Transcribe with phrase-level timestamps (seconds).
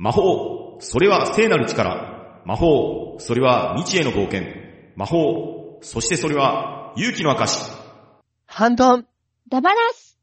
[0.00, 2.42] 魔法、それは聖なる力。
[2.44, 4.44] 魔法、それは未知への冒険。
[4.94, 7.68] 魔法、そしてそれは勇気の証。
[8.46, 9.06] ハンドン。
[9.48, 10.20] ダバナス。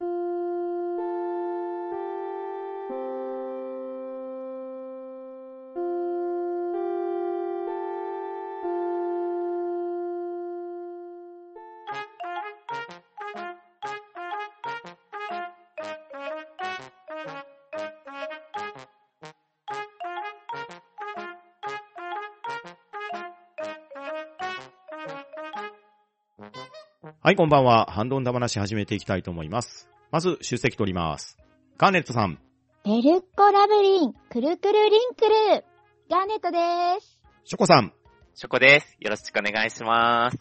[27.26, 27.88] はい、こんばんは。
[27.90, 29.90] ハンドンダ話始めていきたいと思います。
[30.12, 31.40] まず、出席取ります。
[31.76, 32.38] ガーネットさん、
[32.84, 35.66] ペルッコラブリン、くるくるリンクル。
[36.08, 37.20] ガーネットです。
[37.44, 37.94] ショコさん、
[38.36, 38.96] ショコです。
[39.00, 40.38] よろしくお願いします。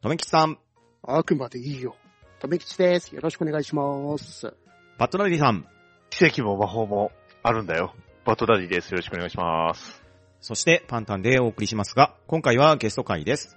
[0.00, 0.60] とめきちさん、
[1.02, 1.96] あくまでいいよ。
[2.38, 3.12] とめきちです。
[3.16, 4.54] よろしくお願いします。
[4.96, 5.66] パットナリーさん、
[6.08, 7.10] 奇跡も魔法も
[7.42, 7.96] あるんだよ。
[8.24, 8.92] バトダディです。
[8.92, 10.04] よろしくお願いします。
[10.40, 13.56] そしてパンタンでお送りしますが、今回はゲスト会です。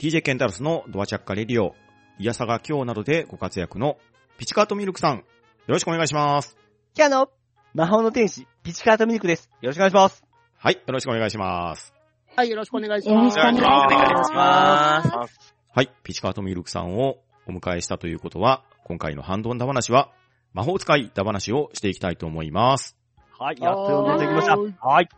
[0.00, 1.76] TJ ケンタロスのドアチャッカレディオ、
[2.20, 3.96] イヤサガ今日などでご活躍の
[4.38, 5.24] ピチカートミルクさん、よ
[5.68, 6.56] ろしくお願いします。
[6.94, 7.30] キャノ
[7.74, 9.48] 魔法の天使、ピチカートミルクです。
[9.60, 10.24] よろしくお願いします。
[10.56, 11.94] はい、よろしくお願いします。
[12.34, 13.34] はい、よろしくお願いしよろます。
[13.34, 15.54] しくお願いしますお願いします。
[15.72, 20.10] はい、ピチカートミルクさんをお迎えしたということは、今回のハンドンダ話は、
[20.54, 22.96] 魔法使いダ話をしていきたいと思います。
[23.38, 24.56] はい、やっと読んできました。
[24.56, 25.08] はい。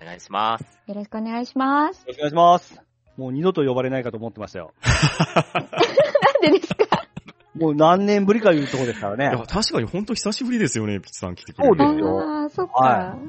[0.00, 0.64] お願いします。
[0.86, 2.02] よろしくお願いします。
[2.02, 2.92] よろしくお願いします。
[3.16, 4.72] もう二度と呼ばれないかと思ってましたよ。
[6.42, 7.06] でですか？
[7.54, 9.44] もう何年ぶりかいうとこですからいや、ね。
[9.46, 12.72] 確かに本当久しぶりですよね、ピチさん来てくれるそうですよああ、そっか。
[12.74, 13.22] はも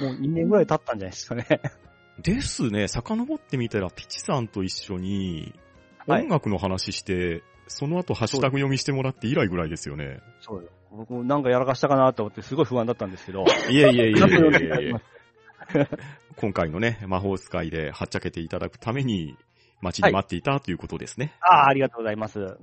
[0.00, 1.46] う2年ぐらい経ったんじゃないですかね。
[2.22, 5.54] ですね、遡ってみたら、ピチさんと一緒に、
[6.06, 10.18] はい音楽の話して、その後ハッシュタグ読みしてもらって以来ぐらいですよね。
[10.40, 10.68] そうよ。
[10.90, 13.44] 僕もなんかやらかしたかなと思ってすごい不安だったんですけど。
[13.70, 14.14] いえいえいえいえ
[14.90, 14.92] いえ
[16.36, 19.36] 今回のね、魔法使いではっちゃけていただくために、
[19.82, 21.34] 待ちに待っていたということですね。
[21.40, 22.56] たああ、ありがとうございます。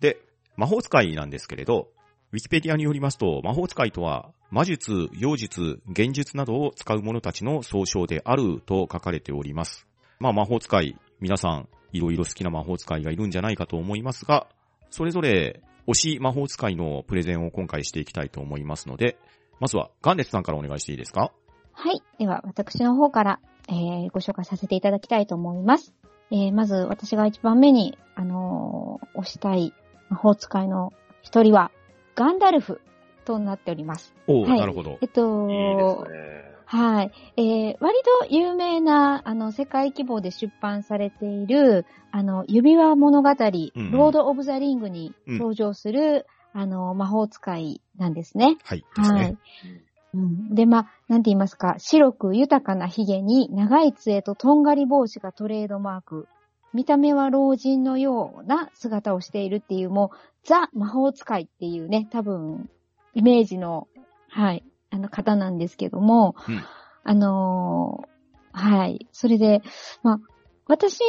[0.00, 0.18] で、
[0.56, 1.88] 魔法使いなんですけれど、
[2.32, 9.86] ウィキペディアによりますと、魔法使いとは、魔術、妖術、幻術などを使う者たちの総称であると書かれております。
[10.18, 14.48] まあ魔法使い、皆さん、いろいろ好きな魔法使いがいるんじゃないかと思いますが、
[14.90, 19.18] それぞれ、推し魔法使いのプレゼンを今回していきたいと思いますので、
[19.60, 21.32] まずは、ガンデツさんからお願いしていいですか？
[21.72, 22.02] はい。
[22.18, 25.94] では、私の方から、えー、ご紹介させていただきたいと思います。
[26.30, 29.72] えー、まず、私が一番目に、あのー推したい
[30.10, 30.92] 魔法使いの
[31.22, 31.70] 一人は、
[32.14, 32.80] ガンダルフ
[33.24, 34.14] となっております。
[34.26, 35.06] おう、はいなるほどえ。
[35.06, 36.56] っと、いいですね。
[36.66, 37.12] はい。
[37.36, 48.56] えー、割と有名な、あの、世界規模で出版されている、あの、指輪物語、うんうんロード・オブ・ザ・リングに登場する、あの、魔法使いなんですね。
[48.64, 49.85] はい、はねい。。
[50.16, 56.28] うん、で、まあ、なんて言いますか、白く豊かな髭に長い杖ととんがり帽子がトレードマーク。
[56.72, 62.68] 見た目は老人のような姿をしているっていう、もう、ザ・魔法使いっていうね、多分、
[63.14, 63.88] イメージの、
[64.28, 66.62] はい、あの方なんですけども、うん
[67.08, 68.16] あのー
[68.58, 69.62] はい、それで、
[70.02, 70.18] まあ、
[70.66, 71.00] 私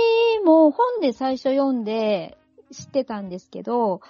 [0.46, 2.38] も本で最初読んで
[2.72, 4.02] 知ってたんですけど、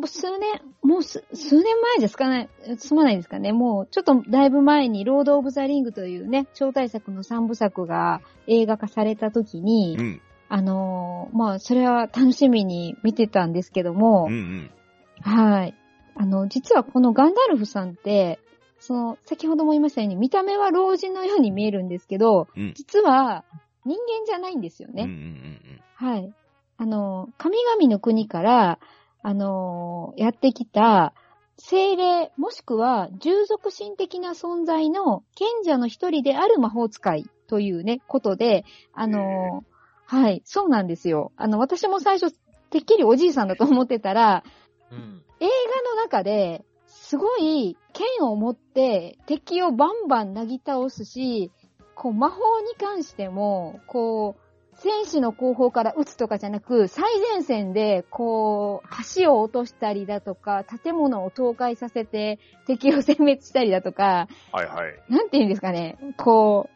[0.00, 3.52] もう数年、もうす数年前ですかね、すまないですかね。
[3.52, 14.70] もうちょっとだいぶ前に、ロード・オブ・ザ・リングというね、超大作の三部作が映画化された時に、うん、あのーまあ、それは楽しみに見てたんですけども、うん、うん。
[15.20, 15.74] はい。
[16.14, 18.38] あの、実はこのガンダルフさんって、
[18.78, 23.44] その、先ほども言いましたように、見た目は老人のように見えるんですけど、うん実は
[23.84, 25.08] 人間じゃないんですよね。
[25.94, 26.32] はい。
[26.78, 28.78] あの、神々の国から、
[29.22, 31.14] あの、やってきた、
[31.58, 38.64] 精霊、もしくは従属神的な存在の賢者の一人である魔法使いというね、ことで、
[38.94, 39.62] あの、
[40.06, 41.32] はい、そうなんですよ。
[41.36, 42.34] あの、私も最初、
[42.70, 44.42] てっきりおじいさんだと思ってたら、
[44.90, 45.22] うん。
[45.40, 51.50] 映画の中で、すごい剣を持って敵をバンバンなぎ倒すし、
[51.94, 54.36] こう魔法に関しても、こ
[54.80, 64.98] う、戦士の後方から撃つとかじゃなく、最前線で、こう、橋を落としたりだとか、建物を倒壊させて敵を殲滅したりだとか、はいはい。
[65.08, 66.68] なんて言うんですかね、こ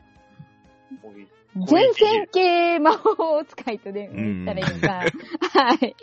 [1.54, 5.96] もう前線系魔法使いとでうん言ったらいいのか、はい。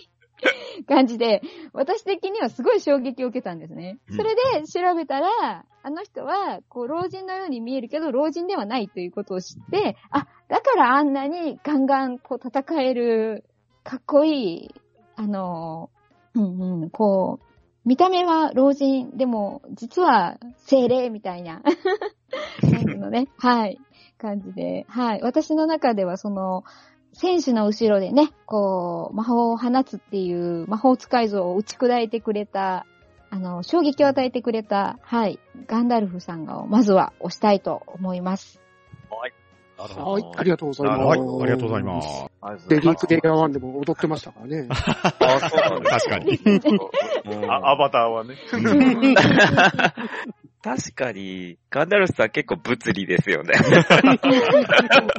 [0.88, 1.42] 感じで、
[1.74, 4.00] 私的にはすごい衝撃を受けたんですね。
[4.10, 13.46] うんそれで調べたら、あの人は、こう、老人のように見えるけど、老人ではないということを知って、あ、だからあんなにガンガン、こう、戦える、
[13.86, 14.76] かっこいい、
[15.16, 15.90] あの、
[16.36, 21.62] うんうん、こう、見た目は老人、でも、実は精霊みたいな。
[22.64, 23.80] なのね、はい、
[24.18, 25.22] 感じで、はい。
[25.22, 26.66] 私の中ではその、
[27.14, 32.86] 選手の後ろでね、こう、魔法を放つっていう魔法使い像を打ち砕いてくれた、
[33.30, 38.60] あの、衝撃を与えてくれた、はい、ガンダルフさんが、まずは押したいと思います。
[39.10, 39.34] はい、
[39.84, 41.04] ありがとうございます。
[41.04, 42.32] はい、ありがとうございます。
[42.70, 44.68] デリークデイヤーワンでも踊ってましたからね。
[44.70, 46.40] あ、そうなんです確かに。
[47.50, 48.36] あアバターはね。
[50.64, 53.54] 確かに、ガンダルフさん結構物理ですよね。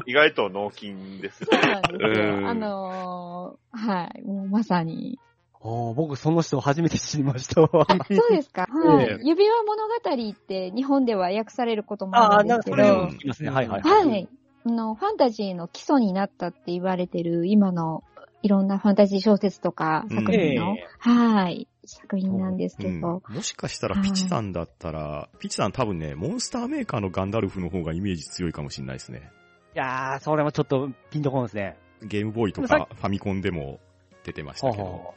[0.07, 1.45] 意外と脳筋です。
[1.45, 2.49] そうなんですうんよ。
[2.49, 5.19] あのーはい、もうまさに。
[5.61, 7.69] おー僕その人初めて知りましたわ。
[7.69, 7.95] そ
[8.29, 8.67] うですか。
[8.69, 9.29] はえい。
[9.29, 13.51] 指輪物語って日本では訳されることもああ、あるんなんかそれですけど、を聞きますね。
[13.51, 13.83] はいはい。
[13.83, 14.29] はい。
[14.29, 18.05] あの、ファンタジーの基礎になったって言われてる今の
[18.43, 22.95] いろんなファンタジー小説とか作品の、えはい、作品なんですうん。
[22.95, 29.31] けど、もしかしたらピチさんだったら、ピチさん多分ね、モンスターメーカーのガンダルフの方がイメージ強いかもしれないですね。
[29.75, 31.77] いやー、それもちょっとピンとこんですね。
[32.03, 33.79] ゲームボーイとさかファミコンでも
[34.25, 35.15] 出てましたけど。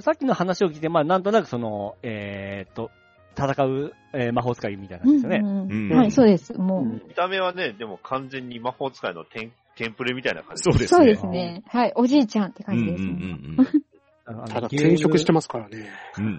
[0.00, 2.90] さっきの話を聞いて、まあなんとなくその、えーっと、
[3.36, 5.40] 戦う、えー魔法使いみたいな感じですよね。
[5.42, 6.52] うんうんうんはい、そうです。
[6.54, 10.62] もう、うん見た目はね、でも完全に魔法使いのテンテンプレみたいな感じ。
[10.62, 10.98] そうですね。
[10.98, 11.62] そうですね。
[11.66, 13.10] はい、おじいちゃんってうんうん感じですね。
[13.12, 13.16] う
[13.62, 13.84] ん
[14.26, 15.90] あのただゲーム転職してますからね。
[16.18, 16.26] うん。
[16.26, 16.28] う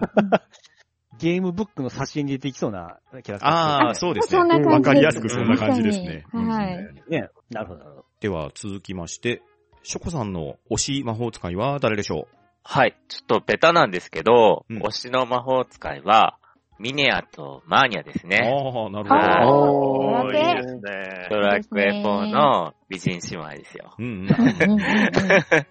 [1.18, 4.40] ゲームブックの挿絵に出てきそうなキャラクターああ、そうですね。
[4.64, 6.24] わかりやすくそんな感じですね。
[6.30, 7.30] はいうんね。
[7.50, 8.04] なるほど。
[8.20, 9.42] では続きまして、
[9.82, 12.28] ショコさんの推し魔法使いは誰でしょ
[12.62, 12.96] はい。
[13.08, 16.36] ちょっとベタなんですけど、うん推しの魔法使いは、
[16.78, 18.38] ミネアとマーニャですうね。
[18.42, 19.08] ああ、なる
[19.46, 20.32] ほど。
[20.32, 21.26] いいですね。
[21.30, 23.94] ドラクエ4の美人姉妹ですよ。
[23.98, 24.12] うんうん。
[24.12, 25.66] うんうんうん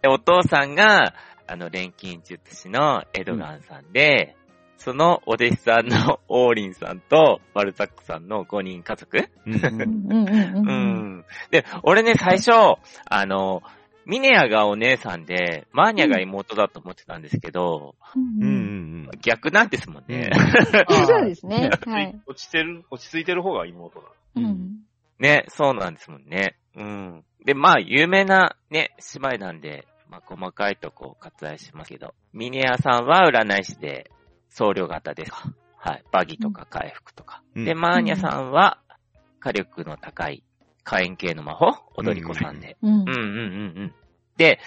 [0.00, 1.14] で、お父さんが、
[1.46, 4.36] あの、錬金術師のエドガンさんで、
[4.76, 11.24] そのお弟子さんのオーリンさんとバルザックさんの5人家族うんうんうんうんううんん。
[11.50, 12.52] で、俺ね、最初、
[13.06, 13.62] あの、
[14.08, 18.54] ミネアがお姉さんで、マーニャが妹だと思ってたんですけど、うんうんう
[19.06, 19.10] ん。
[19.20, 20.30] 逆なんですもんね。
[21.06, 21.68] そうですね。
[21.86, 22.18] はい。
[22.26, 24.00] 落ちてる、落ち着いてる方が妹
[24.34, 24.50] なの。
[24.50, 24.78] うん。
[25.18, 26.56] ね、そうなんですもんね。
[26.74, 27.24] うん。
[27.44, 34.10] で、まあ、有名なね、姉妹なんで、まあ、細かいとこ割愛しますけど、ミネアさんは占い師で、
[34.48, 35.52] 僧侶型ですか。
[35.76, 36.04] はい。
[36.10, 37.42] バギとか回復とか。
[37.54, 38.80] うんで、マーニャさんは、
[39.38, 40.42] 火力の高い、
[40.82, 41.66] 火炎系の魔法
[41.96, 42.78] 踊り子さんで。
[42.80, 43.94] うんうんうんうんうん。
[44.38, 44.58] で、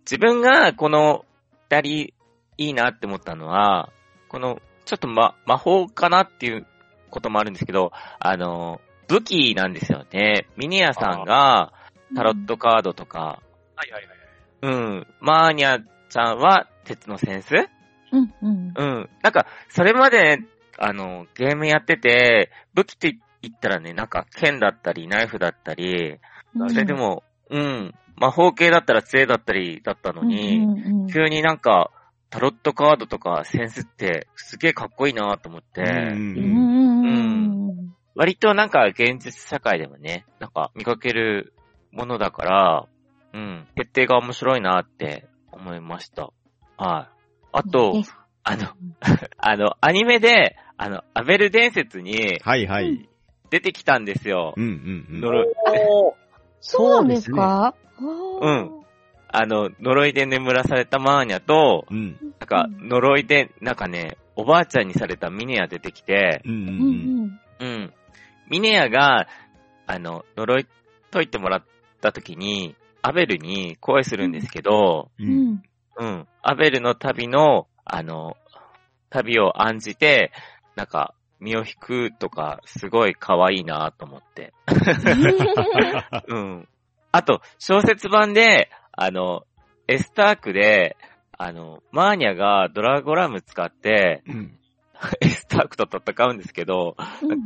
[0.00, 1.24] 自分がこの
[1.70, 2.14] 二人
[2.58, 3.90] いいなって思ったのは、
[4.28, 6.66] この、ちょっとま、魔法かなっていう
[7.10, 10.46] こともあるんですけど、あの、武器なんですよね。
[10.56, 11.72] ミニアさんが
[12.14, 13.40] タロットカードとか、
[13.76, 14.14] はいはいはい。
[14.62, 14.68] う
[15.00, 17.54] ん、マーニャちゃんは鉄のセンス？
[18.12, 19.10] うんうんうん。
[19.22, 20.38] なんか、それまで、
[20.78, 26.18] あの、ゲームやってて、武器って言ったらね、なんか剣だったり、ナイフだったり、
[26.54, 26.70] うん。
[26.70, 31.90] それでも、うん、魔法系だったら杖だったりだったのに、うんうんうん急になんか、
[32.30, 41.52] タロットカードとかセンスってすげえかっこいいなと思って、うんうんうんうんうん割となんか現実社会でもね、なんか見かける
[41.92, 42.86] ものだから、
[43.32, 46.30] うん、決定が面白いなって思いました。
[46.76, 47.26] はい。
[47.52, 48.02] あと
[48.44, 48.68] あの、
[49.38, 53.08] あの、アニメで、あの、アベル伝説にはいはい。
[53.50, 54.54] 出てきたんですよ。
[54.56, 56.14] うんうんうん。
[56.66, 57.74] そうなんですか？
[58.00, 58.70] うん。
[59.28, 62.12] あの、呪いで眠らされたマーニャと、うん。
[62.40, 67.24] なんか、呪いで、なんかね、おばあちゃんにされたミネア出てきて、うんうんううん。
[67.26, 67.92] んうん。
[68.48, 69.26] ミネアが、
[69.86, 70.66] あの、呪い
[71.10, 71.64] 解いてもらっ
[72.00, 75.22] た時に、アベルに恋するんですけど、う。
[75.22, 75.62] うんん。
[75.98, 76.28] うん。
[76.42, 78.36] アベルの旅の、あの、
[79.10, 80.32] 旅を案じて、
[80.76, 84.52] なんか、身を引くとか、すごい可愛いなと思って。
[86.28, 86.68] うん。
[87.12, 89.44] あと、小説版で、あの、
[89.88, 90.96] エスタークで、
[91.36, 94.58] あの、マーニャがドラゴラム使って、うん。
[95.20, 96.96] エスタークと戦うんですけど、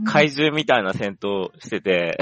[0.07, 2.19] 怪獣みたいな戦闘してて、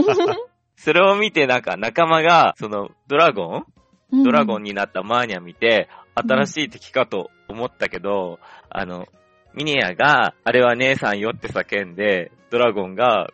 [0.76, 3.64] それを見てなんか仲間が、そのドラゴ
[4.12, 4.24] ン？
[4.24, 9.06] ドラゴンになったマーニャ見て、新しい敵かと思ったけど、あの、
[9.54, 13.28] ミニアが、あれは姉さんよって叫んで、ドラゴンが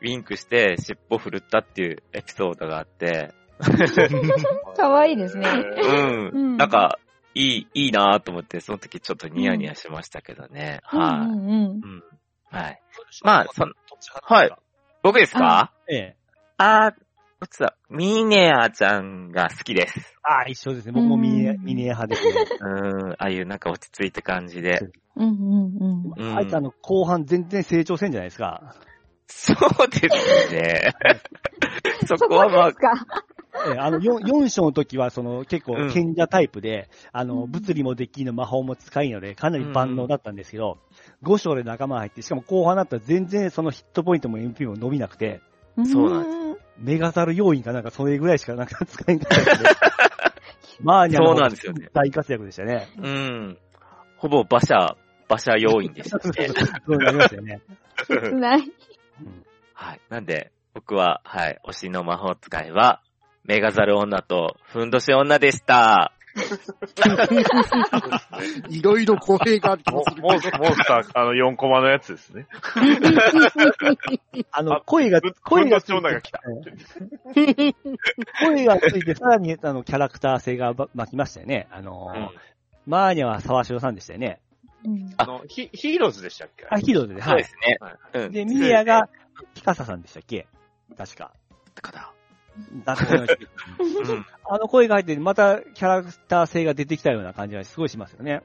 [0.00, 3.32] ウィンクして尻尾振るったっていうエピソードがあって、
[4.76, 5.48] かわいいですね。
[5.48, 6.28] うん。
[6.28, 6.98] うんなんか、
[7.34, 10.80] いい、いいなと思って、その時ちょっとニヤニヤしましたけどね。
[10.82, 12.02] はい、うんうんうん。
[12.50, 12.82] はい。
[13.22, 13.72] まあ、そん、
[14.24, 14.50] はい。
[15.02, 15.72] 僕ですか？
[15.88, 16.16] ええ。
[16.58, 16.94] あー、
[17.42, 19.98] 僕さ、ミネアちゃんが好きです。
[20.22, 20.92] ああ、一緒ですね。
[20.92, 22.34] 僕もミネうんミネ派ですね。
[22.60, 24.78] うん、ああいうなんか落ち着いた感じで。
[25.16, 28.76] うんうんうんうんあいつあの、後半全然成長せんじゃないですか。
[29.26, 30.92] そうですね。
[32.06, 32.92] そこはまあです、か。
[33.74, 40.78] えあの、4, 4章の時は、その、結構うん、賢者タイプで、あの、うん物理もできの魔法も使いので、かなり万能だったんですけど、
[41.24, 45.40] 5章で仲間入って、しかも後半だったら全然そのヒットポイントも MP も伸びなくて、
[45.84, 46.64] そうなんんです。
[46.78, 49.68] メガザル要因かなんかそれぐらいしかなんか使えなかったので、
[50.80, 52.88] まあ、そうなんですよね大活躍でしたね。
[52.98, 53.58] うん。
[54.16, 54.96] ほぼ馬車、
[55.28, 56.48] 馬車要員でしたね。
[56.86, 57.60] そうなりましたよね。
[58.06, 58.60] 切ない。
[58.60, 58.62] う
[59.24, 59.44] ん
[59.82, 60.00] はい。
[60.10, 63.02] なんで、僕は、はい、推しの魔法使いは、
[63.44, 66.12] メガザル女と、ふんどし女でした。
[68.68, 72.46] いろいろ語弊があるモモンスター、あの、4コマのやつですね。
[74.50, 76.40] あの、声が、声がついて女が来た。
[78.44, 81.68] 声がついて、さらに、あの、キャラクター性がば巻きましたよね。
[81.70, 82.30] あのー、うん
[82.84, 84.40] マーニャは沢城さんでしたよね。
[84.84, 86.66] うんあの、ヒヒーローズでしたっけ？
[86.68, 87.30] あ、ヒーローズで、はい。
[87.30, 87.78] そうですね。
[88.14, 88.32] うん。
[88.32, 89.08] で、ミニアが、
[89.54, 90.48] ピカサさんでしたっけ？
[90.98, 91.30] 確か。
[91.80, 92.10] かな。
[92.84, 94.26] だと思いますけどうん。
[94.48, 98.42] あの声が入って、またキャラクター性が出てきたような感じがすごいしますよね。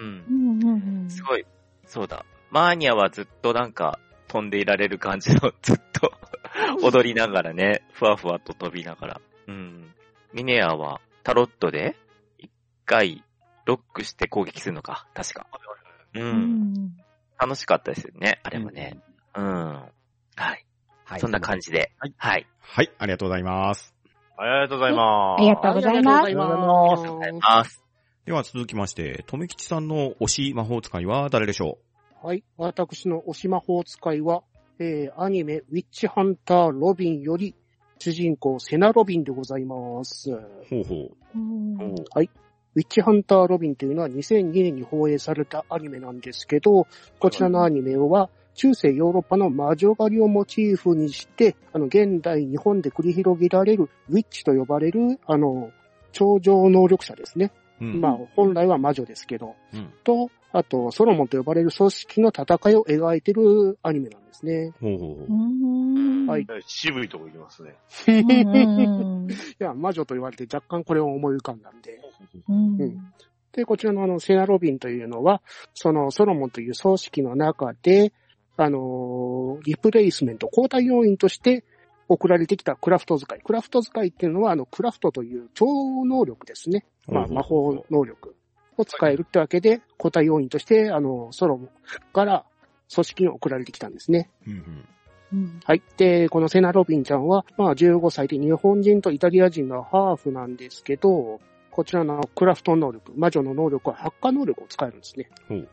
[0.00, 0.32] うんう。
[0.32, 1.44] んうんうんすごい。
[1.86, 2.24] そうだ。
[2.50, 3.98] マーニャはずっとなんか、
[4.28, 6.12] 飛んでいられる感じの、ずっと、
[6.82, 9.20] 踊りながらね、ふわふわと飛びながら。
[9.46, 9.92] うん。
[10.32, 11.96] ミネアは、タロットで、
[12.38, 12.50] 一
[12.84, 13.24] 回、
[13.64, 15.46] ロックして攻撃するのか、確か。
[16.14, 16.20] う。
[16.20, 16.96] うんん
[17.38, 18.98] 楽しかったですよね、あれもね。
[19.34, 19.44] うん。
[19.44, 19.90] は
[20.54, 20.64] い。
[21.04, 21.20] はい。
[21.20, 21.92] そんな感じで。
[21.98, 22.46] はいはい。
[22.70, 23.94] はい、ありがとうございます。
[24.36, 25.40] ありがとうございます。
[25.40, 27.82] ありがとうございますありがとうございます。
[28.26, 31.78] では続きまして、とめきちさんの推し魔法使いは誰でしょ
[32.22, 32.44] はい。
[32.58, 34.42] 私の推し魔法使いは、
[34.78, 37.56] えー、アニメ、ウィッチハンターロビンより、
[37.98, 40.30] 主人公、セナロビンでございます。
[40.30, 41.10] うほうほう。
[41.34, 42.30] うんはい。
[42.74, 46.86] ウィッチハンターロビンというのは2002年に放映されたアニメなんですけど、
[47.18, 55.70] こちらのアニメは中世ヨーロッパの魔女狩りをモチーフにして、あの、現代日本で繰り広げられるウィッチと呼ばれる、あの、
[56.10, 57.52] 超常能力者ですね。
[57.80, 58.00] うん。
[58.00, 64.72] まあ、本来は魔女ですけど、うんと、あと、ソロモンと呼ばれる組織の戦いを描いてるアニメなんですね。
[64.80, 65.32] ほうほうほうう。
[65.32, 67.76] んはい渋いとこ行きますね。
[68.08, 72.00] うん いや、魔女と言われて若干これを思い浮かんだんで。
[72.48, 72.98] うんうん
[73.52, 75.42] で、こちらのあの、セナロビンというのは、
[75.74, 78.12] そのソロモンという組織の中で、
[78.58, 81.64] あのーリプレイスメント、交代要員として
[82.08, 83.40] 送られてきたクラフト使い。
[83.40, 86.84] クラフト使いっていうのは、あの、クラフトという超能力ですね。
[87.06, 88.34] まあ、魔法能力
[88.76, 91.60] を使えるってわけで、交代要員として、あの、ソロ
[92.12, 92.44] から
[92.92, 94.30] 組織に送られてきたんですね。
[94.46, 94.84] うんうん
[95.30, 95.82] うんはい。
[95.98, 105.28] で、このセナ・ロビンちゃんは、まあ15歳で日本人とイタリア人のハーフなんですけど、こちらのクラフト能力、魔女の能力は発火能力を使えるんですね。
[105.50, 105.68] うん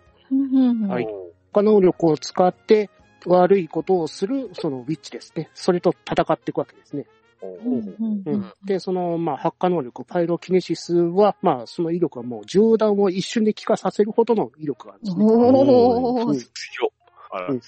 [0.89, 1.07] はい
[1.55, 2.89] 発火能力を使って
[3.25, 5.49] 悪いことをする、そのウィッチですね。
[5.53, 7.05] それと戦っていくわけですね。
[7.41, 8.53] うんうん。
[8.65, 15.25] で、その、まあ、発火能力、パイロキネシスは、まあ、その威力はもう銃弾を一瞬で効かさせるほどの威力があるんですね。
[15.25, 16.91] おーうん強
[17.31, 17.61] あらうん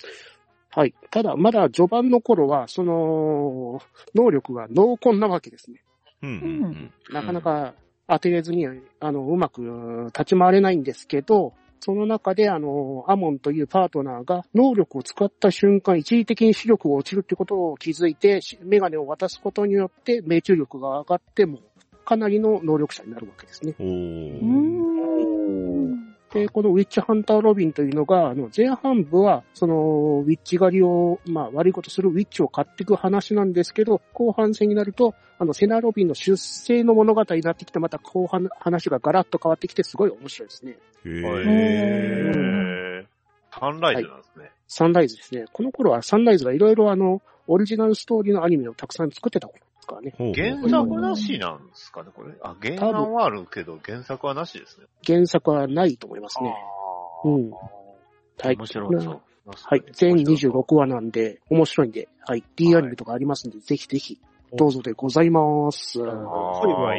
[0.69, 0.93] はい。
[1.09, 3.81] ただ、まだ序盤の頃は、その、
[4.13, 5.81] 能力が濃厚なわけですね。
[6.21, 7.73] うんうんなかなか
[8.07, 8.67] 当てれずに、
[8.99, 21.59] あの、うまく立ち回れないんですけど、その中で、あの、アモンというパートナーが、能力を使った瞬間、一時的に視力が落ちるってことを気づいて、しメガネを渡すことによって、命中力が上がっても、
[22.05, 23.75] かなりの能力者になるわけですね。
[23.79, 26.16] うん。
[26.33, 40.77] で、このウィッチハンターロビンというのが、あの、前半部は、その、ウィッチ狩りを、まあ、悪いことするウィッチを買っていく話なんですけど、後半戦になると、あの、セナロビンの出生の物語になってきて、また後半、話がガラッと変わってきて、すごい面白いですね。
[41.05, 43.01] へへー。
[43.01, 43.05] ー
[43.59, 44.51] サンライズなんですね。
[44.67, 45.45] サンライズですね。
[45.51, 50.13] この頃はサンライズがいろいろあの、オリジナルストーリーのアニメをたくさん作ってた頃からね。
[50.35, 52.33] 原作なしなんですかね、これ？
[52.43, 54.85] あ、原案はあるけど、原作はなしですね。
[55.05, 56.53] 原作はないと思いますね。
[57.25, 57.49] うん。
[57.49, 58.55] はい。
[58.55, 59.21] 面白そう。
[59.47, 59.83] はい。
[59.93, 62.43] 全26話なんで、面白いんで、はい。
[62.55, 64.19] D アニメとかありますんで、ぜひぜひ、
[64.55, 65.93] どうぞでございます。
[65.93, 66.07] そう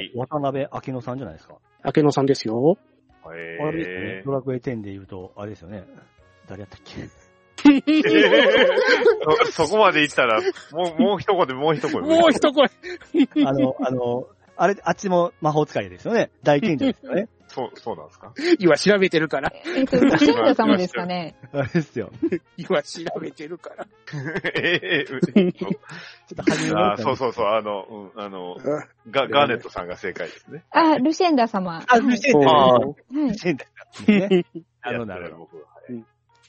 [0.00, 1.56] い渡辺明乃さんじゃないですか？
[1.94, 2.76] 明野さんですよ。
[3.24, 5.84] あれですよねへドラクエ10で言うと、あれですよね。
[6.48, 7.02] 誰やったっけ？
[7.02, 7.08] ー
[9.52, 10.40] そ そこまで言ったら、
[10.72, 12.00] もう、もう一言、もう一声。
[12.02, 12.70] もう一声。
[13.46, 16.30] あの、あの、あれ、あっちも魔法使いですよね。
[16.42, 17.28] 大賢者ですよね。
[17.48, 18.32] そう、そうなんですか？
[18.58, 19.50] 今調べてるから。
[19.64, 21.34] えっと、ご信者様ですかね。
[21.52, 22.10] あれですよ。
[22.58, 23.86] 今調べてるから。
[24.54, 25.20] ええちょっ
[26.36, 28.56] と初めあそうそうそう、あの、うん、あの、
[29.10, 30.64] ガガーネットさんが正解ですね。
[30.70, 31.82] あ、ルシェンダ様。
[31.88, 33.26] あ、ルシェンおダ。
[33.28, 33.64] ルシェンダ
[34.28, 34.44] ね。
[34.84, 35.58] なるほど、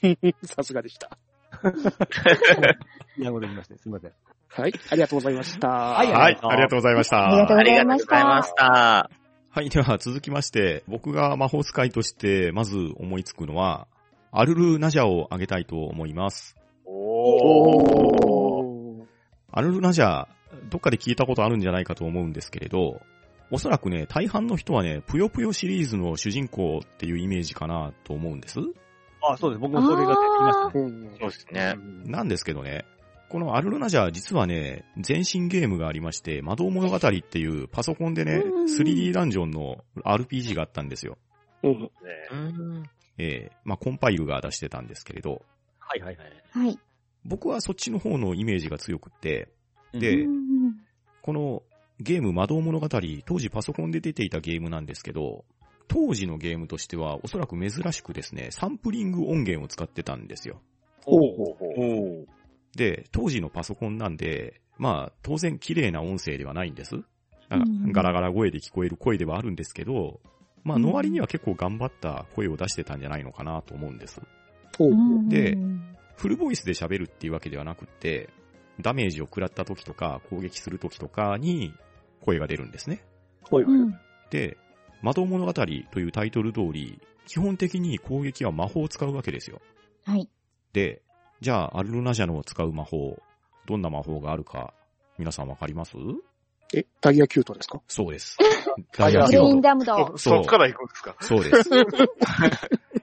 [0.44, 1.16] さすがでした。
[3.52, 3.76] いました。
[3.76, 4.12] すみません。
[4.48, 4.72] はい。
[4.90, 5.68] ありがとうございました。
[5.68, 7.26] はいはい、ありがとうございました。
[7.26, 8.48] ありがとうありがとうございましございまた。
[8.48, 9.10] した。
[9.52, 13.88] はい、では続きまして、僕が魔法使いとしてまず思いつくのは、
[14.32, 16.56] アルルナジャをあげたいと思います。
[16.86, 19.06] おー。
[19.52, 20.26] アルルナジャ、
[20.68, 23.00] どっかで聞いたことあるんじゃないかと思うんですけれど、
[23.52, 28.60] おそらくね、大半の人はね、ぷよぷよシリーズの主人公っていうイメージかなと思うんです。
[29.22, 29.60] あ、そうです。
[29.60, 31.74] 僕もそれが出てきましたそうですね。
[32.04, 32.84] なんですけどね、
[33.28, 41.16] このアルルナジャ実はね、前身ゲームがありまして、魔導物語っていうパソコンでね、うん 3D ダンジョンの RPG があったんですよ。
[41.62, 41.80] うん。
[41.80, 41.88] ね
[42.32, 42.82] うん。
[43.18, 45.42] えー、まあ、コンパイルが出してたんですけれど、
[45.78, 46.66] はいはいはい。
[46.66, 46.78] はい。
[47.24, 49.48] 僕はそっちの方のイメージが強くって、
[49.92, 50.76] でうん
[51.20, 51.62] この
[52.00, 52.88] ゲーム魔導物語、
[53.26, 55.44] 当時パソコンで出ていたゲームなんですけど、
[55.90, 60.62] 当時のゲームとしてはおそらく珍しくですね、サンプリング音源を使ってたんですよ。
[61.04, 62.22] ほうほうほう。
[62.22, 62.26] お
[62.76, 66.94] で、当時のパソコンなんで、まあ当然綺麗な音声ではないんです。
[67.48, 70.20] なんかうんガラガラ声で聞こえる声ではあるんですけど、
[70.62, 74.22] まあうんの割には結構頑張った声を出してたんじゃないのかなと思うんです。
[74.78, 74.90] ほう。
[74.90, 75.58] うんで
[76.14, 78.28] フルボイスで喋るっていうわけではなくって、
[78.80, 81.74] ダメージを食らった時とか攻撃する時とかに
[82.20, 83.02] 声が出るんですね。
[83.42, 83.64] ほい。
[83.64, 83.98] うん
[84.30, 84.56] で、
[85.02, 89.60] 魔導物語というタイトル通り、基本的に攻撃は魔法を使うわけですよ。
[90.04, 90.28] はい。
[90.72, 91.02] で、
[91.40, 93.18] じゃあ、アルルナジャノを使う魔法、
[93.66, 94.74] どんな魔法があるか、
[95.18, 95.96] 皆さんわかります？
[96.74, 97.80] え、ダイヤキュートですか？
[97.88, 98.36] そうです。
[98.96, 99.94] ダイヤブレインダイヤキュート。
[99.94, 100.18] ダムド。
[100.18, 101.16] そうそっから行くんですか？
[101.20, 101.70] そうです。
[101.70, 101.72] い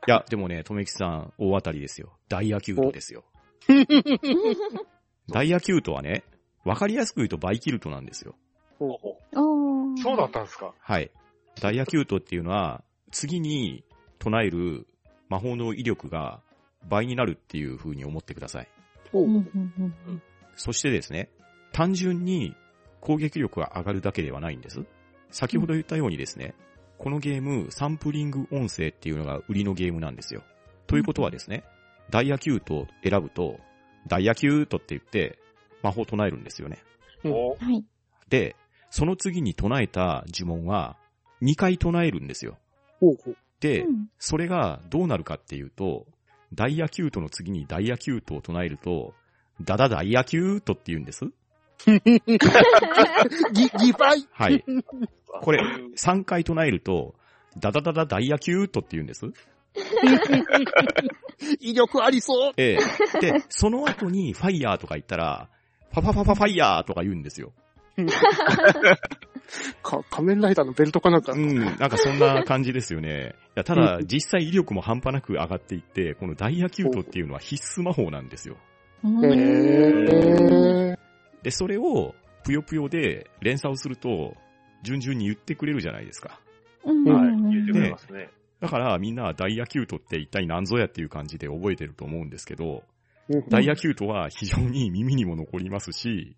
[0.08, 2.18] や、でもね、とめきさん、大当たりですよ。
[2.30, 3.24] ダイヤキュートですよ。
[5.30, 6.24] ダイヤキュートはね、
[6.64, 8.36] わかりやすく言うとバイキルトなんですよ。
[8.80, 10.74] ほうほおーそうだったんですか？
[10.80, 11.12] はい。
[11.62, 13.84] ダイヤキュートっていうのは、次に
[14.20, 14.88] 唱える
[15.30, 16.42] 魔法の威力が
[16.88, 18.68] 倍になるっていう風に思ってください。
[20.56, 21.30] そしてですね、
[21.72, 22.56] 単純に
[23.00, 24.86] 攻撃力が上がるだけではないんです。
[25.30, 26.56] 先ほど言ったようにですね、
[26.98, 30.44] このゲーム、サンプリング音声っていうのが売りのゲームなんですよ。
[30.88, 31.64] ということはですね、
[32.10, 33.60] ダイヤキュートを選ぶと、
[34.08, 35.38] ダイヤキュートって言って
[35.84, 36.80] 魔法を唱えるんですよね。
[37.24, 37.86] おはい。
[38.30, 38.56] で、
[38.90, 40.98] その次に唱えた呪文は
[41.42, 42.58] 2回唱えるんですよ。
[43.00, 43.38] ほうほう。
[43.60, 46.06] で、うんそれがどうなるかっていうと、
[46.54, 49.14] ダイヤキュートの次にダイヤキュートを唱えると、
[49.62, 51.26] ダダダイヤキュートって言うんです？
[51.86, 52.00] ギ、ギ
[53.92, 54.64] ファイはい。
[55.42, 55.60] これ、
[55.96, 57.16] 3回唱えると、
[57.60, 59.26] ダダダダダイヤキュートって言うんです？
[61.60, 62.78] 威力ありそうえ
[63.18, 63.22] え。
[63.22, 65.50] で、その後にファイヤーとか言ったら、
[65.92, 67.54] ファファファファファイヤーとか言うんですよ。
[69.82, 71.34] か、仮面ライダーのベルトかなんか。
[71.34, 73.36] うん、なんかそんな感じですよね。
[73.56, 78.58] いやただ、実際威力も半端なく上がっていって、このダイヤキュートっていうのは必須魔法なんですよ。
[79.04, 80.98] うんへー。
[81.44, 84.36] で、それを、ぷよぷよで連鎖をすると、
[84.84, 86.40] 順々に言ってくれるじゃないですか。
[86.84, 88.30] うんはい、うん言ってくれますね。
[88.60, 92.84] だから、みんなはダイヤキュートって一体何ぞやっていう感じで覚えてると思うんですけど、
[93.30, 96.38] うんダイヤキュートは非常に耳にも残りますし、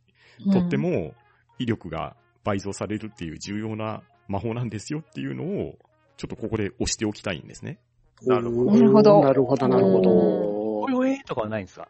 [0.51, 1.13] とっても
[1.59, 2.15] 威力が
[2.49, 5.77] 倍増されるっていう重要な魔法なんですよっていうのを、
[6.17, 7.79] ちょっとここで押しておきたいんですね。
[8.23, 10.09] なるほどなるほどなるほど、なるほど。
[10.81, 11.87] これをえとかはないんですか？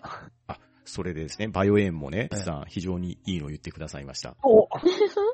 [0.86, 4.36] それでですね、バイオエーンもね、ええさん非常にいいのを言ってくださいました。
[4.43, 4.67] お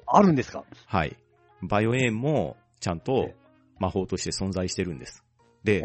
[0.05, 0.63] あるんですか？
[0.85, 1.17] はい。
[1.61, 3.35] バイオエーンもちゃんとえ
[3.79, 5.23] 魔法として存在してるんです。
[5.63, 5.83] で、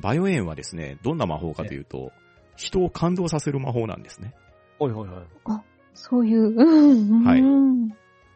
[0.00, 2.10] バイオエーンはですね、どんな魔法かというと、
[2.56, 4.34] 人を感動させる魔法なんですね。
[4.78, 5.60] おいおいおい。
[6.00, 6.48] そういう。
[6.48, 7.88] うんはいうん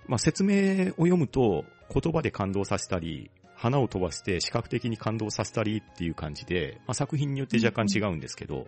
[0.07, 8.67] まあ、説明を読むと、言葉で感動させたり、花を飛ばして視覚的に感動させたりっていう感じで、まあ、作品によって若干違うんですけど、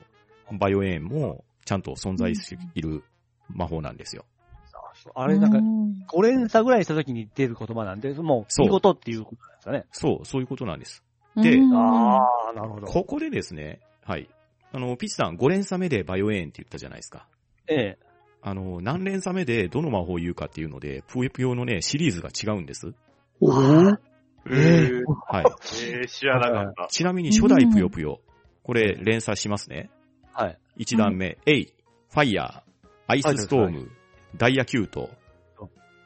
[0.52, 3.02] バイオエーンもちゃんと存在している
[3.48, 4.24] 魔法なんですよ。
[5.14, 9.85] あれなんかう、ん5連鎖ぐらいした時に出る言葉なんで、もう、そう見事っていうことなんですかね。
[9.92, 11.04] そう、そういうことなんです。
[11.37, 12.87] でうんああ、なるほど。
[12.87, 14.30] ここでですね、はい。
[14.72, 17.26] あの、ピッチさん5連鎖目でばよえ〜んって言ったじゃないですか。
[17.68, 18.05] ええ。
[18.48, 22.94] あの、何連鎖目でどの魔法を言うかっていうので、ぷよぷよのね、シリーズが違うんです。
[23.40, 23.98] おーー、
[24.46, 25.44] えー、はい。
[25.90, 26.87] えー、知らなかった。
[26.88, 28.20] ちなみに初代ぷよぷよ、
[28.62, 29.90] これ連鎖しますね。
[30.32, 30.59] はい。
[30.78, 31.74] 1段目、エイ、
[32.12, 33.90] ファイヤー、アイスストーム、
[34.37, 35.11] ダイヤキュート、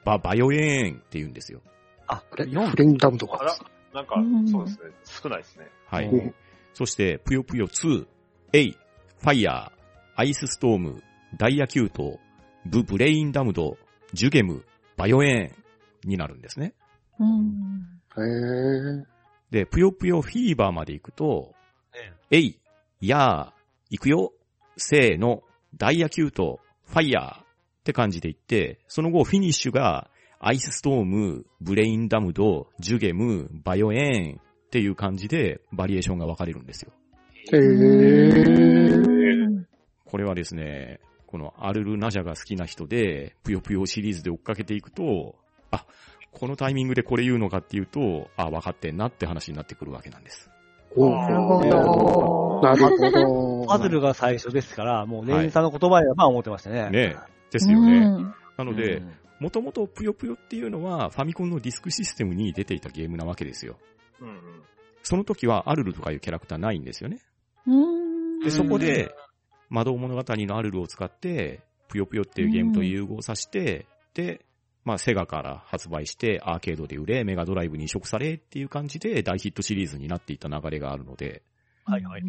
[0.06, 1.60] バ、ばよえ〜んって言うんですよ。
[2.06, 3.36] あ、あれ4フレンダムとか。
[3.38, 3.56] あら、
[3.92, 4.90] なんかうん、そうですね。
[5.04, 5.66] 少ないですね。
[5.88, 6.06] はい。
[6.06, 6.34] うん
[6.72, 8.06] そして、ぷよぷよ2、
[8.54, 8.70] エイ、
[9.18, 9.80] ファイヤー、
[10.14, 11.02] アイスストーム、
[11.36, 12.18] ダイヤキュート、
[12.66, 13.76] ブ、ブレインダムド、
[14.12, 14.64] ジュゲム、
[14.96, 16.74] バイオエーンになるんですね。
[17.18, 19.04] うんへー。
[19.50, 21.54] で、ぷよぷよフィーバーまで行くと、
[22.30, 22.60] えエイ、
[23.00, 23.52] ヤー、
[23.90, 24.32] 行くよ、
[24.76, 25.42] せーの、
[25.76, 27.44] ダイヤキュート、ファイヤーっ
[27.84, 36.92] て感じで言って、その後フィニッシュが、アイスストーム、ブレインダムド、ジュゲム、ばよえ〜んっていう感じでバリエーションが分かれるんですよ。
[37.52, 39.64] へー。
[40.06, 45.36] これはですね、このアルルナジャが好きな人で、ぷよぷよシリーズで追っかけていくと、
[45.70, 45.86] あ、
[46.32, 50.50] このタイミングでこれ言うのかっていうと、あ、分かってんなって話になってくるわけなんです。
[50.96, 52.60] なるほど。
[52.62, 53.66] なるほど。
[53.68, 56.90] パズルが最初ですから、もう年齢さんの言葉やまあ思ってましたね。
[56.90, 57.16] ね
[57.52, 57.98] ですよね。
[57.98, 63.78] うんなのでう、んもともとぷよぷよっていうのはファミコンのディスクシステムに出ていたゲームなわけですよ。
[64.20, 64.36] うんうん。
[65.02, 67.20] その時はアルルとかいうキャラクターないんですよね。
[67.66, 69.14] うんで、そこで、
[69.70, 74.44] 魔導物語のアルルを使って、ぷよぷよっていうゲームと融合させて、で、
[74.84, 81.42] まあ、セガから発売して、アーケードで売れ、メガドライブに移植されっていう感じで大ヒットシリーズになっていった流れがあるので、
[81.84, 82.22] はいはい。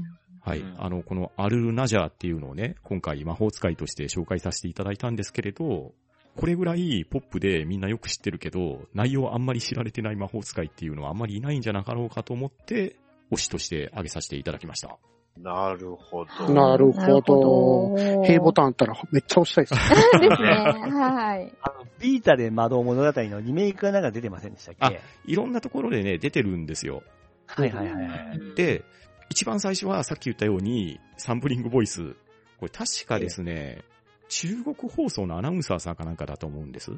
[0.43, 0.59] はい。
[0.59, 5.93] うんあの、このアルルナジャーっていうのをね、今回魔法使いとして紹介させていただいたんですけれど、
[6.35, 12.95] これぐらいポップでみんなよく知ってるけど、内容あんまり知られてない魔法使いっていうのはあんまりいないんじゃなかろうかと思って、
[13.31, 14.97] 推しとして挙げさせていただきました。
[15.41, 16.53] なるほど。
[16.53, 17.41] なるほど。
[17.41, 19.89] ど平ボタンあったらめっちゃ押したいです。
[20.19, 20.47] ですね。
[20.47, 21.57] はい。
[21.61, 24.85] あの、ビータで魔導物語のリメイクがなんか出てませんでしたっけ？
[24.85, 24.93] あ
[25.25, 27.03] いろんなところでね、出てるんですよ。
[27.47, 28.55] はいはいはいはい。
[28.55, 28.83] で、
[29.29, 32.15] 一番最初はさっき言ったように、サンプリングボイス。
[32.59, 33.83] これ確かですね、
[34.29, 36.91] 中国放送のアナウンサーさんかなんかだと思うんです。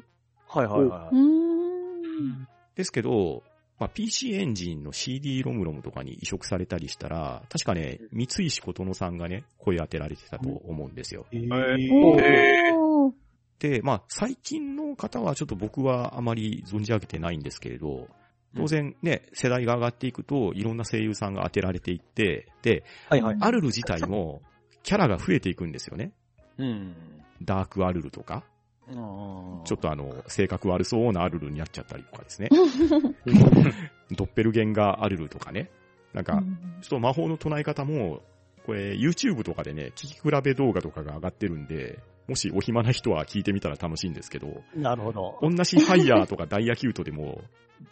[0.46, 1.18] はいはいはうい。
[1.18, 2.46] ん。
[2.76, 3.42] ですけど、
[3.78, 11.26] まあ、PC エンジンの CD ロムロムとかに移植されたりしたら、確かね、三石琴乃さんがね、声当てられてたと思うんですよ。
[11.32, 13.24] えーえー
[13.58, 18.08] で、まあ、最近の方はちょっと僕はあまり存じ上げてないんですけれど、
[18.56, 23.36] 当然ね、世代が上がっていくと、いろんな声優さんが当てられていって、で、はいはい。
[23.40, 24.42] アルル自体も、
[24.82, 26.12] キャラが増えていくんですよね。
[26.58, 26.94] うん。
[27.42, 28.44] ダークアルルとか、
[28.86, 32.48] ちちょっとあの、性格悪そうなアルルになっちゃったりとかですね。
[34.12, 35.70] ドッペルゲンガーアルルとかね。
[36.12, 36.42] なんか、
[36.82, 38.22] ちょっと魔法の唱え方も、
[38.66, 45.38] これ YouTube とかでね、聞き比べ動画とかが上がってるんで、もしお暇な人は聞いてみたら楽しいんですけど、なるほど。
[45.42, 47.42] 同じファイヤーとかダイヤキュートでも、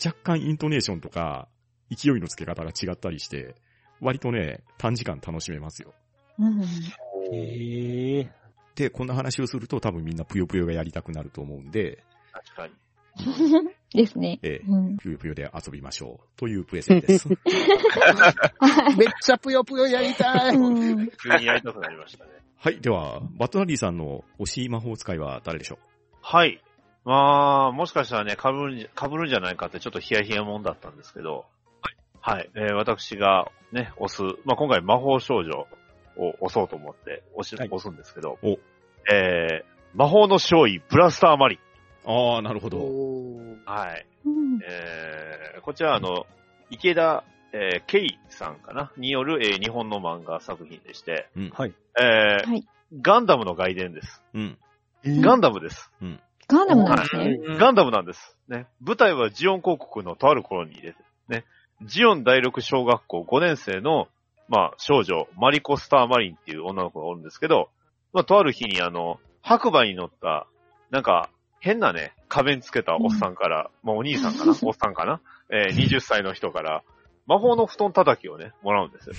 [0.02, 1.48] 若干イントネーションとか、
[1.90, 3.54] 勢いの付け方が違ったりして、
[4.00, 5.94] 割とね、短時間楽しめますよ。
[6.38, 6.62] うん
[7.32, 8.24] へえ。
[8.24, 8.30] で、
[8.90, 12.72] こんな話をすると多分みんなぷよぷよがやりたくなると思うんで、確かに。
[13.94, 14.38] ですね。
[14.42, 16.38] ええうんぷよぷよで遊びましょう。
[16.38, 17.28] というプレゼンです。
[17.28, 17.38] めっ
[19.20, 20.56] ちゃぷよぷよやりたい。
[20.56, 22.30] うん急にやりたくなりましたね。
[22.56, 22.80] はい。
[22.80, 25.78] では、バットナリーさんの推し魔法使いは誰でしょ
[26.22, 26.62] はい。
[27.04, 31.44] まあ、もしかしたらね、被るるんじゃないかってちょっとヒヤヒヤもんだったんですけど、
[32.20, 32.50] はい。
[32.54, 35.66] えー私がね、押す、まあ今回魔法少女
[36.16, 38.58] を押そうと思って押し、はい押すんですけど、お
[39.12, 41.58] えー、魔法の少尉、ブラスターマリン。
[42.04, 42.78] ああ、なるほど。
[43.64, 44.06] はい。
[44.24, 46.26] うんえー、こちらあの、
[46.70, 48.92] 池田、えー、ケイさんかな？
[48.96, 51.50] による、えー日本の漫画作品でして、うん。
[51.50, 51.74] はい。
[52.00, 52.66] えーはい
[53.00, 54.22] ガンダムの外伝です。
[54.34, 54.58] うん。
[55.22, 55.90] ガンダムです。
[56.46, 57.38] ガンダムなんですね。
[57.58, 58.36] ガンダムなんです。
[58.48, 58.66] ね。
[58.82, 60.94] 舞台はジオン公国のとある頃にで、
[61.26, 61.44] ね。
[61.82, 64.08] ジオン第六小学校5年生の、
[64.48, 67.70] まあ、少女、マリコ・スター・マリンっていう女の子がおるんですけど、
[68.12, 70.46] まあ、とある日にあの、白馬に乗った、
[70.90, 74.52] なんか、変なね、仮面つけたおっさんから、まあ、お兄さんかな？
[74.62, 75.20] おっさんかな？
[75.50, 76.82] えー20歳の人から、
[77.26, 79.14] 魔法の布団叩きをね、もらうんですよ。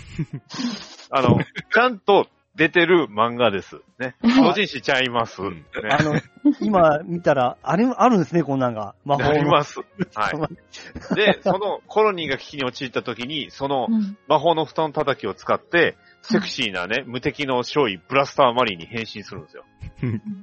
[1.09, 1.39] あの、
[1.73, 3.81] ちゃんと出てる漫画です。
[3.99, 4.15] ね。
[4.21, 5.41] 同人誌ちゃいます。
[5.41, 5.63] うんね。
[5.89, 6.21] あの、
[6.61, 8.93] 今見たら、あれ、あるんですね、こんなんが。
[9.05, 9.29] 魔法の。
[9.29, 9.79] あります。
[10.13, 10.33] はい。
[11.15, 19.65] で、そのコロニーが危機に陥った時に、そのうん魔法の布団叩きを使って、セクシーなね、無敵の少尉、ブラスターマリーに変身するんですよ。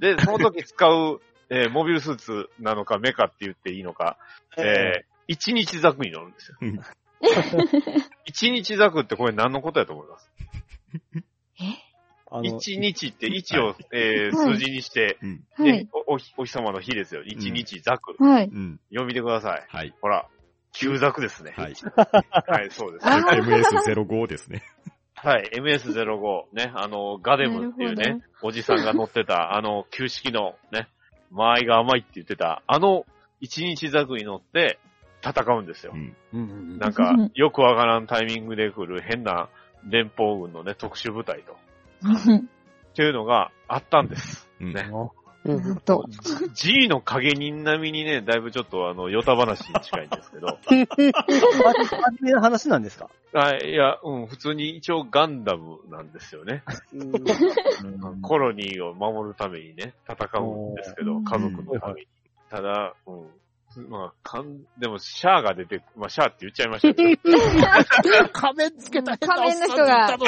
[0.01, 4.16] で、その時使う、えーモビルスーツなのかメカって言っていいのか、
[4.57, 6.81] えー一日ザクに乗るんですようん。
[8.27, 10.29] 一日ザクってこれ何のことやと思います？
[12.31, 15.45] あの一日って1を、えーはい数字にして、うん。
[15.57, 15.88] はいね。
[15.93, 17.23] おお日お日様の日ですよ。
[17.23, 18.23] 一日ザク。
[18.23, 18.45] はい。
[18.47, 18.81] うん。
[18.90, 19.66] 読みてください。
[19.69, 19.95] はい。
[20.01, 20.29] ほら、
[20.73, 21.53] 旧ザクですね。
[21.57, 21.75] はい。
[22.47, 23.07] はい、そうです。
[23.07, 24.62] あ MS05 ですね。
[25.14, 30.88] はい、MS05、ね、あの、ガデムっていうなるね、おじさんが乗ってた、 あの、旧式のね、
[31.31, 33.05] 間合いが甘いって言ってた、あの、
[33.40, 34.79] 一日ザクに乗って
[35.23, 35.99] 戦うんですよう。
[35.99, 36.16] ん。
[36.33, 39.51] うんうんうんなんか、よくわからんタイミングで来る変な
[39.85, 41.57] 連邦軍のね、特殊部隊と。
[42.03, 44.49] っていうのがあったんです。
[44.61, 44.89] うんね。
[44.93, 45.11] うん
[45.43, 46.05] なんと。
[46.53, 50.49] G の影人並みにね、だいぶちょっとあの、ヨタ話に近いんですけど。
[50.49, 50.59] ア
[52.11, 53.09] ニメの話なんですか？
[53.33, 56.63] あいや、うん、普通に一応ガンダムなんですよね。
[56.93, 62.09] うんコロニーを守るためにね、戦うんですけど、うん家族のために。
[62.51, 63.27] ただ、うん。
[63.88, 70.18] まあ、かん、でも、シャアが出て、まあ、シャアって言っちゃいましたけど、 仮面つけた仮面の人が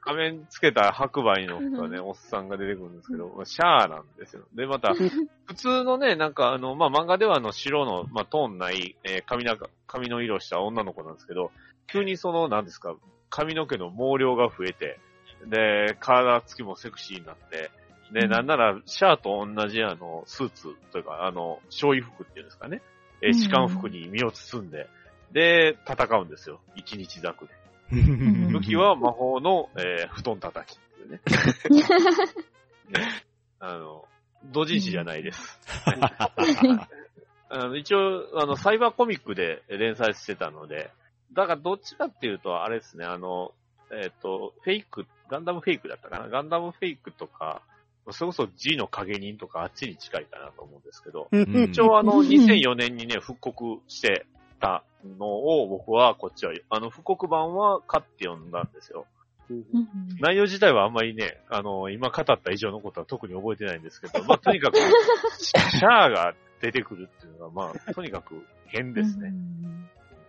[0.00, 4.44] 仮面つけた白梅の人ね、おっさんが出てくるんですけど、まあシャアなんですよ。
[4.54, 4.94] で、また、
[5.44, 11.50] 普通のね、なんかあの、まあ、漫画ではあの、白の、まあ、トーンない、えー髪の、髪の色した女の子なんですけど、
[11.88, 12.94] 急にその、なんですか、
[13.28, 14.98] 髪の毛の毛量が増えて、
[15.46, 17.70] で、体つきもセクシーになって、
[18.12, 22.82] で、なんなら、シャアと同じあの、スーツというか、あの、勝衣服っていうんですかね。
[23.22, 24.88] えー、士官服に身を包んで、
[25.32, 26.60] で、戦うんですよ。
[26.74, 27.52] 一日ザクで。
[28.50, 31.20] 武器は魔法の、えー布団叩きっていうね。
[32.90, 33.24] ね
[33.58, 34.06] あの、
[34.44, 35.60] 同人誌じゃないです。
[37.52, 40.90] あの一応、あの、サイバーコミックで連載してたので、
[41.32, 43.52] だからどっちかっていうと、あれですね、あの、
[43.92, 47.62] えっ、と、フェイク、ガンダムフェイクだったかなガンダムフェイクとか、
[48.10, 54.26] それこそ G の影人とかあっちに近いかなと思うんですけど、ん一応あの、2004年にね、復刻して
[54.60, 54.82] た
[55.18, 59.06] のを僕はこっちは、あの、復刻版は買って読んだんですよ。
[60.20, 64.76] 内容自体はあんまりね、あの、今語った以上のことは特に覚えてないんですけど、まあ、とにかく、
[65.38, 69.32] シャアが出てくるっていうのは、まあ、とにかく変ですね。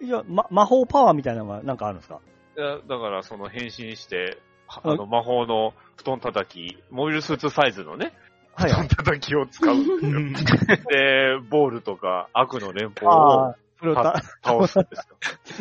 [0.01, 2.19] いや、ま、魔法パワーみたいなのがなんかあるんですか？
[2.57, 4.31] いやだから、その変身して、は
[4.83, 8.13] あの、魔法の布団叩き、モビルスーツサイズのね、
[8.53, 10.49] はい布団叩きを使うんですよ。
[10.89, 13.55] で、ボールとか悪の連邦を
[14.43, 15.17] 倒すんですよ。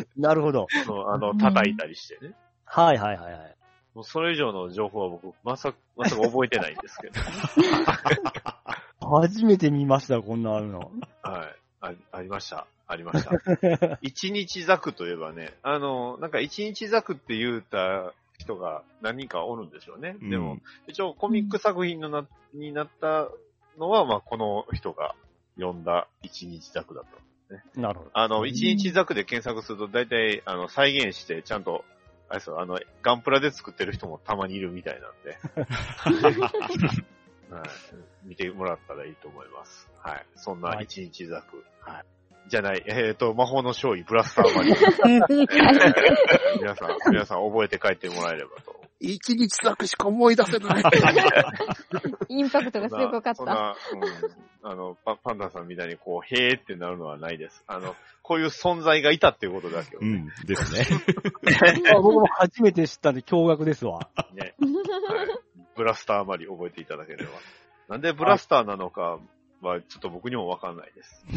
[0.17, 0.67] なるほど。
[1.07, 2.33] あの、叩いたりしてね。
[2.65, 3.55] はいはいはいはい。
[3.93, 7.19] もうそれ以上の情報は僕、まさ、まさか覚えてないんですけど。
[9.19, 10.91] 初めて見ました、こんなあるの。
[11.21, 11.55] はい。
[11.81, 12.67] あありました。
[12.87, 13.31] ありました。
[14.01, 20.15] 一日ザクといえばね、あの、なんか一日ザクって言うた人が何人かおるんでしょうね。
[20.21, 23.29] でも、一応コミック作品のな、になった
[23.77, 25.15] のは、まあ、この人が
[25.55, 27.07] 読んだ一日ザクだと。
[27.79, 28.11] なるほど。
[28.13, 31.83] あの、一日ザクで検索すると、大体、あの、再現して、ちゃんと、
[32.29, 35.37] あれですよ、あの、ガンプラで作ってる人もたまにいるみたいなんで。
[37.51, 37.69] はい。
[38.23, 39.89] 見てもらったらいいと思います。
[39.97, 40.25] はい。
[40.35, 41.65] そんなはい一日ザク。
[41.81, 42.05] はい。
[42.47, 44.75] じゃない、えっ、と、魔法の勝利、ブラスターマリン。
[46.59, 48.81] 皆さん、皆さん覚えて帰ってもらえればと。
[49.01, 50.83] 一日だけしか思い出せない。
[52.29, 53.35] インパクトがすごかった。
[53.35, 53.75] そんな、
[54.63, 57.63] うん、あの、パパンダさんみたいにこう、へーってなるのはないです。
[57.67, 60.85] あの、こういう存在がいたっていうことだけをね、うん、ですね。
[61.91, 64.07] あ僕も初めて知ったんで驚愕ですわ。
[64.33, 64.71] ねはい、
[65.75, 67.31] ブラスターマリ覚えていただければ。
[67.89, 69.19] なんでブラスターなのか
[69.67, 71.25] はちょっと僕にもわかんないです。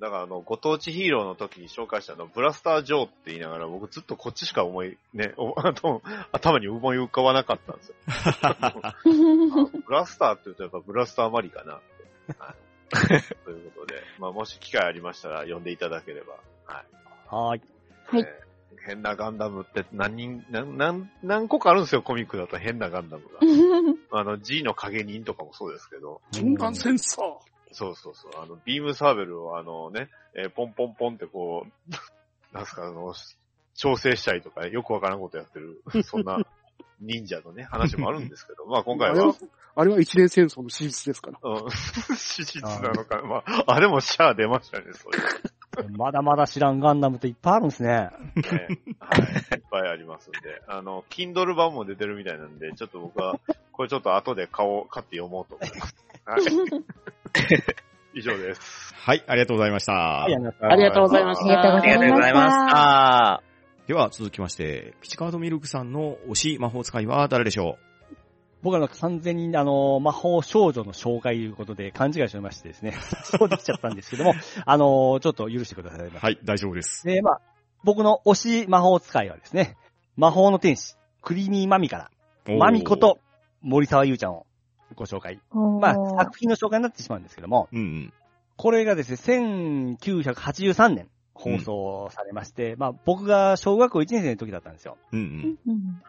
[0.00, 5.32] だからあの、ご当地ヒーローの時に紹介したあの、ブラスター・ジョーって言いながら僕ずっとこっちしか思い、ね、
[6.32, 7.94] 頭に思い浮かばなかったんですよ。
[8.42, 8.96] あ
[9.86, 11.84] ブラスターって言うとやっぱブラスターマリかなって。
[12.38, 12.56] はい、
[13.44, 16.34] ということで、まあもし機会ありましたら読んでいただければ。
[16.66, 16.84] はい。
[17.28, 17.62] はい。
[18.06, 18.51] はいえー
[18.84, 23.38] 変なガンダムって何人、何、何何個かあるんですよ、コミックだと変なガンダムが。
[24.18, 27.24] あの、G の影人とかもそうですけど、瞬間センサー。
[27.72, 31.92] そうそうそう、あの、ビームサーベルをあのね、えーポンポンポンってこう、
[32.54, 33.14] なんすか、あの、
[33.74, 36.38] 調整したりとか、よくわからんことやってる、 そんな
[37.00, 39.34] 忍者のね、話もあるんですけど、まあ今回は
[39.74, 41.38] あれは、、一年戦争の史実ですから。
[41.42, 41.70] うん、
[42.16, 45.22] 史実なのか、まあ、あ、でもシャア出ましたね、そういう。
[45.96, 47.88] まだまだ知らんガンダムっていっぱいあるんですね。
[47.88, 48.10] ね、
[49.00, 49.22] はい。
[49.22, 50.62] いっぱいありますんで。
[50.68, 53.38] あの、Kindle 版も出てるみたいなんで、ちょっと僕は、
[53.72, 55.96] これちょっと後で買おう、買って読もうと思います。
[56.26, 57.64] はい。
[58.14, 58.94] 以上です。
[58.94, 59.92] はい、ありがとうございました。
[59.92, 61.44] はい、ありがとうございました。
[61.46, 63.42] ありがとうございましたありがとうございました。
[63.86, 67.78] では続きまして、ピチカードミルクさんの推し魔法使いは誰でしょ
[68.62, 72.92] 僕はなんか完全にあの、魔法少女の紹介ということで勘違いしてましてですね、
[73.24, 76.16] そうできちゃったんですけども、あの、ちょっと許してくださいませ。
[76.16, 77.04] うはい、大丈夫です。
[77.04, 77.40] で、まあ、
[77.82, 79.76] 僕の推し魔法使いはですね、
[80.16, 82.10] 魔法の天使、クリーミーマミか
[82.46, 83.18] ら、マミこと
[83.62, 84.46] 森沢優ちゃんを
[84.94, 85.40] ご紹介。
[85.52, 85.94] まあ、
[86.24, 88.12] 作品の紹介になってしまうんですけども、うんうん。
[88.56, 94.98] これがですね、1983年放送されまして、まあ僕が小学校1年生の時だったんですよ。
[95.12, 95.72] うんうん。
[95.72, 96.02] うん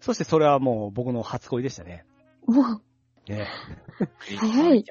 [0.00, 2.04] そしてそれはもう僕の初恋でしたね。
[2.46, 2.80] うわ、
[3.28, 3.46] ね
[4.38, 4.84] 早い。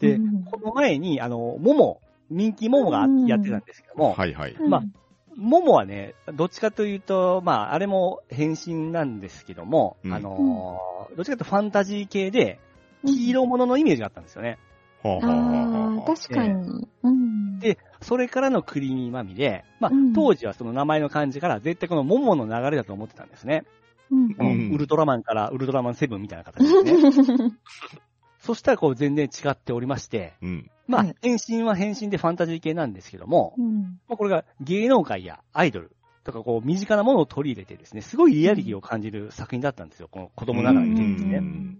[0.00, 4.52] でうんこの前に、あの、モモ、人気モモがやってたんですけども、はいはい。
[4.52, 4.82] うんまあ
[5.36, 12.60] モモはね、どっちかというと、まあ、あれも変身なんですけども、うんあのーどっちかというとファンタジー系で、
[13.04, 14.58] 黄色物のイメージがあったんですよね。
[15.02, 16.86] はああはあ確かに。
[17.02, 17.58] うん。
[17.58, 23.64] で、それからのクリーミーマミで、まあうん、当時はその名前の漢字から絶対このモモの流れだと思ってたんですね。
[24.10, 27.52] うんうんウルトラマンからウルトラマンセブンみたいな形ですね。
[28.38, 30.70] そしたらこう全然違っておりまして、うん。
[30.86, 40.08] まあはい、変身は変身でファンタジー系なんですけども、うんまあ、これが芸能界やアイドルとかこう身近なものを取り入れてですね、すごいリアリティを感じる作品だったんですよ。
[40.10, 41.38] この子供ながらにですね。
[41.38, 41.78] うん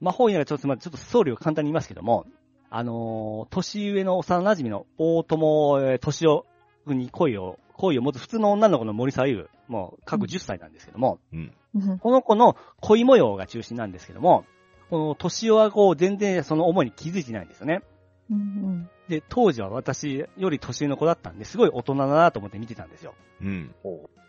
[0.00, 2.26] 魔法にならちょっと、まあちょっとストーリーを簡単に言いますけども、
[2.70, 6.44] あのー年上の幼馴染の大友えー敏夫
[6.86, 11.52] 君に恋を、恋を持つ普通の女の子の森沢優、もう各10歳なんですけども、うん。
[11.74, 14.44] うんこの子の恋模様が中心なんですけども、
[14.90, 17.82] この敏夫はこう全然その思いに気づいてないんですよね。
[18.30, 23.14] うんで、当時は私より年上の子だったんで、すごい大人だなと思って見てたんですよ。
[23.40, 23.74] うん。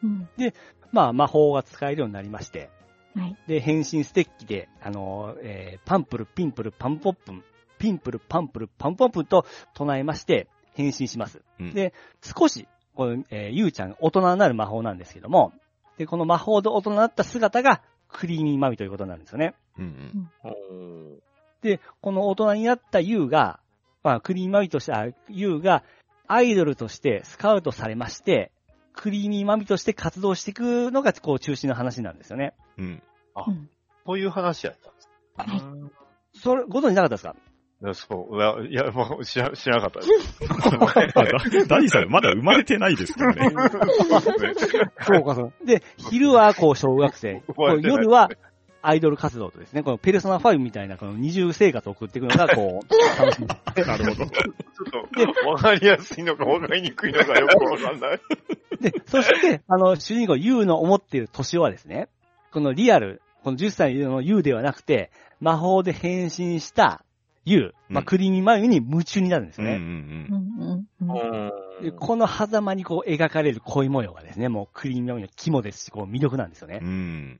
[0.03, 0.29] うん
[0.91, 2.69] まあ、魔法が使えるようになりまして、
[3.15, 3.37] はい。
[3.47, 7.43] で、変身ステッキで、あのーえーパンプル、ピンプル、パンポップン、
[7.77, 11.41] ピンプル、パンプル、パンポップンと唱えまして、変身します。
[11.59, 12.67] うんで、少し、
[12.99, 15.53] この、えーゆうちゃん、大人になる魔法なんですけども、
[15.97, 19.53] で、この魔法で大人になった姿が、クリーミーマミということなんですよね。
[19.77, 20.29] うん。
[20.43, 21.19] うん
[21.61, 23.61] で、この大人になったユウが、
[24.03, 25.83] まあ、クリーミーマミとして、あユウが、
[26.27, 28.51] アイドルとしてスカウトされまして、
[28.93, 32.53] クリーミーマミとして活動していくのが、こう、中心の話なんですよね。
[32.77, 33.01] うん。
[33.47, 33.69] うん
[34.05, 35.09] そういう話やったんです。
[35.37, 35.91] はい
[36.33, 37.35] それ、ご存知なかったですか？
[37.93, 38.35] そう。
[38.35, 40.39] いや、いや、まあ、知ら、知らなかったです。
[41.67, 43.49] ダディさん、まだ生まれてないですからね。
[45.01, 45.65] そうか、そう。
[45.65, 47.41] で、昼は、こう、小学生。
[47.81, 48.29] 夜は、
[48.81, 53.47] アイドル活動とですね、このペルソナ5みたいな、この二重生活を送っていくのが、こう、楽しみ。
[53.47, 54.25] なるほど。
[54.25, 54.43] ちょ
[55.29, 58.19] っと、わかりやすいのかわかりにくいのかよくわかんない。
[58.81, 62.09] で、そして、あの、主人公、ユウの思っている年はですね、
[62.51, 67.03] このリアル、この10歳のユウではなくて、魔法で変身した
[67.49, 70.27] ユウ、まあ、うんクリーミーマユに夢中になるんですうんうんね。
[70.29, 76.87] うんうんうんでこの狭間にこう描かれる恋模様がですね、もうクリーミーマユの肝ですし、こう魅力なんですよねうん。
[76.89, 76.91] う。
[76.91, 77.39] ん。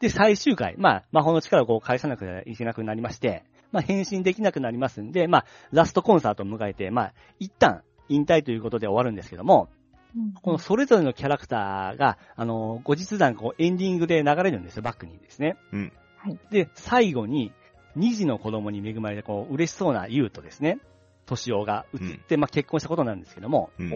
[0.00, 9.68] で、最終回、まあ、魔法の力をこう返さなくてはいけなくなりまして、まあ、変身できなくなりますんで、まあ、ラストコンサートを迎えて、まあ、一旦引退ということで終わるんですけども、
[10.14, 15.56] うんこのそれぞれのキャラクターが、あの、後日談、こう、エンディングで流れるんですよ、バックにですね。
[15.72, 17.52] うんはいで、最後に、
[17.96, 20.78] 二児の子供に恵まれて、こう、嬉しそうな優とですね、
[21.24, 23.90] 年男が映って、まあ、結婚したことなんですけども、うん。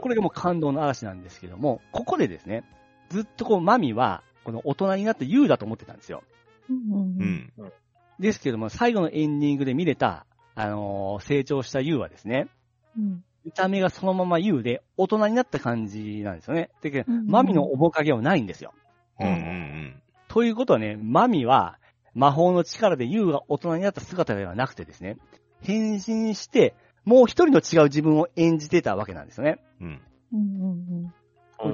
[0.00, 2.64] これがもう感動の嵐なんですけども、ここでですね、
[3.10, 6.22] ずっとこう、マミは、この大人になって優だと思ってたんですよ。
[6.70, 7.72] うんううんん。
[8.18, 12.48] ですけども、最後のエンディングで見れた、あのー成長した優はですね、
[12.96, 16.70] うん見た目がそのまま優で、大人になった感じなんですよね。
[16.80, 18.72] で、うんうんマミの面影はないんですよ。
[19.18, 21.78] うんうんということはね、マミは、
[22.14, 25.16] 魔法の力で優が大人になった姿ではなくてですね、
[25.60, 29.58] 変身して、もう一人の違う自分を演じてたわけなんですよね。
[29.80, 30.00] うん。
[30.32, 31.14] うんうん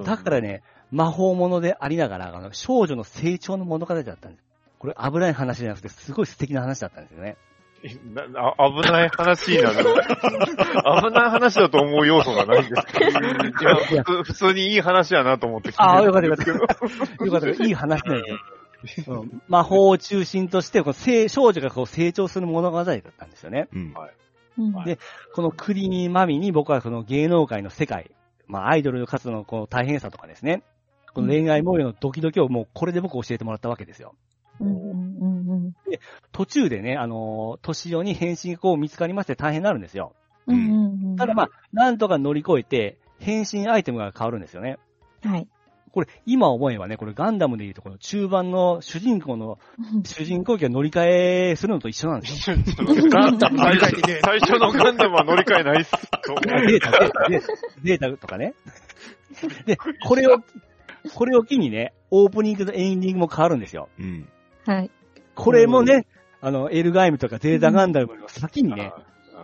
[0.05, 4.45] だからね、魔法物でありながら、あの、少女の成長の物語だったんです。
[4.79, 7.37] これ危ない話じゃなくて、すごい素敵な話だったんですよね。
[8.13, 8.23] な
[8.59, 9.77] あ危ない話になる。
[9.85, 13.11] 危ない話だと思う要素がないんですけど。
[13.11, 17.25] いや、普通普通にいい話やなと思って聞いてああ、るよかったよかった。
[17.25, 17.65] よかった。
[17.65, 18.39] いい話なんですよ。
[19.09, 23.69] うん魔法を中心として、この成少女がこう成長する物語だったんですよね。
[23.73, 23.95] うん。
[24.59, 24.99] うんで
[25.35, 28.11] このクリーミーマミに僕はこの芸能界の世界、
[28.47, 30.63] まあアイドル活動のこの大変さとかですね、
[31.15, 34.15] この恋愛模様のドキドキをもうこれで僕教えてもらったわけですよ。
[34.61, 35.75] うんうんうん
[36.33, 40.15] 途中でね、あのー、年用に変身がこう見つかりまして大変になるんですよ。
[41.17, 44.79] ただまあ、なんとか乗り越えて、変身アイテムが変わるんですよね。
[45.23, 45.49] はい。
[45.91, 49.59] これ、今思えばね、これガンダムで言うと、この中盤の主人公の、
[50.05, 52.57] 主人公機が乗り換えするのと一緒なんですよ。
[53.11, 55.93] ガンダム最初最初のガンダムは乗り換えないっす。
[56.45, 58.55] データ、データ、データとかね。
[59.67, 60.39] で、これを、
[61.15, 63.89] これを機にね、オープニングとエンディングも変わるんですよ。
[63.99, 64.29] うん。
[64.67, 64.91] はい。
[65.35, 66.07] これもね、
[66.41, 68.93] あの、エルガイムとかゼータガンダムの先にね、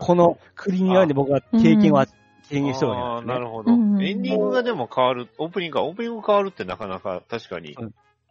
[0.00, 2.12] このクリーニアで僕は経験は、経
[2.48, 3.34] 験してるあわけですね。
[3.34, 3.72] ーなるほど。
[3.72, 7.76] うんエンディングがでも変わる、オープニングが、オープニング変わるってなかなか確かに。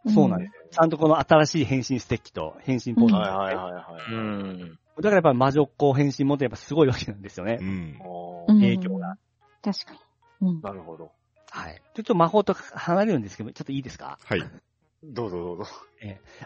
[0.08, 0.64] そうなんですよ。
[0.72, 3.16] ちゃんとこの新しい変身ステッキと変身ポーズ。
[3.16, 3.80] うんはいはいはいは
[4.10, 4.14] い。
[4.14, 4.78] うん。
[4.98, 7.64] だからやっぱ魔女っ子変身もってやっぱすごいわけなんですよねう。
[7.64, 7.98] ん。
[8.60, 9.16] 影響が。
[9.64, 10.00] 確かに。
[10.42, 10.62] うん。
[10.62, 11.12] なるほど。
[11.50, 11.82] はい。
[11.96, 14.20] ちょっと魔法と離れるんですけど、ちょっといいですか？
[14.26, 14.44] はい。
[15.04, 15.66] どうぞどうぞ。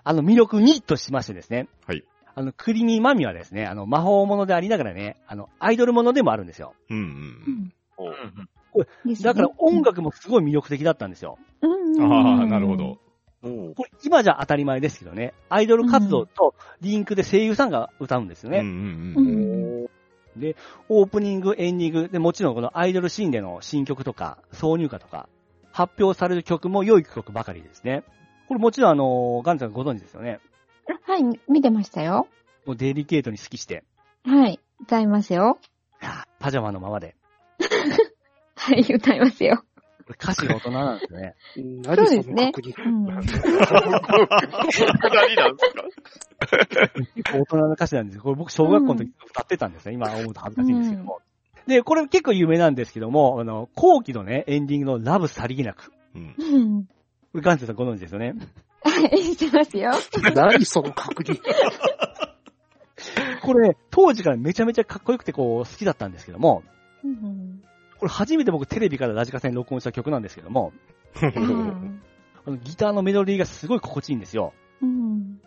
[0.03, 1.67] あの魅力2としましてですね。
[1.85, 2.03] はい。
[2.37, 6.75] あの、クリミーマミはですね、あの、魔法ものでありながらね、あの、アイドルものでもあるんですよ。
[6.87, 7.01] うんう。
[7.01, 7.73] うん
[9.23, 11.39] だから音楽もすごい魅力的だったんですよ。
[11.61, 12.99] うんうんああ、なるほど。。
[13.41, 18.59] これ今じゃ当たり前ですけどね、アイドル活動とリンクで声優さんが歌うんですよね。
[18.59, 19.83] うんうんううん。
[19.83, 20.55] ん
[20.89, 25.27] オープニング、エンディング、で、もちろんこのアイドルシーンでの新曲とか、挿入歌とか、
[25.71, 28.03] 発表される曲も良い曲ばかりですね。
[28.47, 30.39] これもちろんあの、ガンちゃんご存知ですよね。
[31.05, 32.27] はい、見てましたよ。
[32.65, 33.83] もうデリケートに好きして、
[34.25, 35.59] はい、歌いますよ。
[36.39, 37.15] パジャマのままで。
[38.55, 39.63] はい、歌いますよ。
[40.05, 41.35] これ歌詞が大人なんですよね。
[42.23, 42.73] その確認。
[42.85, 43.05] うん。
[43.05, 43.29] く
[45.09, 45.83] だりなんですか
[47.15, 48.21] 結構大人の歌詞なんですよ。
[48.23, 49.93] これ僕小学校の時歌ってたんですね。
[49.93, 51.19] 今思うと恥ずかしいんですけども。
[51.67, 55.91] で、これ結構有名なんですけども、あの、後期のね、エンディングのラブさりげなく。
[56.15, 56.85] うんうん。
[56.85, 56.91] こ
[57.35, 58.33] れガンセさんご存知ですよね。
[58.83, 59.91] はい、してますよ。
[60.35, 61.39] 何その確認。
[63.41, 66.63] これ、当時からめちゃめちゃかっこよくてこう、好きだったんですけども、
[67.03, 67.61] うん
[67.99, 70.71] これ初めて僕テレビからラジカセに録音した曲なんですけども、
[71.21, 72.01] うん
[72.45, 74.53] あのギターのメロディーがすごい心地いいんですよ。
[74.81, 75.41] うん。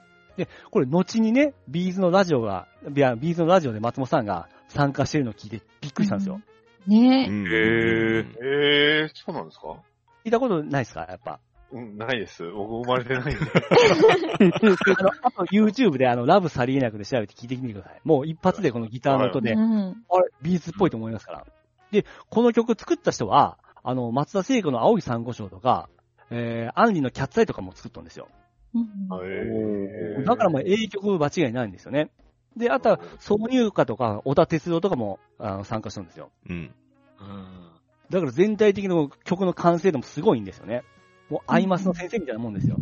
[0.70, 6.40] これ後にね、 B'zのラジオが、いや、 B'zのラジオで松本さんが参加してるのを聞いてびっくりしたんですよ。
[6.86, 9.76] ねうんへえー、そうなんですか？
[10.24, 11.06] 聞いたことないですか？
[11.08, 11.38] やっぱ。
[11.72, 12.42] うん、ないです。
[12.50, 13.44] 僕生まれてないんで。
[14.98, 18.00] あの、あと YouTube であの、ラブさりげなくで調べて聞いてみてください。
[18.04, 20.04] もう一発でこのギターの音で、うん。
[20.10, 21.46] あれ、 B'zっぽいと思いますから。
[21.92, 25.88] で、この曲作った人は、あの、松田聖子の青い珊瑚礁とか、
[26.30, 28.28] えー、アンリのキャッツアイとかも作ったんですよ。
[28.74, 28.82] うん
[29.24, 32.10] へーだからもう英曲間違いないんですよね。
[32.56, 36.30] で、あとは、挿入歌とか、小田哲郎とかもあの参加したんですよ。
[36.48, 36.74] うん。
[37.20, 37.70] うん。
[38.10, 40.82] だから全体的な曲の完成度もすごいんですよね。
[41.30, 42.76] もう、アイマスの先生みたいなもんですよ。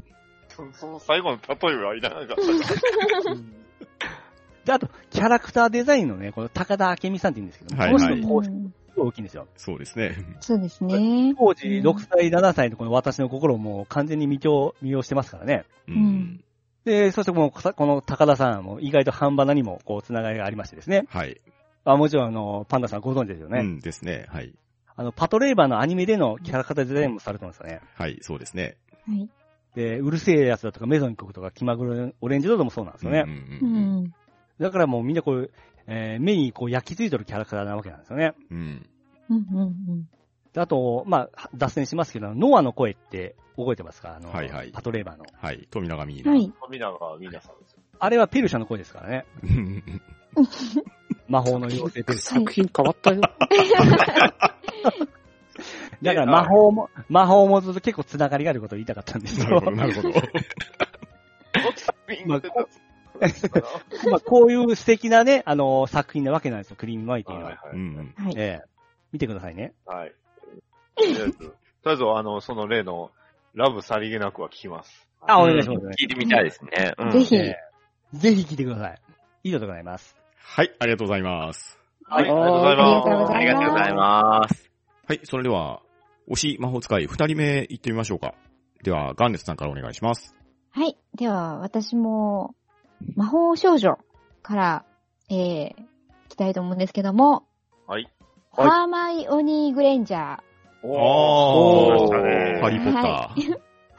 [0.48, 2.34] そその最後の例えはいらなかった。
[4.64, 9.46] で、あと、キャラクターデザインのね、この高田明美さんって言うんですけども、はいこの人はいの功績すごい大きいんですよ。
[9.56, 10.16] そうですね。
[10.40, 11.34] そうですね。
[11.38, 15.64] 当時、6歳、7歳のこの私の心をもう完全に魅了、魅了してますからね。
[15.88, 16.44] ううん。
[16.84, 21.06] で、そしてこの、この高田さんも意外と半端なにもこう、つながりがありましてですね。
[21.08, 21.40] はい。
[21.84, 23.60] あもちろん、あの、パンダさんご存知ですよね。
[23.60, 24.26] うんですね。
[24.28, 24.52] はい。
[24.98, 27.80] あの、パトレーバーのアニメでのキャラクターデザインもされてますよね。
[27.94, 28.76] はい、そうですね。
[29.06, 29.28] はい。
[29.76, 33.22] で、うるせえやつだとか、メゾン曲とか、気まぐれオレンジロードもそうなんですよね。
[33.24, 34.14] うんううんうんん。
[34.58, 35.50] だからもうみんなこう、
[35.86, 38.34] えー目にこう焼き付いてるキャラクターなわけなんですよね。
[38.50, 38.86] うん。
[39.30, 39.36] うん。
[39.36, 40.08] うん。
[40.52, 44.16] であと、まあ、脱線しますけど、ノアの声って覚えてますか？
[44.16, 45.24] あの、はいはいパトレーバーの。
[45.40, 45.68] はい。
[45.70, 46.28] 富永美奈。
[46.28, 46.52] はい。
[46.60, 47.78] 富永みなさんですよ。
[48.00, 49.26] あれはペルシャの声ですからね。
[51.28, 52.34] 魔法の妖精ペルシャ。
[52.40, 53.20] 作品変わったよ。
[56.00, 59.70] だから魔法も、魔法もずっと結構つながりがあることを言いたかったんですよなるほ。
[59.70, 60.10] ど、なるほど。
[62.26, 62.68] まあこ
[64.10, 67.44] まあ、こういう素敵なね、あの作品なわけなんですよ、クリームマイティの。
[67.44, 67.76] はいはい。
[68.26, 68.34] はい。
[68.36, 68.68] ええ
[69.10, 69.72] 見てくださいね。
[69.86, 70.12] はい。
[70.94, 71.50] とりあえず、とり
[71.84, 73.10] あえずあの、その例の、
[73.54, 75.08] ラブさりげなくは聞きます。
[75.22, 75.86] あ、お願いします。
[76.00, 76.92] 聞いてみたいですね。
[76.96, 77.34] うんぜひ。
[77.34, 77.56] ええ
[78.14, 79.00] ぜひ聞いてください。
[79.44, 80.17] 以上でございます。
[80.50, 81.78] はい、ありがとうございます。
[82.04, 83.32] はい、ありがとうございます。
[83.32, 84.70] ありがとうございます。
[85.06, 85.82] はい、それでは、
[86.28, 88.34] 推し魔法使い二人目行ってみましょうか。
[88.82, 90.34] では、ガンネスさんからお願いします。
[90.70, 90.96] はい。
[91.14, 92.54] では、私も、
[93.14, 93.98] 魔法少女
[94.42, 94.84] から、
[95.30, 95.74] えー、い
[96.28, 97.46] きたいと思うんですけども、
[97.86, 98.08] はい。
[98.50, 100.48] ハーマイオニー・グレンジャー。
[100.82, 103.34] おー来ましたねハリーポッタは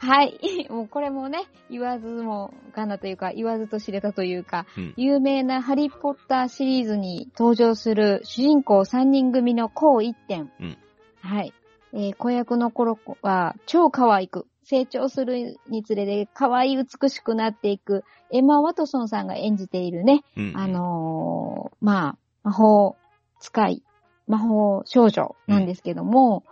[0.00, 0.38] はい。
[0.70, 10.50] もうこれもね、言わずもがなというか、言わずと知れたというか、うん有名なハリーポッターシリーズに登場する主人公3人組の後一点。
[10.58, 10.78] うん
[11.20, 11.52] はい。
[11.92, 20.50] えー子役の頃は超可愛く、成長するにつれて可愛い美しくなっていく、エマ・ワトソンさんが演じているね、ー。
[20.50, 22.96] うんあ、のーまあ、魔法
[23.38, 23.82] 使い、
[24.26, 26.44] 魔法少女なんですけども、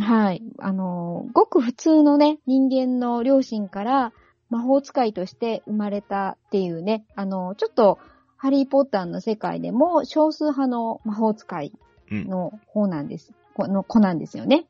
[0.00, 4.12] はい、あのーごく普通のね、人間の両親から
[4.50, 7.98] 魔法使いとして生まれたっていうね、あのーちょっと、
[8.36, 11.72] ハリーポッターの世界でも少数派の魔法使い
[12.10, 12.26] うん。
[12.28, 14.66] の方なんです、この子なんですよね。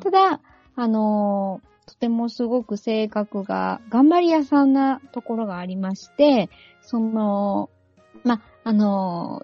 [0.00, 0.40] ただ、
[0.76, 6.48] あのーとてもすごく性格が頑張り屋さんなところがありまして、
[6.80, 7.70] その、
[8.24, 9.42] ま、あの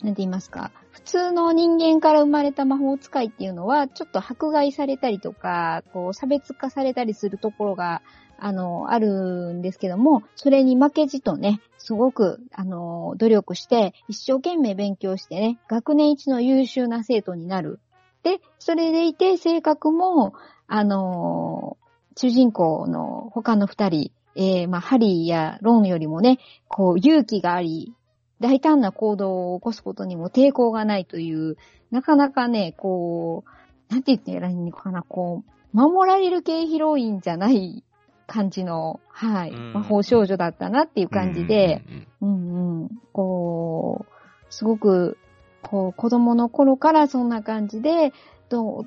[0.00, 8.02] ーなんて言いますか、普通の人間から生まれた魔法使いっていうのは、ちょっと迫害されたりとか、こう、差別化されたりするところが、
[8.38, 17.80] あの、あるんですけども、それに負けじとね、すごく、あの、努力して、一生懸命勉強してね、学年一の優秀な生徒になる。
[18.22, 20.34] で、それでいて、性格も、
[20.66, 21.78] あの、
[22.16, 26.38] 主人公の他の二人、えー、まあ、ハリーやロンよりもね、
[26.68, 27.94] こう、勇気があり、
[28.40, 31.56] 大胆な行動を起こすことにも抵抗がないという、
[31.90, 37.84] なかなかね、こう、なんて言ってやらいいのかな、こう、守られる系ヒロインじゃない
[38.26, 39.72] 感じの、はい、うん。
[39.74, 41.82] 魔法少女だったなっていう感じで、
[42.20, 42.34] うんうん。
[42.34, 44.12] うんうん、こう、
[44.48, 45.18] すごく、
[45.62, 48.12] こう、子供の頃からそんな感じで、
[48.48, 48.86] どう、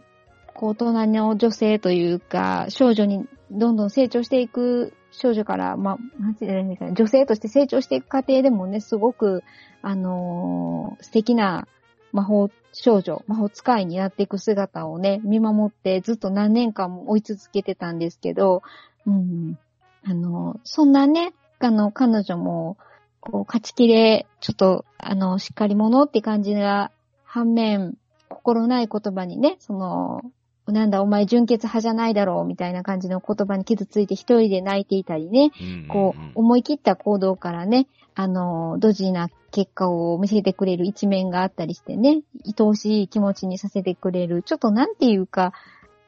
[0.53, 9.43] こう、大人の女性というか、少女にどんどん成長していく少女から、まあ、なんて言ったらいいんですかね、女性として成長していく過程でもね、すごく、
[9.81, 11.67] あのー素敵な
[12.11, 18.63] 魔法少女、魔法使いになっていく姿をね、見守ってずっと何年間も追い続けてたんですけど、
[19.05, 19.57] うん、
[20.05, 22.77] あの、そんなね、あの、彼女も、
[23.19, 26.91] こう、勝ちきれ、ちょっと、あの、しっかり者って感じが、
[27.23, 27.97] 反面、
[28.27, 30.21] 心ない言葉にね、その、
[30.67, 45.51] なんだお前純潔派じゃないだろうみたいな感じの言葉に傷ついて一人で泣いていたりね、うんこう、思い切った行動からね、あの、ドジな結果を見せてくれる一面があったりしてね、愛おしい気持ちにさせてくれる、ちょっとなんていうか、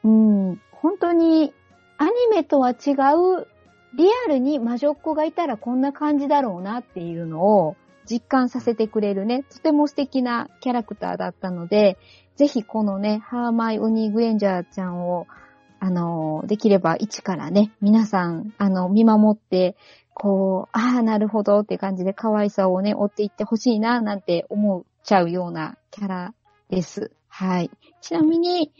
[0.04, 1.52] うん、本当に
[1.98, 3.46] アニメとは違う、
[3.94, 7.76] リアルに魔女っ子がいたらこんな感じだろうなっていうのを
[8.08, 11.98] 実感させてくれるね、とても素敵なキャラクターだったので、
[12.36, 15.26] ぜひこのね、ハーマイオニー・グレンジャーちゃんを、
[15.80, 19.76] あの、できれば一からね、皆さん、あの、見守って、
[20.14, 26.34] こう、ああ、なるほどって感じで可愛さをね、追っていってほしいな、なんて思っちゃうようなキャラ
[26.70, 27.10] です。
[27.28, 27.70] はい。
[28.00, 28.72] ちなみに、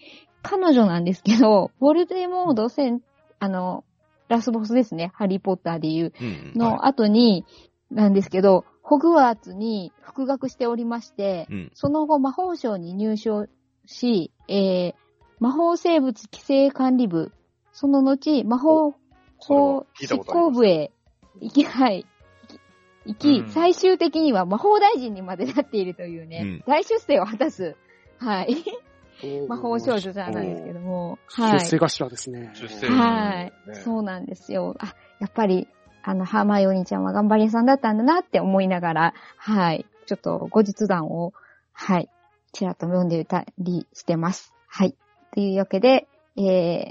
[0.43, 3.03] 彼女なんですけど、ボルデモード戦、
[3.39, 3.85] あの、
[4.29, 7.45] ラスボスですね、ハリーポッターでいう、うんの後に、
[7.91, 11.71] なんですけど、ホグワーツに復学しておりまして、うん。
[11.75, 13.49] その後魔法省に入省
[13.85, 14.95] し、えー、
[15.41, 17.33] 魔法生物規制管理部、
[17.73, 18.95] その後、魔法
[19.39, 20.93] 法執行部へ
[21.41, 22.07] 行き、はい、
[23.07, 23.51] 行き、うん。
[23.51, 26.65] 最終的には魔法大臣にまでなっているというね、うん。
[26.65, 27.75] 大出世を果たす、
[28.19, 28.57] はい、
[29.49, 31.59] 魔法少女じゃないですけども、はい。
[31.59, 32.53] 出世頭ですね。
[32.55, 34.77] 出世はい、ねそうなんですよ。
[34.79, 35.67] あ、やっぱり、
[36.07, 39.85] あの、ハーマイオニーちゃんは頑張り屋さんだったんだなって思いながら、はい。
[40.07, 41.33] ちょっと後日談を、
[41.73, 42.09] はい。
[42.53, 44.55] ちらっと読んでいたりしてます。
[44.69, 44.95] はい。
[45.35, 46.41] というわけで、え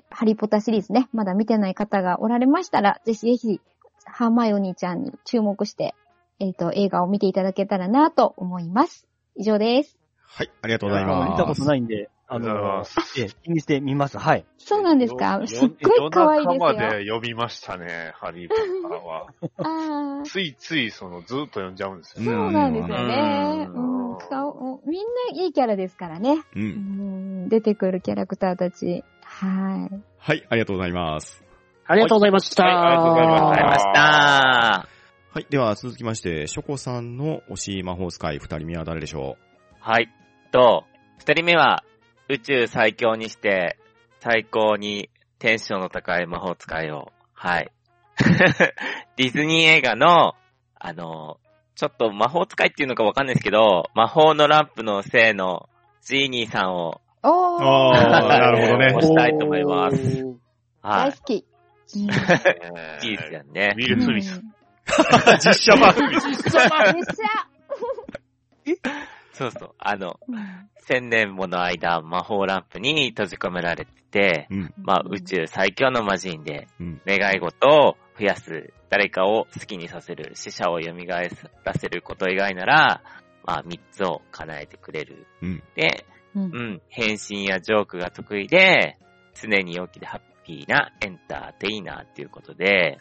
[0.01, 3.61] ー、ハリーポッターシリーズね、まだ見てない方がおられましたら、ぜひぜひ、
[4.03, 5.95] ハーマイオニーちゃんに注目して、
[6.39, 9.07] えっ、と、映画を見ていただけたらなと思います。
[9.37, 9.97] 以上です。
[10.25, 11.31] はい、ありがとうございます。
[11.31, 14.17] 見たことないんで、あありがとうございのます、ええ、気にしてみます。
[14.17, 14.45] はい。
[14.57, 15.39] そうなんですか？
[15.41, 19.27] よすっごい可愛いですよ夜中まで読みましたね、ハリーポッターは。
[20.19, 20.23] あー。
[20.23, 22.25] ついつい、その、ずっと読んじゃうんですよ。
[22.25, 23.67] そうなんですよね。
[23.69, 25.01] ううんん、顔、みん
[25.37, 26.41] ないいキャラですからね。
[26.55, 26.59] う。
[26.59, 29.03] うんん、出てくるキャラクターたち。
[29.23, 30.03] はい。
[30.17, 31.43] はい、ありがとうございます。
[31.87, 32.63] ありがとうございました。
[32.65, 33.09] はいありがとう
[33.49, 34.87] ございました。
[35.33, 39.35] はい、では続きまして、ショコさんの推し魔法使い二人目は誰でしょ
[39.81, 40.09] はい。
[40.51, 40.85] と、
[41.19, 41.83] 二人目は、
[42.27, 43.77] 宇宙最強にして、
[44.19, 45.09] 最高に
[45.39, 47.71] テンションの高い魔法使いを、はい。
[49.17, 50.35] ディズニー映画の、
[50.79, 51.37] あの、
[51.75, 55.69] ちょっと魔法使いっていうのかわかんないですけど、魔法のランプのせいの
[56.01, 57.61] ジーニーさんを、おー。
[57.61, 60.23] なるほどね押したいと思います。
[60.23, 61.11] おはい。
[61.11, 61.33] 大好き。
[61.33, 63.79] うんいいですよねウ。
[63.79, 64.39] ィル・スミス。
[64.39, 64.41] う
[65.39, 65.93] 実写版。
[65.95, 69.71] めっちゃそうそう。
[69.77, 74.73] あの、うん千年もの間魔法ランプに閉じ込められてて、うん。
[74.77, 77.01] まあ宇宙最強の魔人で、うん。
[77.07, 80.91] 願い事を増やす、誰かを好きにさせる、死者を蘇
[81.63, 83.01] らせること以外なら、
[83.43, 85.25] まあ三つを叶えてくれる。
[85.41, 85.63] うん。
[85.75, 86.05] で、
[86.35, 88.99] うんうん、変身やジョークが得意で、
[89.33, 92.99] 常に陽気でハッピーなエンターテイナーっていうことで、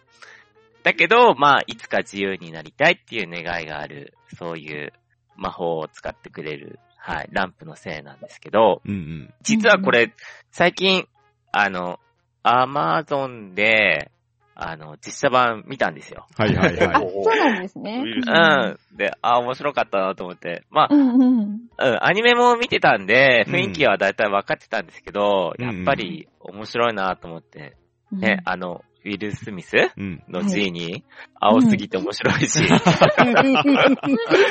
[0.83, 4.93] だけど、まあ、いつか自由になりたいっていう願いがある、そういう
[5.37, 9.35] 魔法を使ってくれる、はい、ランプのせいなんですけど、うんうん。
[9.43, 10.15] 実はこれ、
[10.51, 11.07] 最近、
[11.53, 11.99] あの、
[12.43, 14.11] アマゾンで、
[14.57, 16.27] あの、実写版見たんですよ。
[16.37, 17.13] はいはいあ、はい。
[17.25, 18.01] そうなんですね。
[18.01, 18.97] うミん。
[18.97, 20.63] で、あ、面白かったなと思って。
[20.71, 21.61] まあ、うんうん。
[21.77, 27.77] うん、アニメも見てたんで、うん雰囲気はだいたい分かってたんですけど、うんやっぱり面白いなと思って、
[28.13, 29.77] うんね、あの、ウィル・スミス？
[29.97, 30.23] うん。
[30.29, 31.05] の G に、
[31.39, 32.61] 青すぎて面白いし、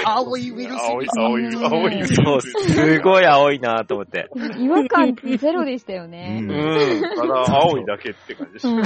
[0.05, 2.73] 青いウィルス青いミス。、青い、青いウィルスそう、ミス。
[2.73, 4.29] すごい青いなと思って。
[4.59, 6.39] 違和感ゼロでしたよね。
[6.43, 7.01] うんうん。
[7.01, 8.69] ただ、青いだけって感じでした。
[8.69, 8.83] うんウウ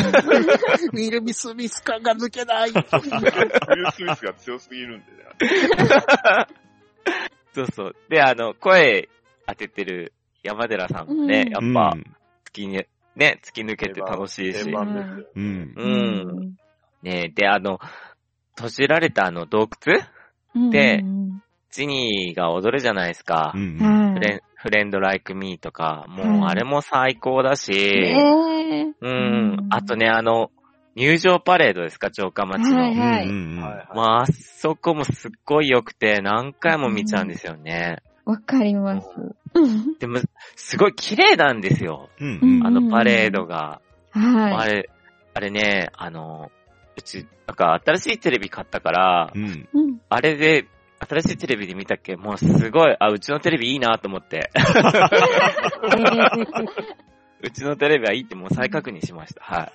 [0.96, 2.70] ィル・スミス感が抜けない。
[2.72, 5.18] ィル・スミスが強すぎるんでね。
[7.54, 7.96] そうそう。
[8.08, 9.10] で、あの、声
[9.46, 10.14] 当ててる
[10.44, 11.98] 山寺さんもね、うんやっぱ、
[12.46, 12.88] 突きね、
[13.18, 14.72] ね、突き抜けて楽しいし定。
[14.72, 15.28] 番ですよ。
[15.36, 15.74] うん。
[15.76, 15.84] う。
[15.84, 15.88] う
[16.44, 16.56] ん
[17.04, 17.80] ねで、あの、
[18.56, 19.68] 閉じられたあの洞
[20.54, 20.68] 窟？
[20.68, 20.70] ん。
[20.70, 23.52] でうんジニーが踊るじゃないですか。
[23.54, 23.78] うん。
[23.78, 29.68] はいフレンフレンドライクミーとか、もうはいあれも最高だし、ええうんうん。
[29.70, 30.50] あとね、あの、
[30.96, 32.82] 入場パレードですか、城下町の。
[32.82, 33.28] はい
[33.96, 38.02] まあ、あそこもすっごい良くて、何回も見ちゃうんですよね。
[38.26, 39.08] わかります。
[39.62, 40.20] うんでも、
[40.56, 42.10] すごい綺麗なんですよ。
[42.20, 43.82] うんうんあのパレードが。
[44.14, 44.90] あはれ、
[45.34, 46.52] あれね、あの、
[46.98, 49.46] うち、なんか新しいテレビ買ったからう、ん。
[49.46, 49.68] い。
[49.74, 50.02] うん。
[50.10, 50.66] あれで、
[51.00, 52.16] 新しいテレビで見たっけ？
[52.16, 54.50] もうすごい、あ、うちのテレビいいなと思って。
[57.40, 59.44] うちのテレビはいいってもう再確認しました。
[59.44, 59.72] はい。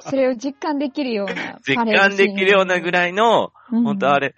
[0.10, 1.60] それを実感できるような。
[1.66, 2.92] 実感できるようなぐい。
[2.92, 4.34] らいの、本当あれ、れ、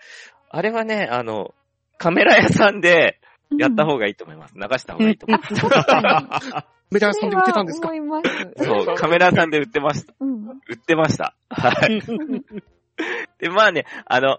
[0.51, 1.55] あれはね、あの、
[1.97, 3.19] カメラ屋さんで
[3.59, 4.55] やった方がいいと思います。
[4.55, 5.55] 流した方がいいと思います。
[6.91, 7.89] メダルさんで売ってたんですか？
[8.57, 8.65] す。
[8.65, 10.15] そう、カメラ屋さんで売ってました。
[10.21, 10.49] うん。
[10.69, 11.35] 売ってました。
[11.51, 12.01] はい。
[13.39, 14.39] で、まあね、あの、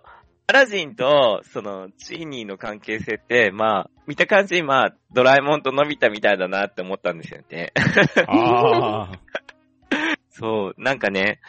[0.49, 7.73] アラジンと、その、チーニーの関係性って、まあ、見た感じ、まあ、ドラえもんとのび太みたいだなって思ったんですよね。
[8.27, 9.19] ああ。
[10.31, 11.41] そう、なんかね、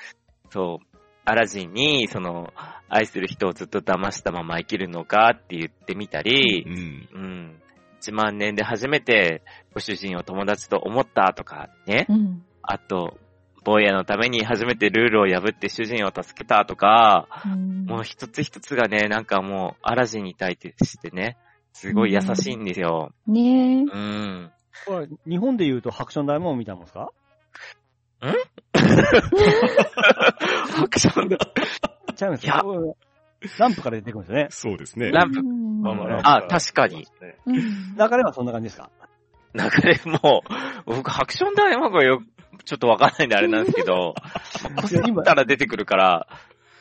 [0.50, 0.97] そう、
[1.28, 2.52] アラジンに、その、
[2.88, 7.08] 愛する人をずっと騙したまま生きるのかって言ってみたりう、ん。
[7.12, 7.62] うん、
[8.00, 9.42] 1万年で初めて
[9.74, 12.42] ご主人を友達と思ったとかね、うん。
[12.62, 13.18] あと、
[13.64, 21.36] 坊やのために初めてルールを破って主人を助けたとか、うんもう一つ一つがね、なんかもう、アラジンに対してね、
[21.72, 23.12] すごい優しいんですよ。
[23.26, 23.82] ねえ。
[23.82, 24.50] うん。
[24.86, 27.10] これ、日本で言うとハクションダイヤモンドみたいなもんですか？
[28.20, 28.34] ハ
[30.90, 31.38] クションだ。
[32.16, 32.60] ちゃいますいや。
[32.62, 32.78] これ
[33.58, 34.46] ランプから出てくるんですよね。
[34.50, 35.10] そうですね。
[35.12, 35.38] ランプ。
[35.38, 35.42] あ
[35.94, 37.06] まああ確かに。
[37.46, 37.54] うん。
[37.56, 37.62] 流
[38.16, 38.90] れはそんな感じですか？
[39.54, 40.42] なんかね、も
[40.86, 42.20] う、僕、ハクションダイヤモンドがよ、
[42.64, 44.14] ちょっとわかんないんであれなんですけど、
[44.76, 46.26] こすったら出てくるから、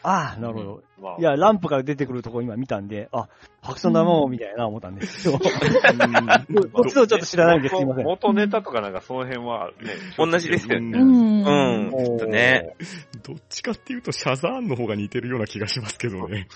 [0.03, 0.83] ああ、なるほど。
[1.01, 3.27] まあいや、ランプから出てくるとこ今見たんで、あ、
[3.61, 8.05] ハクションダイヤモンドみたいな思ったんですけど、こっちのちょっと知らないんですいません。
[8.05, 10.99] 元ネタとかなんかその辺はね、同じですよね。
[10.99, 11.45] うん。
[11.45, 12.75] うん、きっとね。
[13.23, 16.47] どっちかっていうと、シャザーンの方が似てるような気がしますけどね。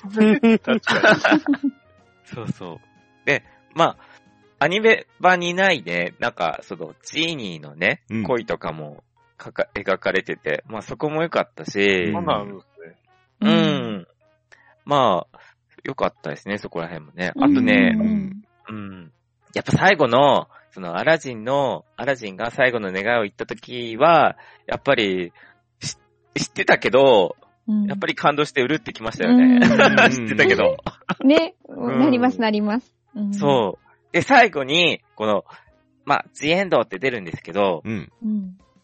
[0.64, 1.18] 確か
[2.26, 2.78] そうそう。
[3.26, 3.98] で、ま
[4.60, 9.04] あ、アニメ版にないね、なんか、その、ジーニーのねうん、恋とかも
[9.42, 12.68] かか描かれてて、まあそこも良かったしに。、そんなんです
[13.42, 13.52] ね。
[13.52, 14.08] ううんん。
[14.86, 15.40] まあ、
[15.84, 17.32] 良かったですね、そこら辺もね。
[17.36, 19.12] あとね、うんうん。
[19.54, 24.38] やっぱ最後の、そのアラジンの、アラジンが最後の願いを言った時は、
[24.68, 25.34] やっぱり、
[25.80, 25.98] し
[26.36, 27.36] 知ってたけど、
[27.68, 29.44] うんやっぱり感動してうるってきましたよね。
[29.44, 29.62] うん
[30.12, 30.78] 知ってたけど。
[31.24, 32.94] ね、んなります、なります。
[33.16, 34.14] うんそう。
[34.14, 35.46] で、最後に、この、
[36.06, 37.84] まあ、ジエンドって出るんですけど。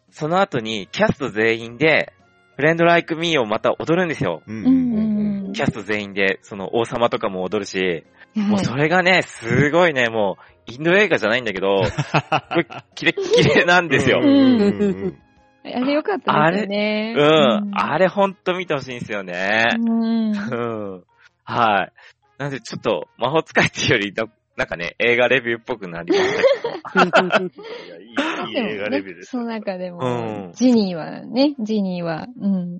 [0.09, 2.13] その後にキャスト全員で、
[2.57, 4.41] フレンドライクミーをまた踊るんですよ。
[4.47, 5.53] うん。
[5.53, 8.03] キャスト全員で、その王様とかも踊るし、
[8.35, 10.37] もうはいそれがね、すごいね、も
[10.67, 11.83] う、インド映画じゃないんだけど、
[12.95, 14.19] キレッキレなんですよ。
[14.19, 17.15] あれよかったですよね。
[17.15, 17.71] うん。
[17.75, 19.65] あれほんと見てほしいんですよね。
[19.77, 20.31] うん。
[20.31, 20.35] う
[20.97, 21.03] ん。
[21.43, 21.93] はい。
[22.39, 26.66] なんでちょっと、魔法使いっていうよりな、なんかね、映画レビューっぽくなりましたけど。
[26.95, 29.31] いや、いい、いい映画レビューです。
[29.31, 32.79] その中でうもん、ジニーはね、ジニーは、うん。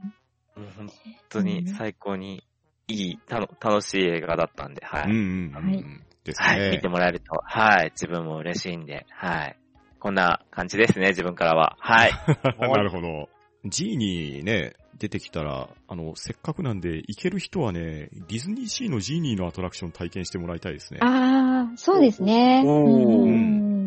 [0.55, 0.89] 本
[1.30, 2.43] 当に最高に
[2.88, 5.03] いい、たの楽しい映画だったんで、はい。
[5.05, 5.86] うんうんうんはい
[6.24, 6.89] ですはい、見ねて。
[6.89, 9.58] もらえると、はい、自分も嬉しいんで、はい。
[9.99, 11.76] こんな感じですね、自分からは。
[11.80, 12.12] はい。
[12.60, 13.30] なるほど。
[13.66, 20.99] G にね、出てきたら、あの、せっかくなんで、行ける人はね、ディズニーシーのジーニーのアトラクション体験してもらいたいですね。
[21.01, 22.64] ああ、そうですね。
[22.66, 23.87] おーうん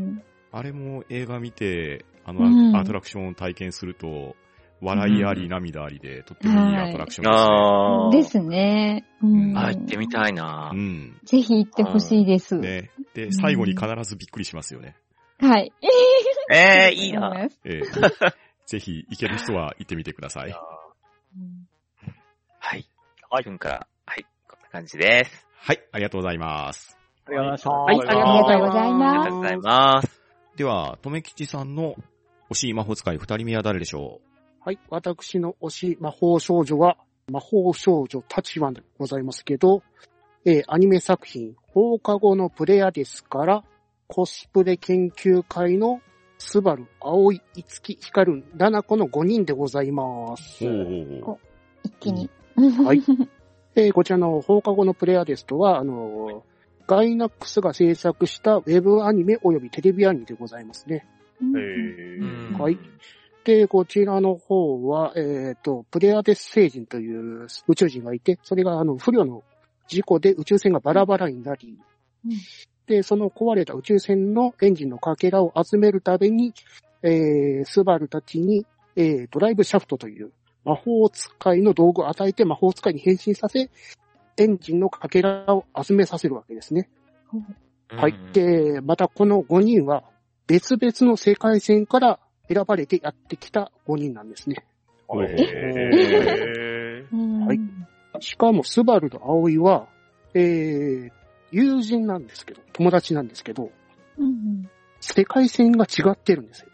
[0.53, 4.35] あれも映画見て、あうんの、アトラクションを体験すると、
[4.83, 7.37] 笑いあり涙ありで、とってもいいアトラクションですね。
[7.39, 8.13] あー。
[8.13, 9.05] ですね。
[9.23, 10.77] うんあ、行ってみたいなう。
[10.77, 11.19] ん。
[11.25, 12.59] ぜひ行ってほしいです。
[12.59, 12.91] ね。
[13.15, 14.97] で、最後に必ずびっくりしますよね。
[15.39, 15.73] はい。
[16.51, 17.47] ええ いいな。
[17.65, 17.83] ええ
[18.67, 20.49] ぜひ行ける人は行ってみてください。
[20.49, 20.59] うんは
[22.77, 22.77] い。
[22.77, 22.87] はい。
[23.39, 25.47] 自分から、はい、こんな感じです。
[25.59, 26.97] はい、ありがとうございます。
[27.27, 27.71] ありがとうございました。
[27.71, 28.15] はい、ありが
[28.47, 29.37] とうございありますがとう。
[29.37, 30.20] ございます。
[30.61, 31.95] では、とめきちさんの
[32.51, 34.21] 推しい魔法使い二人目は誰でしょ
[34.63, 34.79] はい。
[34.91, 36.99] 私の推し魔法少女は、
[37.33, 39.83] 魔法少女たちはでございますけど、
[40.45, 43.65] えーアニメ作品、放課後のプレアデスから、
[44.07, 46.03] コスプレ研究会の
[46.37, 50.67] スバル、葵、いつき、ヒカルン、ラナコの5人でございます。
[50.67, 51.39] うお
[51.85, 52.29] 一気に。
[52.85, 53.01] はい。
[53.77, 56.50] えーこちらの放課後のプレアデスとは、あのー
[56.91, 61.07] ガイナックスが制作したウェブアニメ及びテレビアニメでございますね。
[62.59, 62.79] はい。
[63.45, 69.45] で、こちらの方は、えっ、と、プレアデス星人という宇宙人がいて、それがあの、不慮の
[69.87, 71.79] 事故で宇宙船がバラバラになり、
[72.27, 72.33] うん
[72.89, 76.53] で、その壊れた宇宙船のエンジンのかけらを集めるために、
[77.05, 78.67] えー、スバルたちに、
[78.97, 80.33] えー、ドライブシャフトという
[80.65, 83.71] 魔法使いの道具を与えて魔法使いに変身させ、
[84.41, 86.89] エンジンのかけらを集めさせるわけですね。
[87.89, 88.15] はい。
[88.33, 90.05] で、またこの5人は
[90.47, 92.19] 別々の世界線から
[92.49, 94.65] 選ばれてやってきた5人なんですね。
[95.13, 97.61] へーはい
[98.21, 99.89] しかもスバルと葵は、
[100.35, 101.11] えー、
[101.51, 103.71] 友人なんですけど、友達なんですけど、
[104.19, 104.69] うん
[105.01, 106.69] 世界線が違ってるんですよ。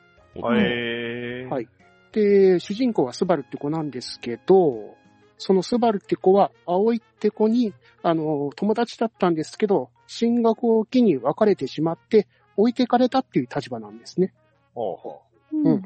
[0.55, 1.69] へーはい
[2.13, 4.97] で、主人公はスバルって子なんですけど、
[5.39, 12.27] そのスバルって子は、葵って子に、あの、友達だったんですけど、進学を機に別れてしまって、
[12.57, 14.33] 置いてかれたっていう立場なんですね。
[14.75, 15.21] ほうほ
[15.53, 15.83] うんうん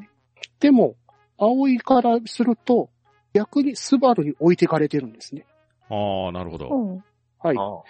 [0.59, 0.95] でも、
[1.37, 2.89] 葵からすると、
[3.33, 5.45] 逆にスバルに置いてかれてるんですね。
[5.89, 6.69] ああ、なるほど。
[6.69, 7.03] うん
[7.39, 7.57] はい。
[7.57, 7.81] あ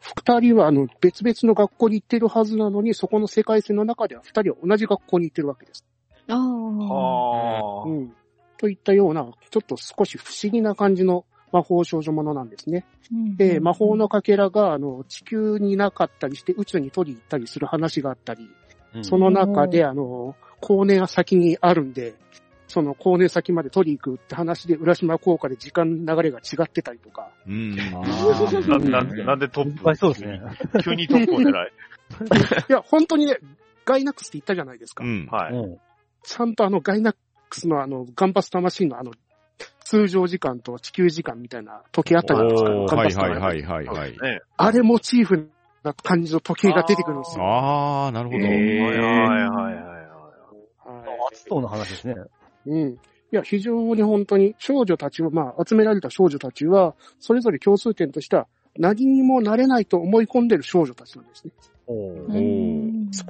[0.00, 5.84] 二人は、あの、別々の学校に行ってるはずなのに、そこの世界線の中では二人は同じ学校に行ってるわけです。
[6.28, 6.38] ああ。
[6.38, 7.88] はあ。
[7.88, 8.14] うん。
[8.58, 12.84] といったような、ちょっと少し不思議な感じの魔法少女ものなんですね。
[13.36, 18.48] で、魔法のかけらが、あの、地球になかったりして宇宙に取り行ったりする話があったり、
[19.02, 22.14] その中で、あの、光年が先にあるんで、
[22.68, 27.70] その光年先まで取り行くって話で、浦島効果で時間流れが違ってたりとか、うん。
[27.70, 30.40] な、な、なんでトップそうですね。
[30.82, 31.52] 急にトップを狙い。
[32.68, 33.38] いや、本当にね、
[33.84, 35.04] ガイナックスって言ったじゃないですか。
[35.04, 35.28] うん。
[35.30, 35.52] はい。
[35.52, 35.78] うん
[36.28, 37.16] ちゃんとあの、ガイナッ
[37.48, 39.12] クスのあの、ガンバスタマシンのあの、
[39.84, 42.70] 通常時間と地球時間みたいな時計あったじゃないですか。
[42.70, 44.10] はいガンバスタマはいはいはいはい。
[44.12, 44.40] ね。
[44.56, 45.48] あれモチーフ
[45.82, 47.44] な感じの時計が出てくるんですよ。
[47.44, 48.44] ああ、なるほど。
[48.44, 49.74] はいはいはいはい。
[49.74, 49.96] はい
[51.32, 52.14] 熱そうな話ですね。
[52.66, 52.92] うん。
[52.92, 52.98] い
[53.30, 58.46] や、非常に本当に少女たちは、まあ、集められた少女たちは、それぞれ共通点としては、
[58.78, 61.52] 何にもなれないと思い込んでる少女たちなんですね。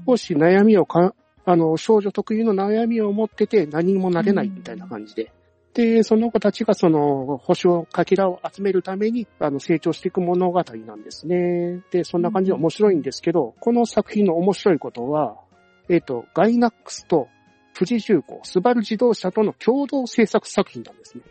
[0.07, 1.15] 少し悩みをか、
[1.47, 5.33] あの、少女特有の悩みを持ってて、何にもなれないみたいな感じで。
[5.75, 11.83] で、その子たちがその、星を、かけらを集めるために、あの、成長していく物語なんですね。
[11.93, 15.37] で、そんな感じで面白いんですけど、この作品の面白いことは、
[15.89, 17.29] えっ、と、ガイナックスと
[17.79, 21.23] 富士重工、スバル自動車との共同制作作品なんですね。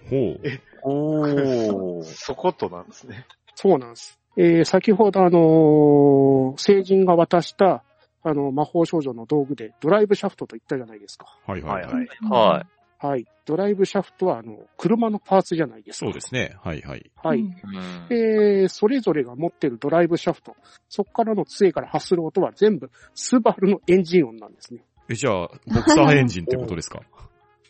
[0.84, 1.22] ほう。
[1.24, 2.04] おー。
[2.06, 3.26] そことなんですね。
[3.56, 4.20] そうなんです。
[4.38, 7.84] えー先ほどあのー成人が渡した、
[8.28, 11.28] あの、魔法少女の道具で、ドライブシャフトと言ったじゃないですか。
[11.46, 12.08] はいはいはい。
[12.30, 12.66] はい
[12.98, 13.26] はい。
[13.46, 16.06] ドライブシャフトは、あの、車のパーツじゃないですか。
[16.08, 16.56] そうですね。
[16.64, 17.12] はいはい。
[17.22, 17.40] はい。
[17.40, 20.56] うんうんで、それぞれが持ってるドライブシャフト、
[20.90, 24.82] そこからの杖から発する音は全部、スバルのエンジン音なんですね。
[25.10, 27.02] え、じゃあ、ボクサーエンジンってことですか？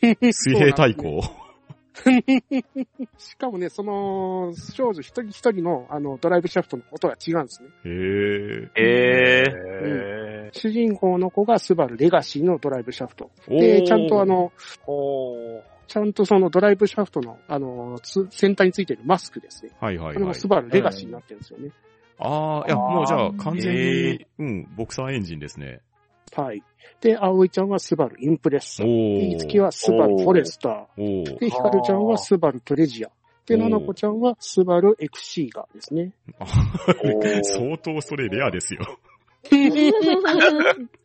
[0.32, 1.20] 水平対向
[3.18, 7.68] しかもね、その、少女一人一人の、あの、ドライブシャフトの音が違うんですね。
[7.84, 7.90] へ
[8.64, 8.70] え。
[8.76, 13.30] えへ主人公の子がスバルレガシーのドライブシャフト。
[13.48, 14.52] で、ちゃんとあ、の、
[15.88, 19.72] ちゃんとそのドライブシャフトの、あの、つ先端についてるマスクですね。
[19.80, 20.48] はいはいはいこれもス。
[20.48, 21.70] バルレガシーになってるんですよね。
[22.18, 25.80] ああ、いや、もうじゃあ完全へに、うん、ボクサーエンジンですね。
[26.36, 26.62] はい。
[27.00, 28.88] で、葵ちゃんはスバルインプレッサおー。
[28.88, 29.34] で、ー。
[29.34, 31.38] いつきはスバルフォレスター。
[31.38, 33.10] で、ヒカルちゃんはスバルトレジア。
[33.46, 36.12] で、おーナナコちゃんはスバルエクシーガですね。
[37.42, 38.80] 相当それレアですよ。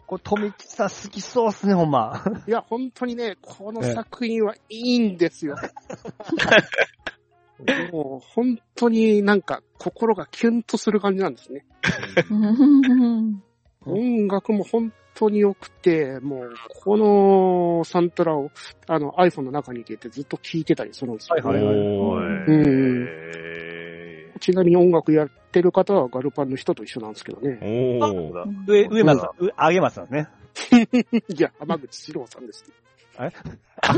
[0.07, 2.23] これ、富吉さん好きそうっすね、ほんま。
[2.47, 5.55] いや、本当にね、この作品はいいんですよ。
[7.93, 11.65] もう、本当になんか心がキュンとする感じなんですね。
[13.85, 16.53] うん音楽も本当に良くて、もう、
[16.83, 18.51] このサントラを、
[18.87, 21.35] あの、iPhone の中に入れてずっと聴いてたりするんですよ。
[21.43, 27.59] はいはいはいおーうんへちなみに音楽やってる方はガルパンの人と一緒なんですけどね。
[27.61, 28.71] お。
[28.71, 30.25] 上、上松さん、上上松さんで
[30.63, 31.23] すね。
[31.29, 32.73] いや、浜口史郎さんですね。
[33.81, 33.93] あ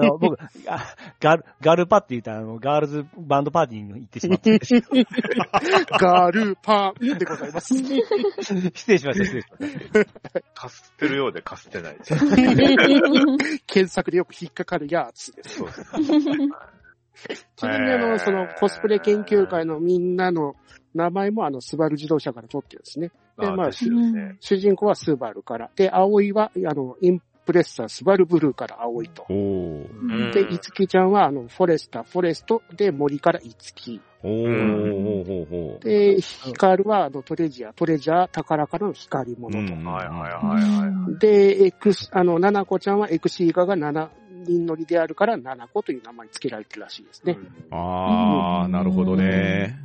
[0.00, 0.36] の、僕、
[0.68, 4.60] あガル、ガルパって言ったら、あの、ガールズバンドパーティーに行ってしまったんで。
[5.98, 7.74] ガルパンでございます。
[7.76, 10.14] 失礼しました、失礼しました。
[10.54, 11.96] かすってるようでかすってない。
[13.66, 15.58] 検索でよく引っかかるやつです。
[15.58, 15.84] そうです。
[17.56, 20.56] ちなみにあの、そのコスプレ研究会のみんなの
[20.94, 23.10] 名前もあの、スバル自動車から取ってるんですね。
[23.38, 24.36] でまあね。
[24.40, 25.70] 主人公はスバルから。
[25.74, 29.26] で、葵は、あの、インプレッサー、スバルブルーから葵と。
[29.28, 34.00] で、いつきちゃんは、あの、フォレスター、フォレストで森からいつき。
[34.22, 35.02] おー。
[35.02, 35.84] ほうほうほう。
[35.84, 39.74] で、ヒカルは、あの、トレジア、トレジャー、宝からの光物と。
[39.74, 41.18] うんはいはいはいはい。
[41.18, 44.08] で、エクス、あの、ナナコちゃんはエクシーガが7
[44.44, 47.38] 人乗りであるから、ナナコという名前付けられてるらしいですね。
[47.70, 49.76] あー、なるほどね。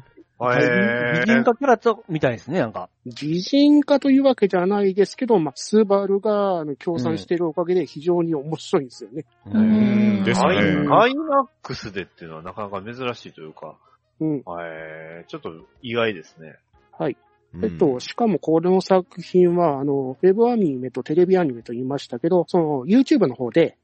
[0.41, 2.89] へ擬人化キャラと、みたいですね、なんか。
[3.05, 9.25] 擬人化というわけじゃないですけど、まあ、スバルがあの協賛しているおかげで非常に面白いんですよね。
[9.45, 10.85] うんですガイね。
[10.85, 13.75] ガイナックスでっていうのはなかなか珍しいというか、
[14.21, 14.37] うん。
[14.37, 15.51] えー、ちょっと
[15.81, 16.55] 意外ですね。
[16.97, 17.17] はい。
[17.53, 23.78] うんえっと、しかもこの作品は、あの、ウェブアニメとテレビアニメと言いましたけど、その、YouTube の方で、ええ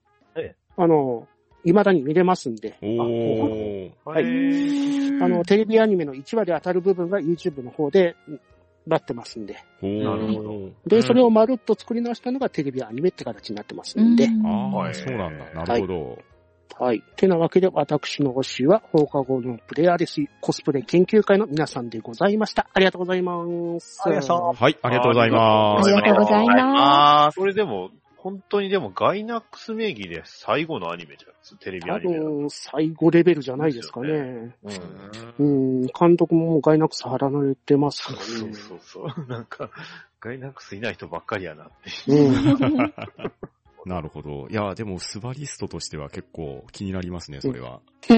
[0.78, 1.28] あの、
[1.64, 2.78] 未だに見れますんで。
[4.06, 4.26] はい
[5.22, 8.40] あの、テレビアニメの1話で当たる部分が YouTube の方で、うん
[8.88, 9.56] なってますんで。
[9.82, 14.26] なるほどで、うんそれをまるっと作り直したのがテレビアニメって形になってますんで。
[14.26, 15.46] うんああ、はいそうなんだ。
[15.54, 16.20] なるほど。
[16.78, 17.02] はい。
[17.16, 20.22] てなわけで、私の推しは、放課後のプレイヤーです。
[20.42, 22.68] コスプレ研究会の皆さんでございました。
[22.74, 24.02] ありがとうございます。
[24.04, 25.90] ありがとうございまはい、ありがとうございます。
[25.90, 27.92] ありがとうございまそれでも、
[28.26, 32.32] 本当にでもガイナックス名義で最後のアニメじゃないですか、テレビア多ニメの。
[32.32, 34.56] 分、最後レベルじゃないですかね。
[35.38, 38.54] うんうん、監督ももうガイナックス貼られてますかそうらね。
[38.56, 39.26] そうそう。
[39.30, 39.70] なんか、
[40.20, 42.12] ガイナックスいない人ばっかりやなって。
[42.12, 42.94] うん。
[43.86, 44.48] なるほど。
[44.50, 47.82] いや、でも、スバリストとしては結構気になりますね、それは。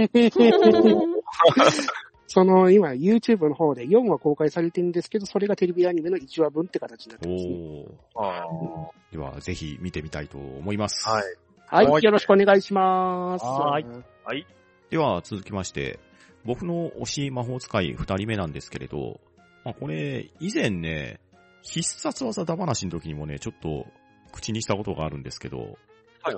[2.27, 7.85] その、今、YouTube の方で4話公開されてるんですけど、それがテレビアニメの1話分って形になってますね。
[8.13, 8.89] おー。
[8.89, 11.07] あでは、ぜひ見てみたいと思います。
[11.07, 11.23] ーはい。
[11.69, 13.45] はい、はいよろしくお願いします。
[13.45, 13.85] はい
[14.23, 14.45] はい。
[14.89, 15.99] では、続きまして、
[16.45, 19.19] 僕の推し魔法使い二人目なんですけれど、
[19.63, 21.19] まあ、これ、以前ね、
[21.61, 23.85] 必殺技だ話の時にもね、ちょっと
[24.31, 25.77] 口にしたことがあるんですけど、
[26.21, 26.35] はい。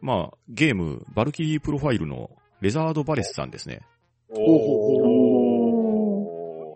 [0.00, 3.80] まあ、ゲーム、バルキリープロファイルのレザード・バレスさんですね。
[4.30, 5.94] お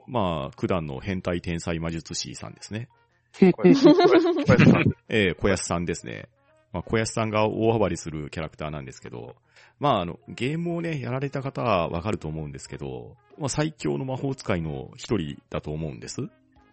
[0.00, 0.02] ー。
[0.06, 2.88] まあ、九段の変態天才魔術師さんですね。
[5.08, 6.28] ええ小安さんですね。
[6.72, 9.36] まあ、小安さんが大暴りするキャラクターなんですけど、
[9.78, 16.22] まあ、あの、ゲームをね、やられた方はわかると思うんですけど、まあ、最強の魔法使いの一人だと思うんです。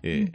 [0.03, 0.31] ええうん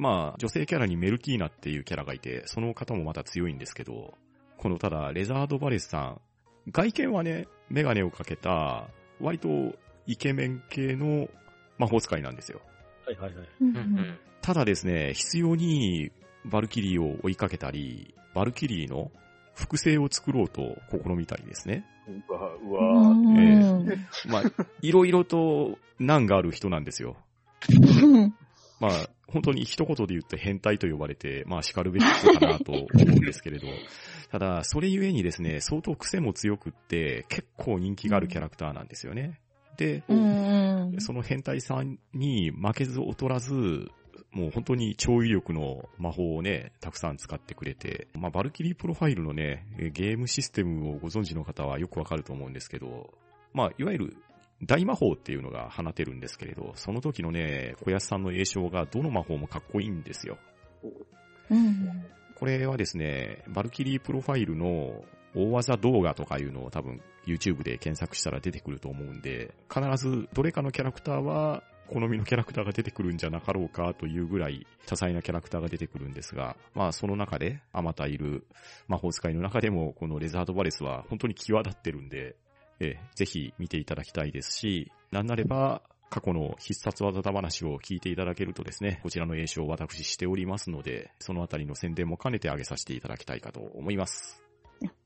[0.00, 4.14] まあ、女性キャラにメルティーナっていうキャラがいて、その方もまた強いんですけど、
[4.56, 6.20] このただ、レザード・バレスさん、
[6.70, 8.88] 外見はね、メガネをかけた、
[9.20, 9.74] 割と
[10.06, 11.28] イケメン系の
[11.78, 12.60] 魔法使いなんですよ。
[13.06, 13.46] はいはいはい。
[13.60, 16.10] うんうんうんただですね、必要に
[16.46, 19.10] バルキリーを追いかけたり、バルキリーの
[19.54, 21.84] 複製を作ろうと試みたりですね。
[22.28, 23.62] うわ、ううわ、んえ
[24.26, 24.42] まあ、
[24.80, 27.16] いろいろと難がある人なんですよ。
[28.80, 33.66] まあ、本当に一言で言って変態と呼ばれて、まあ然るべきかなと思うんですけれど、
[34.30, 39.40] ただ、それゆえにですね、相当癖も強くって、結構人気があるキャラクターなんですよね。
[39.76, 43.90] で、うんその変態さんに負けず劣らず、
[44.32, 53.12] もう本当に超威力の魔法をね、たくさん使ってくれて、まあ、バルキリープロファイルのね、えゲームシステムをご存知の方はよくわかると思うんですけど、
[53.52, 54.16] まあ、いわゆる
[54.62, 60.38] 大魔法っていうのが放てるんですけれど、その時のね、子安さんの詠唱がどの魔法もかっこいいんですよ。
[61.50, 62.04] うん
[62.36, 65.04] これはですね、バルキリープロファイルの
[65.34, 78.46] 大技動画とかいうのを多分 YouTube で検索したら出てくると思うんで、必ずどれかのキャラクターは好みのキャラクターが出てくるんじゃなかろうかというぐらい多彩なキャラクターが出てくるんですが、まあその中で、あまたいる
[78.88, 82.36] 魔法使いの中でもこのレザードバレスは本当に際立ってるんで、
[82.80, 94.42] ええぜひ見ていただきたいですし、なんなれば過去の必殺技だ話を聞いていただけるとですね、こちらの映唱を私しておりますので、そのあたりの宣伝も兼ねてあげさせていただきたいかと思います。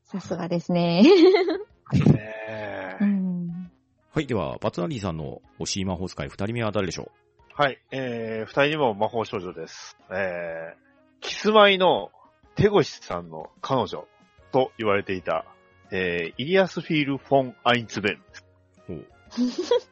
[0.04, 1.02] さすがですね。
[1.02, 3.70] ねうん
[4.14, 7.10] はい、では、バツナリーさんの推し魔法使い二人目は誰でしょ
[7.52, 9.98] はい、えー、二人にも魔法少女です。
[10.10, 10.76] えー、
[11.20, 12.10] キスマイの
[12.54, 14.06] 手越さんの彼女
[14.52, 15.44] と言われていた、
[15.90, 18.20] えー、イリヤスフィール・フォン・アインツベン。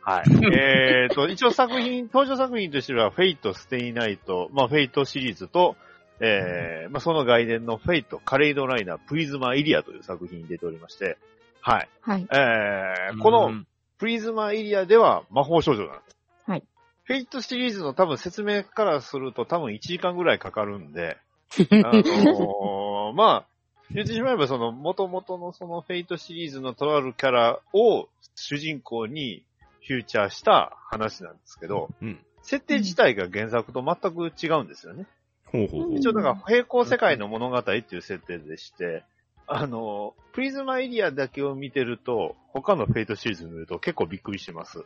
[0.02, 0.24] はい。
[0.54, 5.76] えーと、一応作品、登場作品としては、フェイト・ステイナイト、まあ、フェイトシリーズと、
[6.20, 11.18] えー、まあ、その外伝のフェイト・カレイドライナー・プリズマ・イリヤという作品に出ておりまして、
[11.60, 11.88] はい。
[12.00, 12.26] はい。
[12.32, 13.66] えー、このうん
[14.02, 16.16] プリズマイリヤでは魔法少女なんです。
[16.44, 16.64] はい。
[17.04, 21.18] フェイトシリーズの多分説明からすると多分1時間ぐらいかかるんで、
[21.70, 23.46] あのーまあ、
[23.94, 29.44] 言ってしまえばその元々のそのフェイトシリーズのとあるキャラを主人公に
[29.86, 32.18] フィーチャーした話なんですけど、ううん。
[32.42, 35.06] 設定自体が原作と全く違うんですよね。
[35.46, 35.94] ほうほうほう。
[35.96, 39.04] 一応だから平行世界の物語っていう設定でして、
[39.46, 44.84] あの、プリズマイリヤだけを見てると、他のフェイトシリーズ見ると結構びっくりします。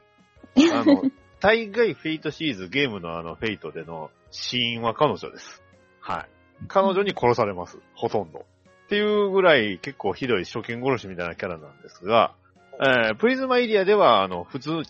[0.73, 1.03] あの、
[1.41, 5.63] 大概フェイトシリーズゲームのあのフェイトでの死因は彼女です。
[6.01, 6.67] はい。
[6.69, 7.79] 彼女に殺されます。
[7.95, 8.47] ほとんど。
[8.87, 12.35] っていうぐらい結構ひどい初見殺しみたいなキャラなんですが、
[12.81, 14.83] えー、プリズマエリアでは、あの、普通、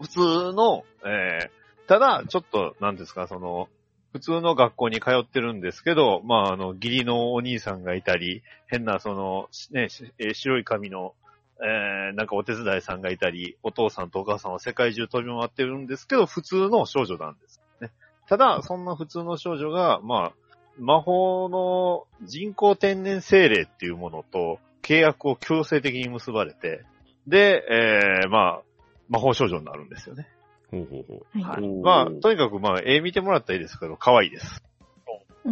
[0.00, 0.20] 普通
[0.54, 3.68] の、えー、ただ、ちょっと、なんですか、その、
[4.12, 9.88] 普通の学校に通ってるんですけど、まあ、あの、義理のお兄さんがいたり、変な、その、ね、
[10.32, 11.14] 白い髪の、
[11.62, 17.60] えー、なんかお手伝いさんがいたり、お父さんとお母さんは世界中飛び回ってるんですけど、普通の少女なんです。
[17.80, 17.90] ね。
[18.28, 20.32] ただ、そんな普通の少女が、まあ、
[20.78, 26.84] 魔法の人工天然精霊っていうものと契約を強制的に結ばれて、
[27.26, 28.62] で、えー、まあ、
[29.08, 30.28] 魔法少女になるんですよね。
[30.70, 31.40] ほうほうほう。
[31.40, 31.82] ははいい。
[31.82, 34.62] まあ、とにかくまあ、絵見てもらったらいいですけど、可愛いです。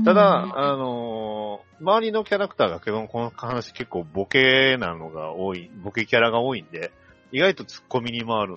[0.05, 6.93] ただ、あのー周りのキャラクターが結構この話結構ボケなのが多い、ボケキャラが多いんで、
[7.33, 8.55] 意外と突っ込みに回る。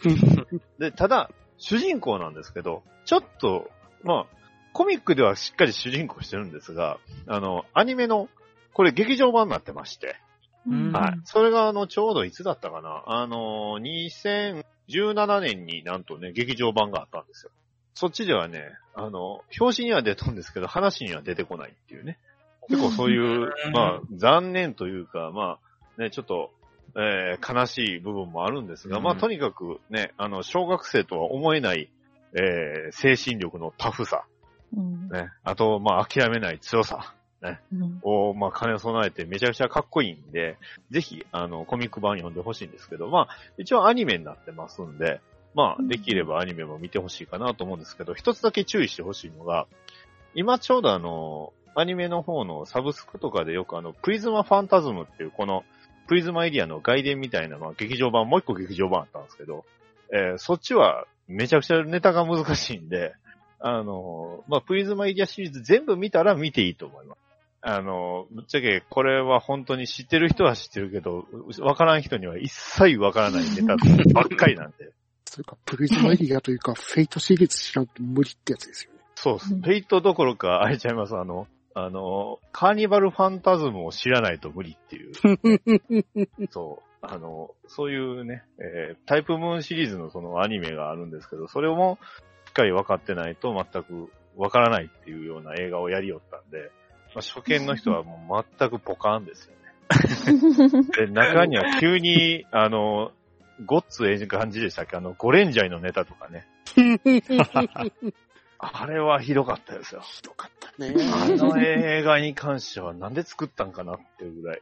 [0.78, 3.70] で、ただ、主人公なんですけど、ちょっと、
[4.02, 4.36] まあ、
[4.72, 8.28] コミックではしっかり主人公してるんですが、あの、アニメの、
[8.72, 10.16] これ劇場版になってまして、
[10.66, 11.20] うんはい。
[11.24, 17.52] それがあの、ちょうどいつだったかなあの、2017年になんとね、劇場版があったんですよ。
[17.94, 22.18] そっちではね、あの、表紙には出たんですけど、話には出てこないっていうね。
[22.68, 25.58] 結構そういう、まあ、残念というか、ま
[25.98, 26.52] あ、ね、ちょっと、
[26.96, 31.88] えー悲しい部分もあるんですが、うんまあ、とにかくね、あの、小学生とは思えない、
[32.34, 34.24] えー精神力のタフさ、
[34.76, 35.08] うん。
[35.08, 37.98] ね、あと、まあ、諦めない強さ、うん。
[38.02, 40.58] を、まあ、兼ね備えてめちゃくちゃかっこいいんで、
[40.90, 45.20] ぜひ、あの、コミック版読んでほしいんですけど、まあ、一応アニメになってますんで、
[45.54, 45.88] まあ、うん。
[45.88, 49.66] できればアニメも見てほしいかなと思うんですけど、一つだけ注意してほしいのが、
[50.34, 55.64] 今ちょうどあの、アニメの方のサブスクとかでよくあの、プリズマファンタズムっていうこの、
[56.08, 59.64] プリズマイリヤの外伝みたいな、まあ、劇場版、もう一個劇場版あったんですけど、
[60.12, 63.14] えーそっちはめちゃくちゃネタが難しいんで、
[63.60, 67.18] あの、まあ、プリズマイリヤシリーズ全部見たら見ていいと思います。
[67.62, 73.76] あの、ぶっちゃけこれは本当に知ってる人は知ってるけど、うわからん人には一切わからないネタ
[74.14, 74.92] ばっかりなんで。
[75.26, 79.00] それか、プリズマイリヤというか、フェイトシリーズ知らんと無理ってやつですよね。
[79.14, 79.54] そうです。
[79.54, 81.14] うんフェイトどころか、あれちゃいます。
[81.14, 85.12] あの、あの、カーニバルファンタズムを知らないと無理っていう。
[86.50, 86.90] そう。
[87.02, 96.70] あの、そういうね、えータイプムーンシリーズのそのアニメがあるんですけど、それもしっかり分かってないと全く分からないっていうような映画をやりよったんで、
[97.14, 99.60] まあ、初見の人はもう全くポカーンですよね。
[101.06, 103.12] で、中には急に、あの、
[103.66, 104.96] ごっつええ感じでしたっけ？
[104.96, 106.46] あの、ゴレンジャイのネタとかね。
[108.62, 110.02] あれはひどかったですよ。
[110.02, 110.94] ひどかったね。
[111.12, 114.60] あの映画に関してはなんで作ったんかなっていうぐらい。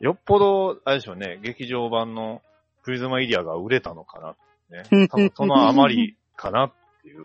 [0.00, 2.42] よっぽど、あれでしょうね、劇場版の
[2.82, 4.82] プリズマイリアが売れたのかな。
[4.82, 5.08] ね。
[5.08, 6.72] 多分そのあまりかなっ
[7.06, 7.24] ていう、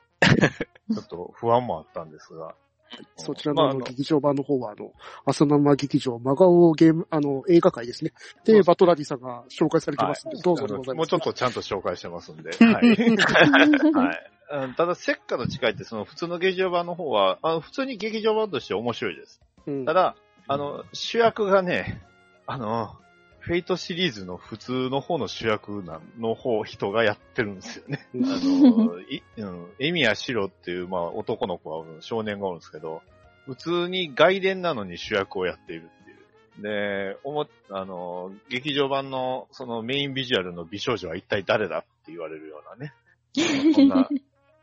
[0.94, 2.56] ちょっと不安もあったんですが。
[3.16, 4.92] そちらの劇場版の方は、あの、
[5.26, 8.12] 浅沼劇場、真顔ゲーム、あの、映画界ですね。
[8.44, 10.98] で、バトラディさんが紹介されてますんで、どうぞでございます。
[10.98, 12.50] もうちょっとちゃんと紹介してますんで。
[12.60, 13.94] はい。
[13.94, 14.32] はい。
[14.54, 19.40] うんただ、セッカの違いって、その普通の劇場版の方は、あの、普通に劇場版として面白いです。
[19.68, 20.16] うんただ、
[20.48, 22.02] あの、主役がね、
[22.46, 22.98] あの、
[23.42, 28.08] フェイトシリーズの普通の方の主役なの方、人がやってるんですよね。
[28.16, 33.02] あの、いうん、エミヤシロっていう、まあ、男の子がおる、少年がおるんですけど、
[33.46, 36.62] 普通に外伝なのに主役をやっているっていう。
[36.62, 42.94] で、おも、あの、劇場版のそのメインビジュアルの美少女は一体誰だって言われるようなね。
[43.74, 44.08] そんな、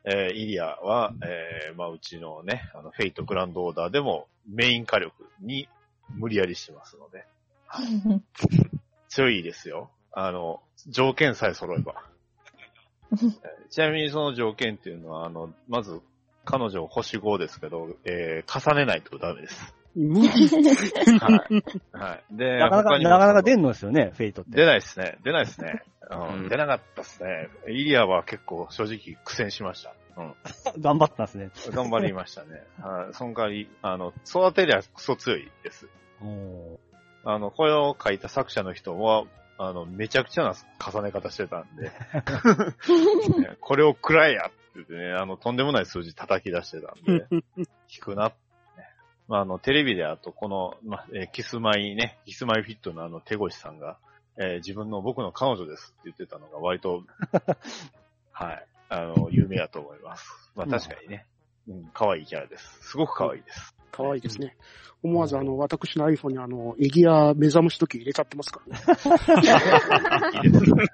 [0.05, 5.69] えーイリアは、えーまあ、うちのね、あの、フェイトグランドオーダーでもメイン火力に
[6.11, 7.27] 無理やりしてますので、
[9.09, 9.91] 強いですよ。
[10.13, 12.05] あの、条件さえ揃えば。
[13.13, 16.01] えーちなみにその条件っていうのは、あの、まず、
[16.47, 19.75] 彼女星5ですけど、えー重ねないとダメです。
[19.95, 20.29] 無理。
[20.29, 21.97] はい。
[21.97, 22.37] はい。
[22.37, 24.53] で、なかなか、なかなか出んのですよね、フェイトって。
[24.53, 25.19] 出ないですね。
[25.23, 25.83] 出ないですね。
[26.11, 27.51] うんうん出なかったですね。
[27.69, 29.95] イリアは結構正直苦戦しました。
[30.17, 30.35] うん。
[30.81, 31.51] 頑張ったんですね。
[31.71, 32.63] 頑張りましたね。
[32.81, 33.15] はい。
[33.15, 35.87] その代わり、あの、育てりゃクソ強いです。
[37.25, 39.25] あの、これを書いた作者の人は、
[39.59, 41.93] あの、めちゃくちゃな重ね方してたんで、ね
[43.61, 47.27] これを食らえやって言ってね、あの、とんでもない数字叩き出してたんで、
[47.91, 48.37] 聞くなって
[48.81, 48.89] ね。
[49.27, 53.99] まあ、あの、テレビであと、この、まあ、えーキスマイね、キスマイフィットのあの、手越さんが、
[54.37, 57.03] えー自分の僕の彼女ですって言ってたのが割と、
[58.31, 60.53] はい、あの、有名だと思います。
[60.55, 61.27] まあ、確かにね、
[61.69, 62.91] うん、可愛いキャラです。
[62.91, 63.78] すごく可愛いです。
[63.91, 64.57] 可愛いですね。
[65.03, 70.43] 思わずあの、私の iPhone にあの、エギア目覚まし時計入れちゃってますから ね。
[70.45, 70.85] いいですね。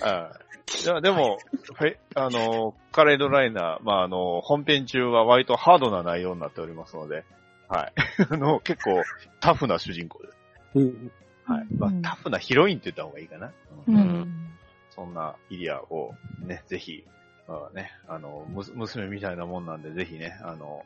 [0.00, 0.48] はい。
[0.84, 1.38] いやでも、
[1.74, 7.24] フェあの、カレードライナー、まあ、あの、本編中は割とハードな内容になっておりますので、
[7.68, 7.92] はい。
[8.30, 9.02] あの、結構
[9.40, 10.38] タフな主人公です。
[10.74, 11.12] うん。
[11.44, 11.66] はい。
[11.78, 13.46] まあうん、タフなヒロインって言った方がいいかな。
[13.46, 13.52] う
[13.86, 14.48] うんん。
[14.90, 17.12] そんなイリアをね、ぜひ、ま
[17.48, 20.84] あね、あの、む娘みたいなもんなんで、ぜひね、あの、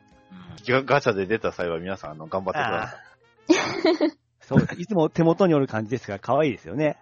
[0.67, 4.11] ガガチャで出た際は皆さん、あの、頑張ってください。
[4.41, 4.81] そうです。
[4.81, 6.97] いつも手元におる感じですが、可愛いですよね。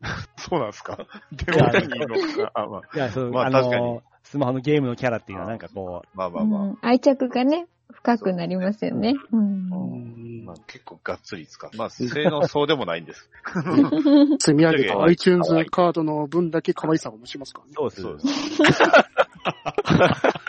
[0.38, 0.98] そうなんですか？
[1.36, 2.52] 手元にいるのか。
[2.54, 6.62] あ、まあ、いや、そう、まああの確かにスマホのゲームのキャラっていうのはなんかこまあまあまあ。
[6.62, 9.14] うん愛着がね、深くなりますよね。
[9.32, 11.70] うんまあ、結構がっつり使う。
[11.76, 13.28] まあ、性能そうでもないんです。
[14.40, 17.90] 積み上げた iTunes カードの分だけ可愛さを増しますからねう、。
[17.90, 18.56] そうです。
[18.56, 18.82] そうです。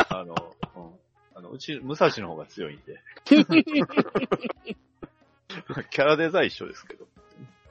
[0.09, 0.35] あの、
[0.75, 0.89] うん
[1.35, 2.99] あの、うち、武蔵の方が強いんで。
[3.25, 7.07] キャラデザイン一緒ですけど。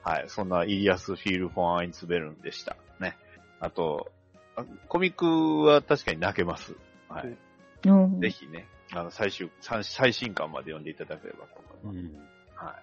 [0.03, 0.25] はい。
[0.27, 2.75] そんなイリアス・フィール・フォン・アインツベルンでした。
[2.99, 3.15] ね。
[3.59, 4.11] あと、
[4.55, 6.75] あコミックは確かに泣けます。
[7.09, 7.35] はい。
[7.85, 12.15] うんぜひね、あの、最終、最最新刊まで読んでいただければと思います。
[12.15, 12.65] うん。
[12.67, 12.75] はい。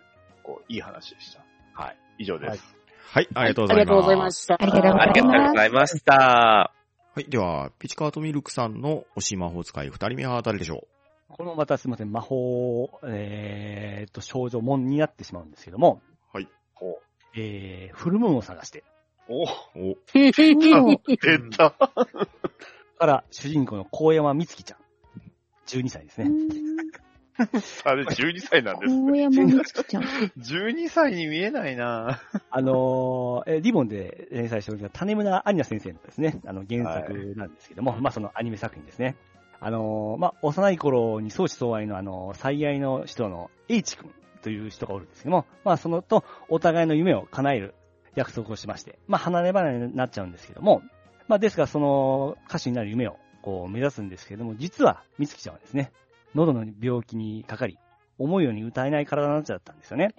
[0.42, 1.44] こう、いい話でした。
[1.74, 1.96] はい。
[2.18, 2.50] 以上です。
[2.50, 2.80] はい
[3.12, 3.86] はい、ありがとうございます。
[3.86, 4.54] がとうございました。
[4.54, 6.14] ありがとうございますありがとうございました。
[6.14, 6.72] は
[7.16, 10.86] い、では、ピチカートミルクさんの推し魔法使い二人目は誰でしょ
[11.28, 16.02] このまたすみません、魔法、えーっと、少女門になってしまうんですけども、
[16.32, 16.48] はい。
[16.74, 17.00] ほ
[17.36, 18.84] えー、フルムーンを探して、
[19.28, 19.32] う。
[19.32, 19.46] おう
[19.92, 21.70] お、 出た。
[21.70, 24.78] から主人公の高山美月ちゃん、
[25.76, 26.30] 12歳ですね。
[27.84, 29.20] あれ、12歳なんです大ね。
[29.22, 30.02] 山美月ちゃん。
[30.38, 39.16] 12歳に見えないなあのーえーリボンで連載しております種村アニナ先生のですね、あの原作なんですけども、まあそのアニメ作品ですね。
[39.60, 44.10] あのーまあ幼い頃に相思相愛のあの、最愛の人の H 君
[44.42, 47.74] という人がおるんですけども、まあそのとお互いの夢を叶える
[48.14, 50.82] 約束をしまして、まあ離れ離れになっちゃうんですけども、
[51.28, 55.92] まあですがその歌手になる夢をこう目指すんですけれども、実は美月ちゃんはですね、
[56.34, 57.78] 喉の病気にかかり、
[58.18, 60.14] 思うように歌えない体になっちゃったんですよね。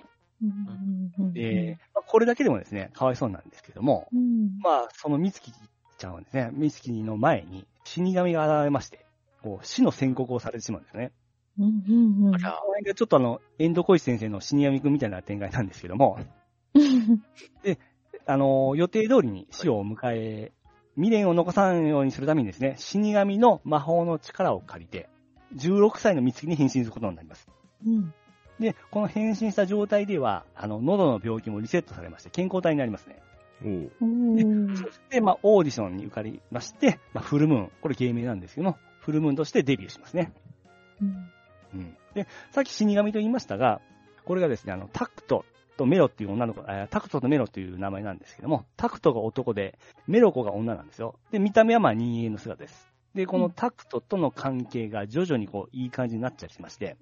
[1.33, 5.51] で、まあこれだけでもですね、かわいそうなんですけども、うんまあ、その美月
[5.97, 9.05] ちゃんはですね、美月の前に死神が現れまして、
[9.43, 11.11] こう死の宣告をされてしまうんですよね。
[11.59, 16.19] うんうんうんこの辺がちょっとあの、エンドコイス先生の死神くんみたいな展開なんですけども、
[18.25, 20.51] あの、予定通りに死を迎え、
[20.95, 25.09] 未練を残さんようにするためにですね、死神の魔法の力を借りて、
[25.55, 27.47] 16歳の美月に変身することになります。
[27.85, 28.13] うん
[28.59, 33.17] で、この変身した状態では、あの、喉の病気もリセットされまして、健康体になりますね。
[33.65, 40.31] おううんそして、まあ、オーディションに受かりまして、まあ、フルムーン、これ芸名なんですけども、フルムーンとしてデビューしますね。
[41.01, 41.31] うん
[41.73, 41.97] うん。
[42.13, 43.81] で、さっき死神と言いましたが、
[44.25, 45.45] これがですね、あの、タクト
[45.81, 49.77] とメロっていう女の子、えータクトとメロという名前なんですけども、タクトが男で、
[50.07, 51.15] メロ子が女なんですよ。
[51.31, 52.91] で、見た目はまあ人間の姿です。
[53.15, 56.97] で、このタクトとの関係が徐々にこう、いい感じになっちゃいまして、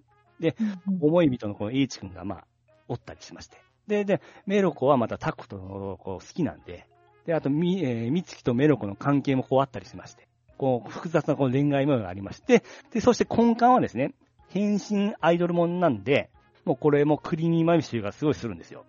[1.01, 2.45] 思い人のこの H 君がまあ、
[2.87, 3.57] おったりしまして。
[3.87, 6.87] で、で、メロコはまたタクトのこう好きなんで、
[7.25, 10.27] で、あと、み、えー、みつきとメロコの関係もこうあったりしまして、
[10.57, 14.13] こう、複雑なこう恋愛模様がありまして、で、そして根幹はですね、
[14.47, 16.31] 変身アイドルもんなんで、
[16.65, 18.85] もうこれもクリーミーマミシュがすごいするんですよ。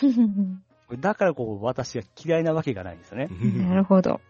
[1.00, 3.28] だからこう、私が嫌いなわけがないんですよね。
[3.66, 4.20] なるほど。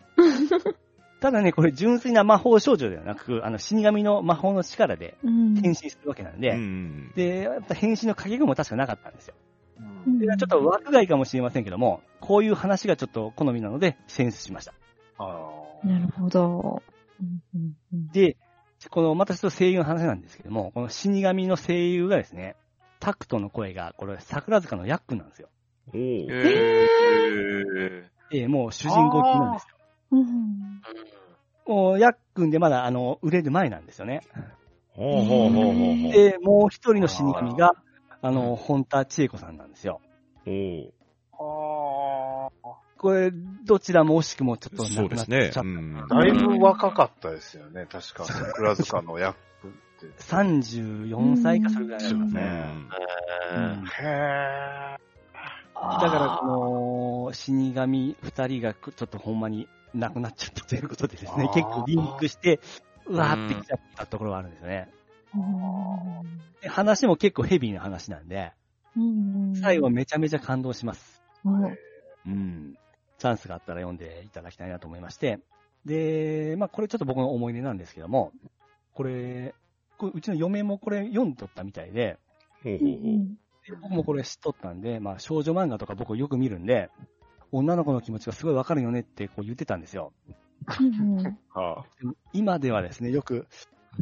[1.20, 7.12] ただね、これ純粋な魔法少女ではなく、あの、死神の魔法の力でうん変身するわけなんで、うん。
[7.14, 9.34] で、やっぱ変身の掛け声も確かなかったんですよ。
[10.06, 14.74] うんで、ちょっと枠外かもしれませんけども、こういう話がちょっと好みなので選出しました。
[15.18, 15.50] あ
[15.82, 16.82] なるほど。
[18.12, 18.36] で、
[18.90, 22.56] この、またちょっと声優の話なんですけども、この死神の声優がですね、
[23.04, 25.50] タクトの声が、これ、桜塚のヤックンなんですよ。
[25.92, 26.28] へー。
[28.32, 29.76] ええもう主人公級なんですよ。
[30.12, 30.80] うん
[31.66, 34.22] もう、ヤックンでまだ、あの、売れる前なんですよね。
[34.94, 36.12] ほうほうほうほうほう。
[36.12, 37.72] で、もう一人の死神が、
[38.22, 40.00] あの、本田千恵子さんなんですよ。
[40.46, 40.92] おう
[41.32, 42.48] あ。
[42.96, 43.30] これ、
[43.66, 45.50] どちらも惜しくもちょっとそうなくなっですね。
[45.52, 45.68] ちゃった。
[45.68, 46.06] うん。
[46.08, 47.86] だいぶ若かったですよね。
[47.86, 49.36] 確か、桜塚の役
[50.08, 50.22] って。
[50.22, 52.42] 34歳かそれぐらいになりますうね。
[52.42, 52.90] ん
[53.54, 54.98] うんへ
[55.74, 62.60] だから、この、死神二人がちょっとほんまに亡くなっちゃったということでですね結構リンクして、
[63.06, 64.88] うわーってきちゃったところがあるんですよね。
[66.62, 68.52] で話も結構ヘビーな話なんで、
[68.96, 71.22] うん最後めちゃめちゃ感動します。
[71.44, 71.64] うん
[72.26, 72.78] うん。
[73.18, 75.40] チャンスがあったら読んでいただきたいなと思いまして。
[75.84, 78.32] で、まあこれちょっと僕の思い出なんですけども、
[78.94, 79.54] これ
[80.12, 82.18] うちの嫁もこれ読んどったみたいで、
[82.62, 82.98] ほうほうほう。
[83.66, 86.90] で僕もこれ知っとったんで、まあ少女漫画とか僕よく見るんで、
[87.52, 90.12] 女の子の気持ちがすごいわかるよねってこう言ってたんですよ。
[92.32, 93.46] 今ではですね、よく、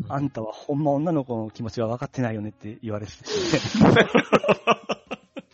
[0.08, 3.24] あんたはほんま女の子の気持ちが分かってないよねって言われてて、
[4.66, 4.82] あ。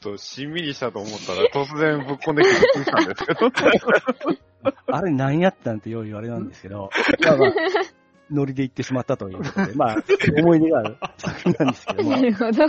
[0.00, 3.50] と、しんみりしたと思ったら、突然ぶっこんできてたんですけど。
[4.90, 6.90] あれ何やったんってよう言われなんですけど、
[7.24, 7.52] まあまあ、
[8.30, 9.96] ノリで行ってしまったということで、まあ、
[10.38, 12.66] 思い出がある 作品なんですけどもな、るほど。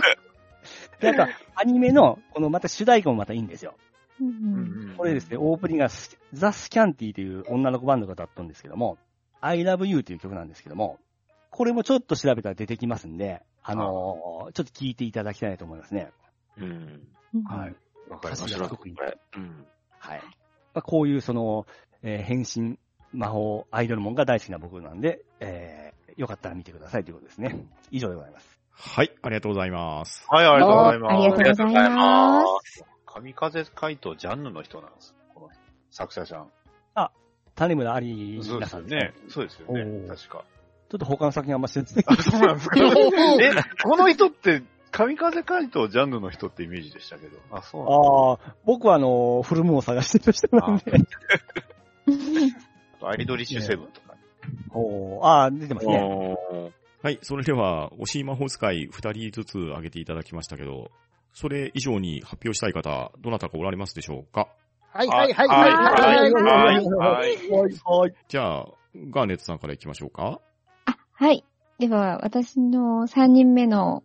[1.00, 3.74] なんか、アニメの、このまた主題歌もまたいいんですよ。
[4.20, 8.98] うんこれですね、オープニングがスザ・スキャンティという女の子バンドが歌ったんですけども、
[9.40, 10.98] I Love You という曲なんですけども、
[11.50, 16.10] これもちょっと調べたら出てきますんで、あのーちょっと聞いていただきたいなと思いますね。
[16.58, 17.08] うん。
[17.34, 17.76] うんはい。
[18.10, 18.64] わかりました。
[18.64, 19.66] うん。
[19.98, 20.20] はい。
[20.74, 21.66] まあ、こういうその、
[22.02, 22.78] えー変身
[23.12, 27.64] 魔法アイドルモンが大好きな僕なんで、えーよかったら見てくださいということですね。
[27.90, 28.58] 以上でございます。
[28.72, 30.26] はい、ありがとうございます。
[30.28, 31.14] はい、ありがとうございます。
[31.14, 32.84] ありがとうございます。
[33.06, 35.14] 神風怪盗ジャンヌの人なんです。
[35.34, 35.58] この人
[35.90, 36.50] 作者さん。
[37.54, 39.14] 種村ありなさんですねすよね。。
[39.28, 40.44] そうですよね確か。
[40.90, 42.04] ちょっと他の作品あんま知らない。
[42.06, 42.76] あ、そうなんですか？
[43.40, 43.52] え、
[43.84, 47.38] この人って、神風怪盗ジャンヌの人ってイメージでしたけど。
[47.50, 50.92] あ、そうなんああ、僕はあの、フルムーンを探してる人なんで。
[53.00, 54.20] と、アイドリッシュセブンとか、ね。
[54.72, 56.36] おああ、出てますね。
[57.02, 60.90] はい、それでは、おし魔法使い二人ずつ挙げていただきましたけど、
[61.32, 64.48] それ以上に発表したい方、どなたかおられますでしょうか？
[64.92, 66.40] はい、はい、はい、はい、はい、は
[66.78, 67.26] い、は
[67.68, 68.14] い、はい。
[68.28, 68.66] じゃあ、
[68.96, 70.40] ガーネットさんから行きましょうか。
[70.84, 71.44] あ、はい。
[71.78, 74.02] では、私の三人目の、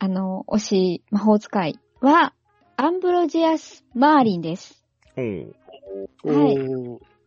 [0.00, 2.34] あの、推し魔法使いは、
[2.76, 4.84] アンブロジアス・マーリンです。
[5.16, 6.58] おはい。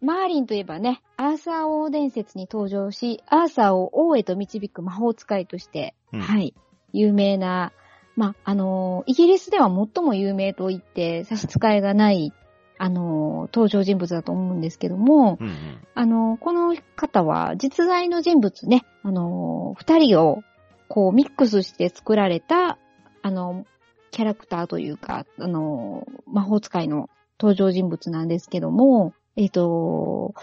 [0.02, 6.54] マーリンといえばね、アーサー王伝説に登場し、アーサーを王へと導く魔法使いとして、うんはい、
[6.94, 7.74] 有名な、
[8.16, 12.32] まあ、あのーイギリスでは最も有名と言って差し支えがない、
[12.78, 15.54] あのー登場人物だと思うんですけども、うんうん。
[15.96, 20.44] あのーこの方は実在の人物ね、あのー二人を
[20.90, 22.78] こうミックスして作られた、
[23.24, 23.66] あの
[24.12, 27.10] キャラクターというか、あのー魔法使いの
[27.40, 30.34] 登場人物なんですけども、えっ、と、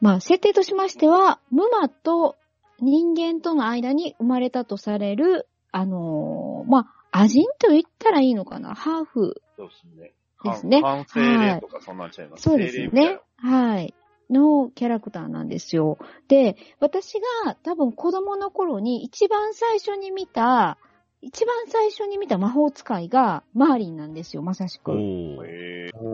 [0.00, 2.36] まあ、設定としましては、ムマと
[2.80, 8.74] 人間との間に生まれたとされる、あのーまあ、アジンと言ったらいいのかな？
[8.74, 10.12] ハーフそうですね。
[10.44, 12.42] ですね反省霊とかそんなんちゃいます。
[12.42, 13.20] そうですよね。
[13.38, 13.94] はい。
[14.28, 15.98] のキャラクターなんですよ。
[16.28, 20.78] で、私が多分子供の頃に一番最初に見た、
[21.26, 24.92] 一番最初に見た魔法使いがマーリンなんですよ、まさしく。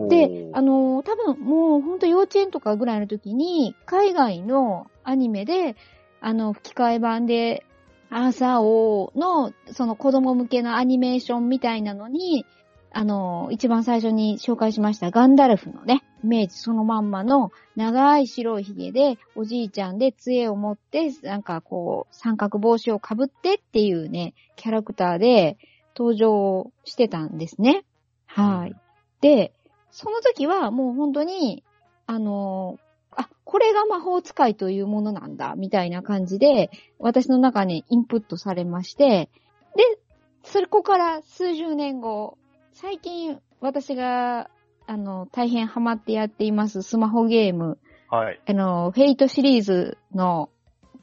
[0.08, 5.76] で、あのー多分もうほんと幼稚園とかぐらいの時に、海外のアニメで、
[6.22, 7.66] あの、吹き替え版で、
[8.08, 12.46] アーサー王の、その子供向けのアニメーションみたいなのに、
[12.94, 25.58] あのー一番最初に紹介しましたガンダルフのね、イメージそのまんまの長い白い髭で、おじいちゃんで杖を持って、なんかこう、三角帽子をかぶってっていうね、キャラクターで
[25.96, 27.84] 登場してたんですね。
[28.26, 28.74] はい。
[29.20, 29.52] で、
[29.90, 31.64] その時はもう本当に、
[32.06, 32.78] あの
[33.10, 39.28] あ、これが魔法使いというものなんだ、みたいな感じで、私の中にインプットされまして、
[39.76, 39.98] で、
[40.44, 42.36] そこから数十年後、
[42.72, 44.50] 最近私が、
[44.86, 47.78] あの、大変ハマってやっていますスマホゲーム、
[48.10, 48.40] はい。
[48.46, 50.50] あの、フェイトシリーズの、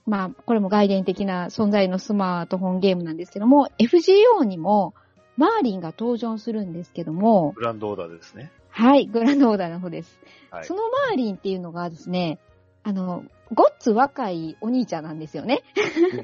[0.05, 4.93] まあ、これも外伝的な存在のスマートフォンゲームなんですけども、FGO にも、
[5.37, 8.51] マーリンが登場するんですけども、グランドオーダーですね。
[8.69, 10.19] はい、グランドオーダーの方です。
[10.51, 10.65] はい。
[10.65, 12.39] そのマーリンっていうのがですね、
[12.83, 13.23] あの、
[13.53, 15.63] ごっつ若いお兄ちゃんなんですよね。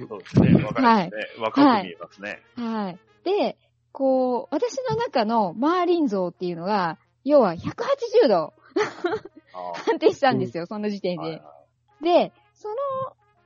[0.10, 0.64] そうですね。
[0.64, 1.40] 若いですね。
[1.42, 2.42] 若く見えますね。
[2.56, 3.00] はい。
[3.24, 3.58] で、
[3.96, 8.54] こう、私の中のマーリン像っていうのが、要は180度あ
[9.90, 11.24] 安定したんですよ、その時点で。
[11.24, 11.56] ーはいは
[12.02, 12.76] で、その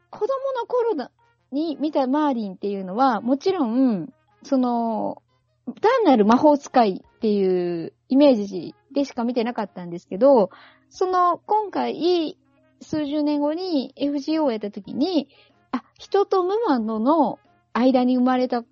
[0.09, 0.27] 子供
[0.59, 1.11] の頃だ
[1.51, 4.11] に見たマーリンっていうのは、もちろん、
[4.41, 5.21] その、
[5.81, 10.49] 単なる魔法使いっていうイメージでしか見てなかったんですけど、
[10.89, 12.39] その、今回、
[12.81, 15.29] 数十年後に FGO をやった時に、
[15.71, 17.39] あ、人とムマノの
[17.73, 18.63] 間に生まれた、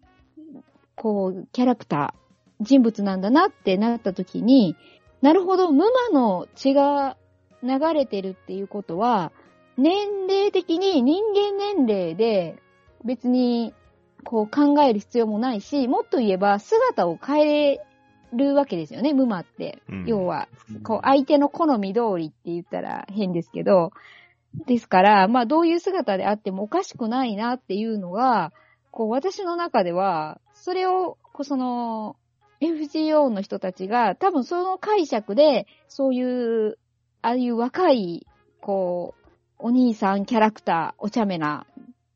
[0.97, 4.75] こう、キャラクター、人物なんだなってなった時に、
[5.21, 7.15] なるほど、ムマの血が
[7.63, 9.31] 流れてるっていうことは、
[9.77, 12.57] 年齢的に人間年齢で
[13.05, 13.75] 別に
[14.23, 17.79] こう考える必要もないし、もっと言えば姿を変え
[18.33, 19.81] るわけですよね、ムマって。
[19.87, 20.05] うん。
[20.05, 20.47] 要は、
[20.83, 23.91] こう相手の好み通りって言ったら変ですけど、
[24.65, 28.51] ですから、まあどういう姿であってもおかしくないなっていうのが、
[28.91, 32.17] こう私の中では、それを、こうその、
[32.59, 36.77] FGO の人たちが多分その解釈で、そういう、
[37.21, 38.27] ああいう若い、
[38.59, 39.29] こう、
[39.59, 41.65] お兄さんキャラクター、お茶目な、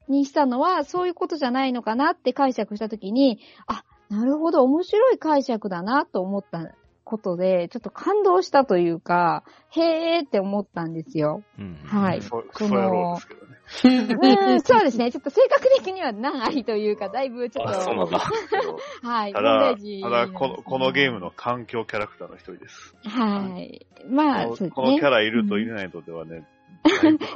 [0.10, 6.76] にしたのは、そういうことじゃないのかなって解釈したときに、あ、なるほど、面白い解釈だなと思った
[7.06, 11.42] ことで、ちょっと感動したというか、へーって思ったんですよ。
[11.58, 13.51] うんはいそ、そのそうやろうですけどね。
[13.84, 15.10] うん、そうですね。
[15.12, 18.20] ちょっと性格的には難ありというか、だいぶちょっあ、そうと、なんだ。
[19.02, 22.96] はい、ただただこの、このゲームの環境キャラクターの一人です。
[23.06, 23.86] はい。
[24.10, 25.10] まあ、こそうですのこのキャね。
[25.10, 26.46] ラいるといないとではね、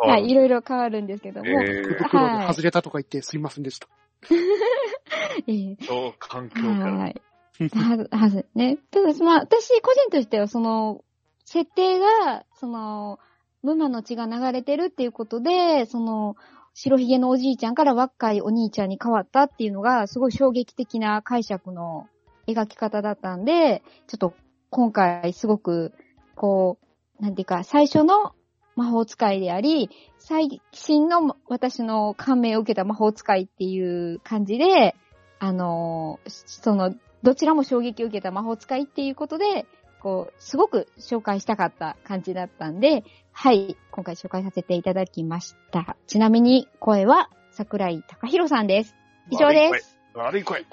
[0.02, 3.88] はい、いろいろ変わるんですけども、えー袋で外れたとか言ってすいませんでした。
[5.48, 6.94] えー超環境キャラ。
[6.95, 7.22] はい。
[7.60, 8.78] は、はず、ね。
[8.91, 11.03] ただ、まあ、私個人としては、その、
[11.45, 13.20] 設定が、その、
[13.66, 16.36] ムマの血が流れてるっていうことで、その、
[16.74, 22.08] 白ひげのおじいちゃんから若いお兄ちゃんに変わったっていうのが、すごい衝撃的な解釈の
[22.48, 24.34] 描き方だったんで、ちょっと
[24.70, 25.94] 今回すごく、
[26.36, 26.78] こ
[27.20, 28.34] う、なんていうか、最初の
[28.76, 29.90] 魔法使いであり、
[30.20, 34.96] 最新の私の感銘を受けた魔法使いっていう感じで、
[35.40, 36.94] あのその、
[37.24, 39.66] どちらも衝撃を受けた魔法使いっていうことで、
[40.02, 43.04] こう、すごく紹介したかった感じだったんで、
[43.38, 45.98] はい、今回紹介させていただきました。
[46.07, 48.95] ちなみに、声は桜井隆弘さんです。
[49.30, 49.99] 以上です。
[50.14, 50.66] 悪い声。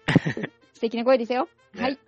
[0.72, 1.48] 素敵な声ですよ。
[1.74, 1.98] ねはい。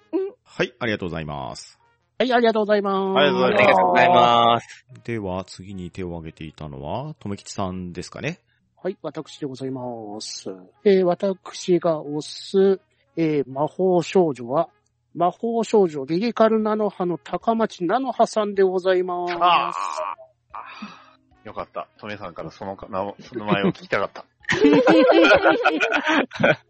[0.43, 1.79] はい、ありがとうございます。
[2.19, 3.19] はい、ありがとうございます。
[3.19, 4.87] ありがとうございますありがとうございます。
[5.05, 8.41] では、次に手を挙げていたのは、とめきちさんですかね。
[8.83, 9.83] はい、私でございま
[10.23, 10.49] す。
[10.85, 12.81] えー私が推す、
[13.17, 14.71] えー魔法少女は、
[15.15, 19.35] 魔法少女リリカルナノハの高町菜の葉さんでございます。
[19.41, 19.75] ああ。
[21.45, 21.89] よかった。
[21.99, 24.25] トメさんからそのか名その名前を聞きたかった。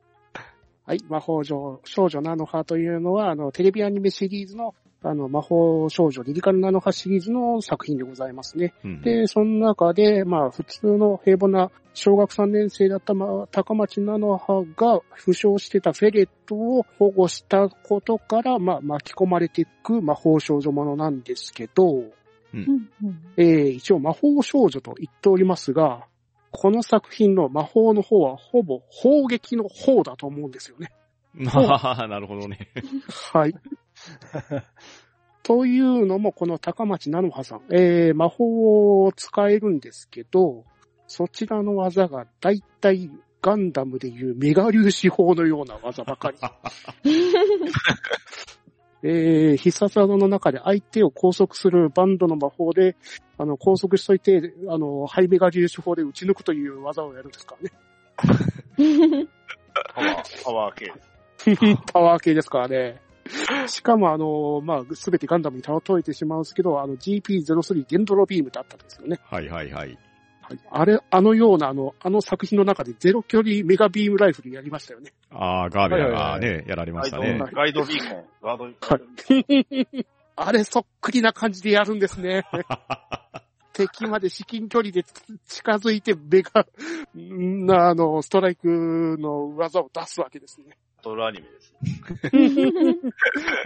[0.87, 8.75] はい、魔法少女菜の葉というのは、あの、テレビアニメシリーズの、あの、魔法少女リリカルナノ葉シリーズの作品でございますね。
[8.85, 22.05] うんで、その中で、まあ、普通の平凡な小学3年生だった、まあ、高町菜の葉が負傷してたフェレットを保護したことから、まあ、巻き込まれていく魔法少女ものなんですけど、
[22.55, 26.07] うんうんえー一応魔法少女と言っておりますが、
[26.51, 30.91] この作品の魔法の方はほぼ砲撃の方だと思うんですよね。
[31.53, 32.69] ああ、なるほどね。
[33.33, 33.55] はい。
[35.43, 40.65] というのも、この高町菜の葉さん、えー、魔法を使えるんですけど、
[41.07, 43.11] そちらの技が大体
[43.41, 46.37] ガンダムでいうメガ粒子砲のような技ばかり。
[49.03, 52.97] えー、必殺技の中で相手を拘束するバンドの魔法で、
[53.39, 59.29] あの、拘束しといて、あの、ハイメガ粒子砲で撃ち抜くという技をやるんですからね。
[59.95, 60.93] パワー、 パワー系。
[61.93, 63.01] パワー系ですからね。
[63.69, 69.19] しかも、あの、まあ、すべてガンダムに例えてしまうんですけど、あの、GP03 デンドロビームだったんですよね。
[69.25, 69.99] はいはいはい。
[70.41, 70.59] はい。
[70.71, 75.13] あれ、あのような、あの、あの作品の中でゼロ距離メガビームライフルやりましたよね。
[75.31, 77.85] ああ、ガーベラはいはいがね、やられましたねガイド。
[77.85, 80.07] ビーコン、ガード、はい。
[80.37, 82.45] あれ、そっくりな感じでやるんですね。
[83.75, 85.05] 敵まで至近距離で
[85.47, 86.67] 近づいて、メガ、
[87.15, 90.77] んあの、ストライクの技を出すわけですね。
[90.99, 91.75] バトルアニメです。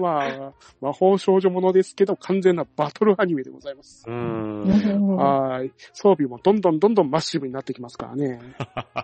[0.00, 4.04] まあ、魔法少女ものですけど、完全なバトルアニメでございます。
[4.06, 5.16] うーん。
[5.16, 5.72] はい。
[5.94, 8.40] 装備もどんどんどんどんマッシブになってきますからね。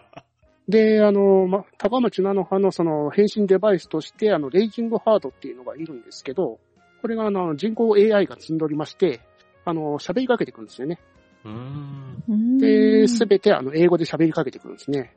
[0.69, 6.61] で、あの、ま、高町菜の葉のその変身デバイスとして、あの、レイジングハードっていうのがいるんですけど、
[7.01, 9.21] これがあの、人工 AI が積んでおりまして、
[9.65, 10.99] あの、喋りかけてくるんですよね。
[11.45, 12.23] うーん。
[12.29, 15.17] うんで、すべてあの、英語で喋りかけてくるんですね。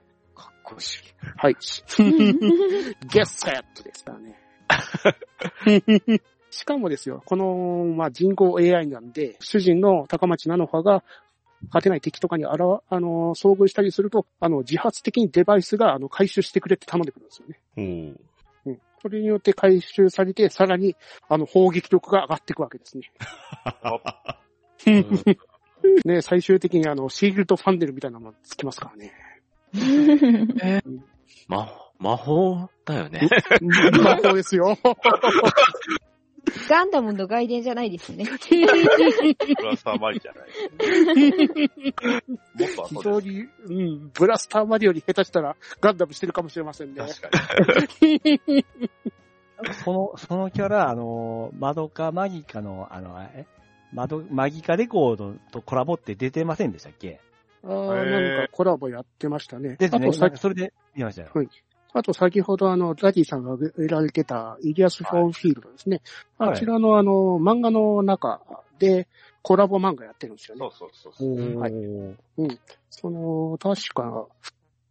[0.71, 1.31] かっこいい。
[1.37, 1.55] はい。
[3.07, 4.37] ゲッセットですからね。
[6.49, 11.03] しかもですよ、この、まあ、人工 AI なんで、主人の高町菜の葉が、
[11.67, 17.59] 勝てない敵とかにあら、あの、遭遇したりすると、あの、自発的にデバイスが、あの、回収してくれって頼んでくるんですよね。
[17.77, 18.15] おー
[18.65, 18.81] うん。
[19.01, 20.95] それによって回収されて、さらに、
[21.29, 23.11] あの、砲撃力が上がっていくわけですね。
[26.05, 29.13] ね、最終的にあの、シールドファンネルみたいなのもつきますからね。
[31.47, 33.29] 魔法、魔法だよね。
[34.03, 34.77] 魔法ですよ。
[36.67, 38.25] ガンダムの外伝じゃないですね。
[38.25, 38.31] ブ
[39.63, 40.49] ラスターマリじゃない。
[42.59, 47.01] もっと非常に、うん、ブラスターマリオに下手したらガンダムしてるかもしれませんね。
[47.01, 47.29] 確か
[48.01, 48.65] に。
[49.83, 53.45] その、そのキャラ、あの、マドカマギカの、あの、え
[53.93, 57.21] マド、マギカレコードとコラボって出てませんでしたっけ？
[57.63, 59.75] あーなんかコラボやってましたね。
[59.77, 60.07] ですね。
[60.07, 61.29] あとそれで見ましたよ。
[61.93, 66.01] あと先ほどあの、ダディさんが挙げられてたイリアス・フォンフィールドですね。
[66.37, 68.41] はいあちらのあの、漫画の中
[68.79, 69.07] で
[69.41, 70.59] コラボ漫画やってるんですよね。
[70.59, 71.59] そうそうそうそう。
[71.59, 71.73] はい
[72.37, 72.57] おー
[72.89, 74.27] その、確か、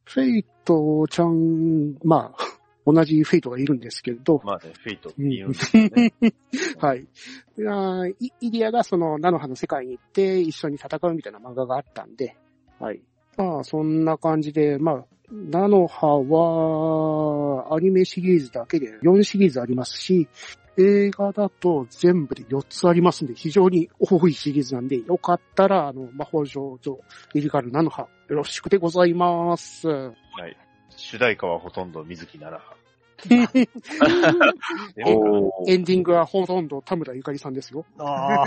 [0.05, 2.45] フェイトちゃん、まあ、
[2.87, 6.13] 同じフェイトがいるんですけれど、まあね、フェイトって言うんですよね。
[6.79, 7.01] はい。
[7.01, 12.37] いやーイイディアがその、ナノハの世界に行って一緒に戦うみたいな漫画があったんで、
[12.81, 13.01] はい。
[13.37, 20.29] まあ、そんな感じで、まあ、ナノハは、アニメシリーズだけで4シリーズありますし、
[20.77, 26.99] 映画だと全部で4つありますんで、非常に多いシリーズなんで、よかったら、あの、魔法少女
[27.35, 29.89] リリカルナノハ、よろしくでございます。
[29.89, 30.13] は
[30.49, 30.57] い。
[30.97, 32.81] 主題歌はほとんど水木奈良
[33.29, 35.71] でおー。
[35.71, 37.85] エンディングはほとんど田村ゆかりさんですよ。
[37.99, 38.47] ああ。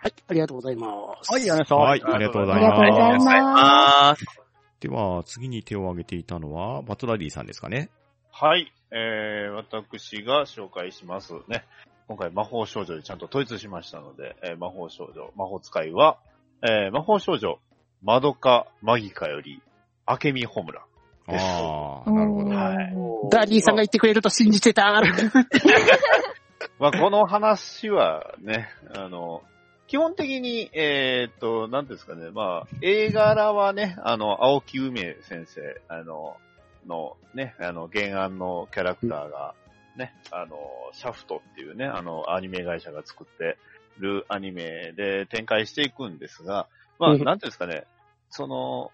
[0.00, 0.86] はい、ありがとうございま
[1.22, 1.32] す。
[1.32, 1.74] はい、お願いします。
[1.74, 3.24] はい、ありがとうございありがとうございます。
[3.24, 4.24] ます。
[4.24, 4.40] ます。
[4.80, 7.90] では、次に手を挙げていたのは、バトラディさんですかね。
[8.30, 8.72] はい。
[8.92, 11.64] えー、私が紹介しますね。
[12.06, 16.18] 今回魔法少女でちゃんと統一しましたので、えー魔法少女、魔法使いは、
[16.62, 17.58] えー、魔法少女、
[18.02, 19.60] まどかマギカより、
[20.06, 20.84] 暁美ほむら。
[21.26, 22.50] ですああ、なるほど。
[22.50, 24.90] はいダディさんが言ってくれると信じてた。
[26.78, 29.42] まあ、この話はね、あの、
[29.88, 36.36] 基本的に、えーっと、なんですかね、まあ、絵柄はね、あの、蒼樹うめ先生、あの、
[36.86, 39.54] のね、あの、原案のキャラクターが、
[39.96, 40.58] ね、あの、
[40.92, 43.56] シャフトっていうね、あの、アニメ会社が作って
[43.98, 47.24] るアニメで展開していくんですが、まあ、うん。
[47.24, 47.84] なんていうんですかね、
[48.28, 48.92] その、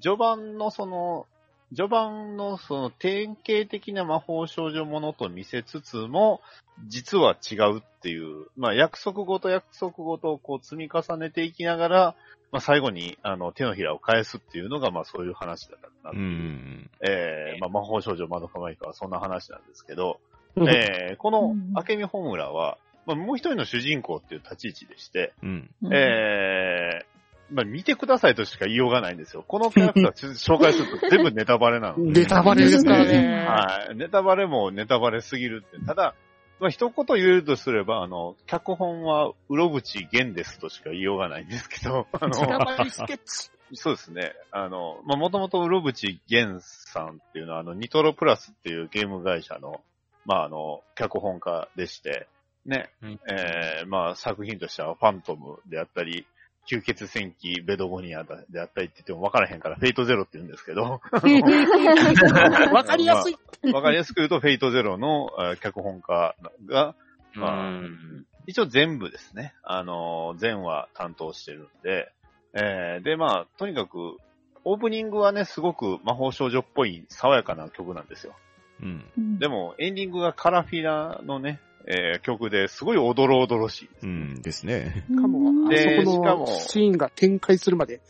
[0.00, 1.26] 序盤のその、
[1.70, 6.40] 序盤のその典型的な魔法少女ものと見せつつも、
[6.88, 12.14] 実は違うっていう、まあ約束ごと約束ごとをこう積み重ねていきながら、
[12.52, 16.22] まあ最後にあの手のひらを返すっていうのがまあそういう話だったなうんう。
[16.22, 16.90] ん。
[17.00, 20.20] えー、まあ魔法少女窓かマイカはそんな話なんですけど、
[20.56, 20.68] うん。
[20.68, 21.72] えー、このうん。
[21.72, 25.70] 明美ホムラは、まあもう一人の主人公っていう立ち位置でして、うん。
[25.82, 25.94] うん。
[25.94, 27.13] えー、
[27.50, 29.44] まあ見てくださいとしか言いようがないんですよ。
[29.46, 32.20] このキャラクターちょっと 紹介すると全部ネタバレなので。
[32.20, 33.46] ネタバレですからね。
[33.46, 33.96] はい。
[33.96, 35.84] ネタバレもネタバレすぎるって。
[35.86, 36.14] ただ、
[36.60, 43.50] まあ、一言言えるとすれば、あの、脚本は、うろぶち源ですとしか言いようがないんですけど、あの、ネタバレスケッチ。
[43.74, 44.34] そうですね。
[44.52, 49.82] あの、まあ、もともとうろぶち源さんっていうのは、あの、ニトロプラスっていうゲーム会社の、
[50.24, 52.28] まあ、あの、脚本家でして、
[52.64, 56.26] ね、うんえー、まあ、作品としては、ファントムであったり、
[56.66, 61.00] 吸血戦記ベドゴニアであったりって言っても分からへんから、フェイトゼロって言うんですけど、
[62.72, 63.36] わかりやすい。
[63.72, 66.34] わかりやすく言うと、フェイトゼロのえー脚本家
[66.66, 66.94] が、
[67.34, 72.12] まあうん一応全部ですね、あのー全話担当してるんで、
[72.52, 74.18] えーで、まあ、とにかく、
[74.64, 78.34] オープニングはね、すごく魔法少女っぽい爽やかな曲なんですよ。
[78.82, 79.04] うん。
[79.18, 83.90] うんでも、エンディングがカラフィラのね、えー曲ですごいおどろおどろしい。
[84.02, 85.04] うんですね。
[85.08, 88.00] しかも、あでそこしかものシーンが展開するまで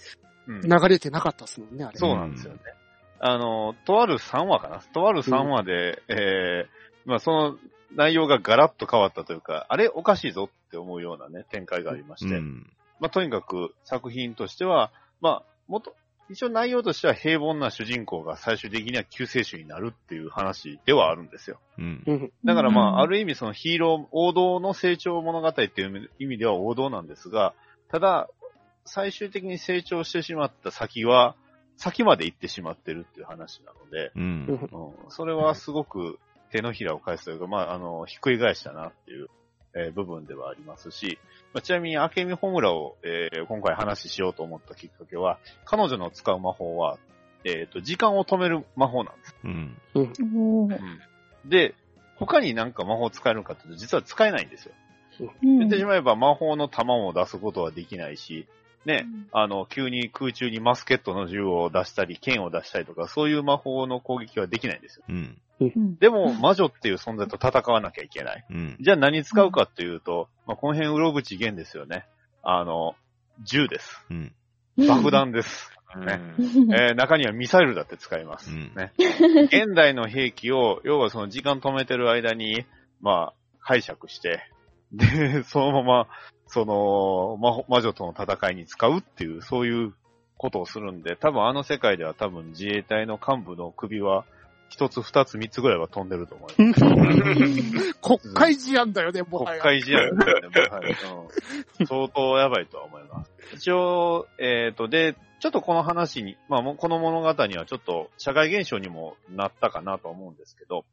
[0.46, 1.98] うん流れてなかったですもんね、あれ。
[1.98, 2.60] そうなんですよね。
[3.20, 7.59] あの、とある3話かなとある3話で、えーまあその
[7.94, 12.66] 内容がガラッと変わったというか、あれおかしいぞって思うようなね、展開がありまして、うん。
[13.01, 14.90] まあとにかく作品としては、
[15.20, 15.94] まあ、もっと、
[16.30, 21.60] 一応内容としては平凡な主人公が最終的には救世主になるっていう話ではあるんですよ。
[21.78, 22.12] うんう。
[22.12, 22.32] ん。
[22.44, 27.55] だからまあ、うんある意味そのヒーロー、王道の成長物語っていう意味では王道なんですが、
[27.90, 28.28] ただ、
[28.86, 31.36] 最終的に成長してしまった先は、
[31.76, 34.68] 先まで行ってしまってるっていう話なので、うん。
[35.05, 36.18] うん、それはすごく
[36.51, 39.28] 手のひらを返すというか、まあ、あの、ひっくり返したなっていう、
[39.74, 41.18] えー部分ではありますし、
[41.52, 46.98] まあ、ちなみに、明美ホムラを、えー今回話しようと思ったきっかけは、彼女の使う魔法は、
[47.44, 49.36] えっ、と、時間を止める魔法なんです。
[49.44, 49.76] うん。
[49.94, 50.78] おー
[51.44, 51.74] で、
[52.16, 54.72] 他になんか魔法使えるのかっていうと、実は使えないんですよ。
[55.42, 58.48] うん言ってしまえば魔法の弾を出すことはできないし、
[58.84, 65.05] ね、うんあの、急に空中にマスケットの銃を出したり、剣を出したりとか、そういう魔法の攻撃はできないんですよ。
[65.09, 65.38] うん。
[65.60, 68.44] うんでも、魔女っていう存在と戦わなきゃいけない。
[68.51, 68.76] うん。
[68.81, 72.06] じゃあ何使うかっていうと、まあ、この辺、うろぶち剣ですよね。
[72.43, 72.94] あの、
[73.44, 74.05] 銃です。
[74.10, 74.32] うん。
[74.89, 75.70] 爆弾です。
[75.97, 76.20] ね
[76.76, 78.51] えー中にはミサイルだって使います。
[78.51, 78.93] うんね。
[79.44, 82.66] 現代の兵器を、要はその時間止めてる間に、
[83.01, 84.43] まあ、解釈して、
[84.93, 86.09] で、そのまま、
[86.47, 89.94] その、魔女との戦いに使うっていう、そういう
[90.36, 94.24] ことをするんで、多分あの世界では多分自衛隊の幹部の首は、
[94.74, 97.94] 一つ、二つ、三つぐらいは飛んでると思います。
[98.02, 99.62] 国会事案だよね、もは国や。
[99.62, 100.90] 会試合だよね、もうはい
[101.80, 103.30] うん相当やばいとは思います。
[103.55, 110.84] 一応、えっ、と、で、ちょっとこの話に、まあ、もうこの物語にはちょっと社会現象にもなったかなと思うんですけど、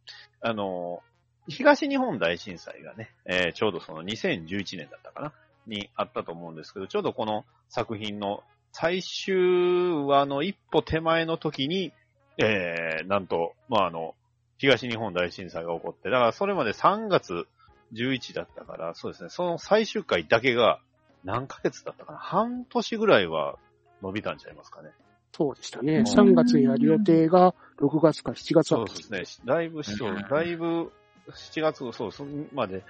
[0.41, 1.01] あの、
[1.47, 5.33] 東日本大震災がね、えーちょうどその2011年だったかな、
[5.65, 8.43] にあったと思うんですけど、ちょうどこの作品の
[8.73, 11.91] 最終話の一歩手前の時に、
[12.37, 14.15] えー、なんと、まあ、あの、
[14.57, 17.47] 東日本大震災が起こって、だからそれまで3月
[17.93, 20.79] 11だったから、そうですね、その最終回だけが
[21.23, 23.57] 何ヶ月だったかな半年ぐらいは
[24.01, 24.89] 伸びたんちゃいますかね。
[25.33, 25.97] そうでしたね。
[25.97, 28.85] うん3月にやる予定が6月か7月だったそう
[29.17, 29.45] ですね。
[29.45, 30.91] だいぶ、そううんだいぶ、
[31.29, 32.83] 7月、そう、そんまで、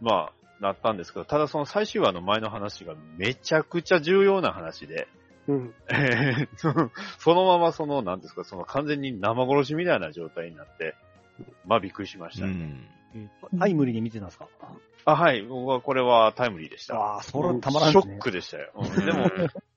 [0.00, 5.08] まあ、なったんですけど、ただその最終話の前の話がめちゃくちゃ重要な話で、
[5.48, 5.74] うん。
[5.88, 10.94] え ーそのそのままその、なんですか、その完全に生殺しみたいな状態になって、
[11.66, 12.52] まあびっくりしましたね。
[12.52, 12.86] うん。
[13.14, 14.46] えータイムリーに見てたんですか？
[15.06, 16.96] あ、はい、僕はこれはタイムリーでした。
[16.96, 18.22] ああ、それはたまらんですねショッ。
[18.22, 18.72] クでしたよ。
[18.74, 19.30] うん でも、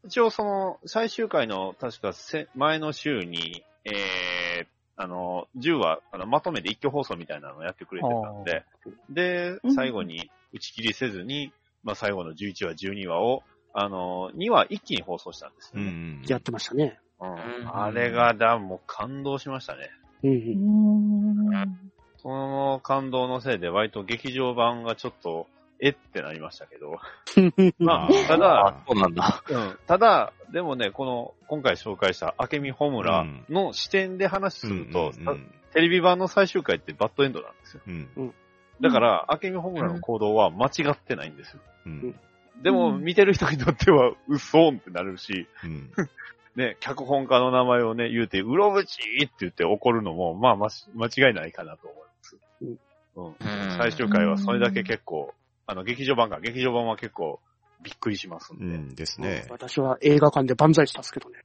[0.06, 4.68] 一応その、最終回の、確かせ、前の週に、えー、
[4.98, 8.66] あの、10話、あの、まとめて一挙放送みたいなのをやってくれてたんで、
[9.10, 13.44] でう、ん最後に打ち切りせずに、まあ最後の11話、12話を、
[13.74, 15.88] あの、2話一気に放送したんですよね。
[15.88, 16.24] うん。
[16.28, 17.00] やってましたね。
[17.20, 17.38] うんうん
[17.72, 19.90] あれが、だ、もう感動しましたね。
[20.24, 21.92] うんうーん。
[22.18, 25.48] その感動のせいで、割と劇場版がちょっと、
[25.82, 27.00] えってなりましたけど。
[27.38, 27.74] うん。
[27.80, 29.44] まあただ、あ、そうなんだ。
[29.50, 29.80] うん。
[29.88, 37.82] ただ、でもね、この、今回紹介した明美穂村の視点で話すると、うんうんテレビ版の最終回ってバッドエンドなんですよ。
[37.86, 38.34] うん。
[38.82, 41.60] だから、明美穂村の行動は間違ってないんですよ。
[41.86, 42.16] うん。
[42.62, 45.92] でも、うん見てる人にとっては、うそんってなるし、うん。
[46.56, 52.38] ね、脚本家の名前をね、言うて、うろぶちって言って怒るのも、まあ、まし間違いないかなと思います。
[52.62, 53.26] うん。
[53.28, 53.36] うん
[53.78, 55.34] 最終回はそれだけ結構、
[55.68, 57.40] あの、劇場版か、劇場版は結構、
[57.82, 58.66] びっくりしますんで。
[58.66, 59.46] うんですね。
[59.50, 61.40] 私は映画館で万歳したんですけどね。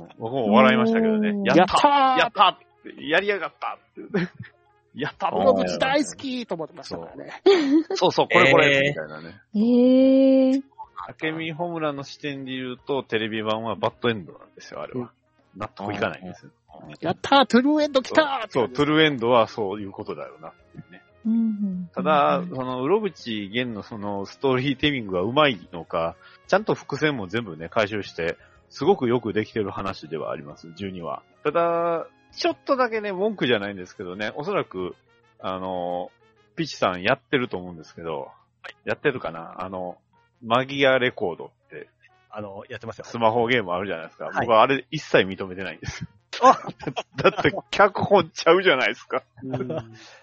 [0.00, 1.88] うん、僕も笑いましたけどねややった
[2.18, 2.58] やった
[3.00, 4.28] やりやがったって。
[4.98, 7.32] やったブロブチ大好きと思ってましたからね。
[7.94, 9.40] そうそう、これこれ、えーみたいなね。
[9.54, 10.62] ええ
[11.22, 15.12] 明美ホムラの視点で言うと、テレビ版はバッドエンドなんですよ、あれうんは。
[15.56, 16.50] 納得いかないんですよ。
[17.00, 21.02] やったートゥルーエンド来たーそう、トゥルーエンドはそういうことだよなっていうね。
[21.26, 21.90] うん。
[21.94, 26.16] ただ、その、うろぶち源のその、ストーリーテリングが上手いのか、
[26.46, 28.36] ちゃんと伏線も全部ね、回収して、
[28.70, 31.22] すごくよくできてる話ではあります、12話。
[31.42, 34.94] ただ、ちょっとだけね、文句じゃないんですけどね、おそらく、
[35.40, 36.10] あの、
[36.56, 38.30] ピチさんやってると思うんですけど、
[38.84, 39.98] やってるかなあの、
[40.42, 41.88] マギアレコードって、
[42.30, 43.04] あの、やってますよ。
[43.04, 44.26] スマホゲームあるじゃないですか。
[44.26, 46.06] はい僕はあれ一切認めてないんです
[47.16, 49.22] だって、脚本ちゃうじゃないですか。
[49.42, 49.68] うん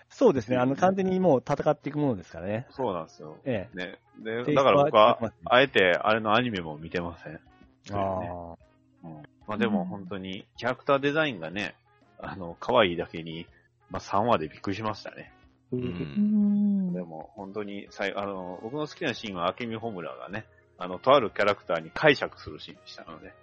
[0.10, 0.56] そうですね。
[0.56, 2.68] あの、完全にもう戦っていくものですからね。
[2.69, 3.38] そうなんですよ。
[3.44, 3.99] えね。
[4.19, 7.34] で、だから僕はあえて、あれのアニメも見てません。
[7.34, 7.40] え。
[7.84, 8.56] そうですねあ
[9.03, 11.76] うんまあでも本当に、キャラクターデザインがね、
[12.20, 13.48] あの、可愛いだけに、
[13.90, 15.32] まあ3話でびっくりしましたね。
[15.72, 16.94] ううん。
[16.94, 20.46] でも本当に、さいあの、僕の好きなシーンは、明美ホムラがね、
[20.78, 23.34] あの、とあるキャラクターに解釈するシーンでしたので、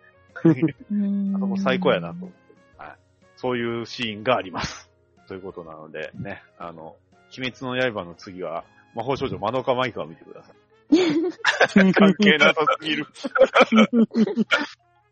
[0.90, 2.36] うんあそこ最高やなと思って、
[2.78, 2.96] はい。
[3.36, 4.90] そういうシーンがあります。
[5.28, 6.96] ということなので、ね、あの、
[7.36, 10.56] 鬼滅の刃の次は、魔法少女マドカマイクを見てください。
[11.94, 13.06] 関係なさすぎる。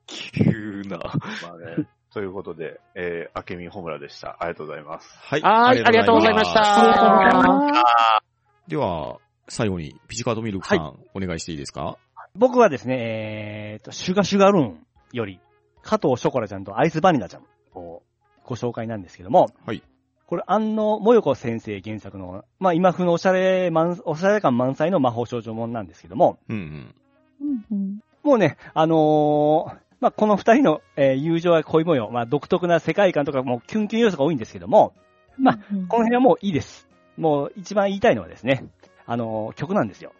[0.06, 0.98] 急な。
[0.98, 4.36] まあね、ということで、えー、明美ホムラでした。
[4.40, 5.08] ありがとうございます。
[5.22, 5.40] はい。
[5.42, 7.48] はい、ありがとうございましありがとうございた。
[7.48, 8.20] ま
[8.66, 8.70] す。
[8.70, 9.18] では、
[9.48, 11.98] 最後に、ピチカートミルクさん、お願いしていいですか？
[12.34, 15.40] 僕はですね、えーと、シュガシュガルーンより、
[15.82, 17.42] 加藤ショコラちゃんとアイスバニラちゃん
[17.78, 18.02] を
[18.44, 19.82] ご紹介なんですけども、はい。
[20.26, 26.94] これ、安野もよこ先生原作の、まあ、今風のおしゃれ満、おしゃれ感満載の魔法少女もんなんですけども、うんうん。
[27.40, 34.94] うんうんもうね、あのーまあ、この二人の、えー友情や恋模様、まあ、独特な世界観とかもうキュンキュン要素が多いんですけども、
[35.38, 36.88] まあ、うんこの辺はもういいです。
[37.16, 38.64] もう一番言いたいのはですね、
[39.06, 40.12] あのー曲なんですよ。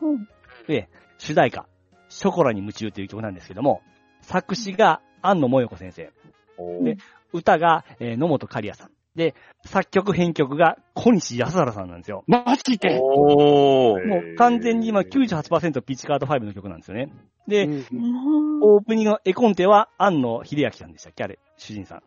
[0.00, 0.28] うん
[0.66, 0.88] で、
[1.18, 1.66] 主題歌、
[2.08, 3.82] ショコラに夢中という曲なんですけども、
[4.20, 6.12] 作詞が安野もよこ先生。
[6.58, 6.96] おで
[7.32, 8.90] 歌が、えー野本刈谷さん。
[9.16, 9.34] で、
[9.64, 12.22] 作曲編曲が小西安原さんなんですよ。
[12.26, 12.98] マジで？
[13.00, 14.06] おー。
[14.06, 17.10] もう完全に今98%ピッチカード5の曲なんですよね。
[17.48, 22.02] で、うんうんオープニングの絵コンテは安野秀明さんでしたっけあれ、主人さん。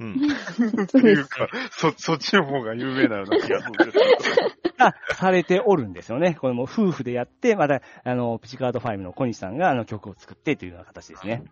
[0.00, 0.12] うん。
[0.14, 4.74] っていうか、そ、そっちの方が有名なような気がするんですけど。
[4.78, 6.34] が されておるんですよね。
[6.34, 11.42] これも夫婦でやって、また、あの、ピチカード5の小西さんがあの曲を作ってというような形ですね。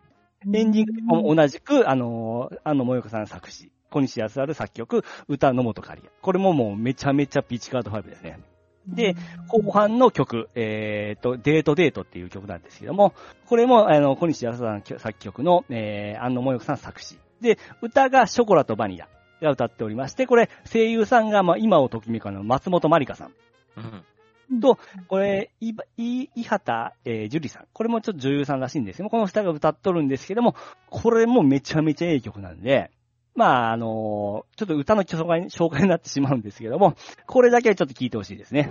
[0.53, 6.09] エンディングも同じく、あの、安野もよこさん作詞、小西康晴作曲、歌野本刈谷。
[6.21, 8.41] これももうめちゃめちゃピチカード5ですね。
[8.87, 9.15] で、
[9.49, 13.15] 後半の曲、えっ、と、デートデートっていう曲なんですけども、
[13.47, 17.19] これも、あの、小西康さん作曲の、えー、安野もよこさん作詞。
[17.41, 19.09] で、歌がショコラとバニラ
[19.41, 23.33] が歌っておりまして、これ、声優さんが、まあ、今をときめくあの、松本まりかさん。
[23.77, 24.61] うん。
[24.61, 24.79] と、
[25.09, 27.67] これ、い、い、いはた、えー、ジュリさん。
[27.73, 30.57] これもちょっと女優さんらしいんですけども、この二人が歌っとるんですけども、
[30.91, 32.91] これもめちゃめちゃいい曲なんで、
[33.35, 36.95] まあ、あのちょっと歌の紹介紹介になってしまうんですけども、
[37.27, 38.71] これだけはちょっと聞いてほしいですね。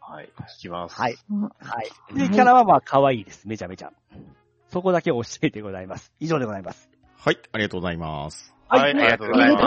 [0.00, 0.30] はい。
[0.58, 0.94] 聞きます。
[1.00, 1.16] はい。
[1.30, 1.50] うんは
[2.14, 2.18] い。
[2.18, 3.48] で、キャラはまあ可愛いです。
[3.48, 3.92] めちゃめちゃ。
[4.68, 6.12] そこだけ教えてございます。
[6.20, 6.90] 以上でございます。
[7.16, 8.54] はい、ありがとうございます。
[8.68, 8.80] はい。
[8.80, 9.62] はいありがとうございま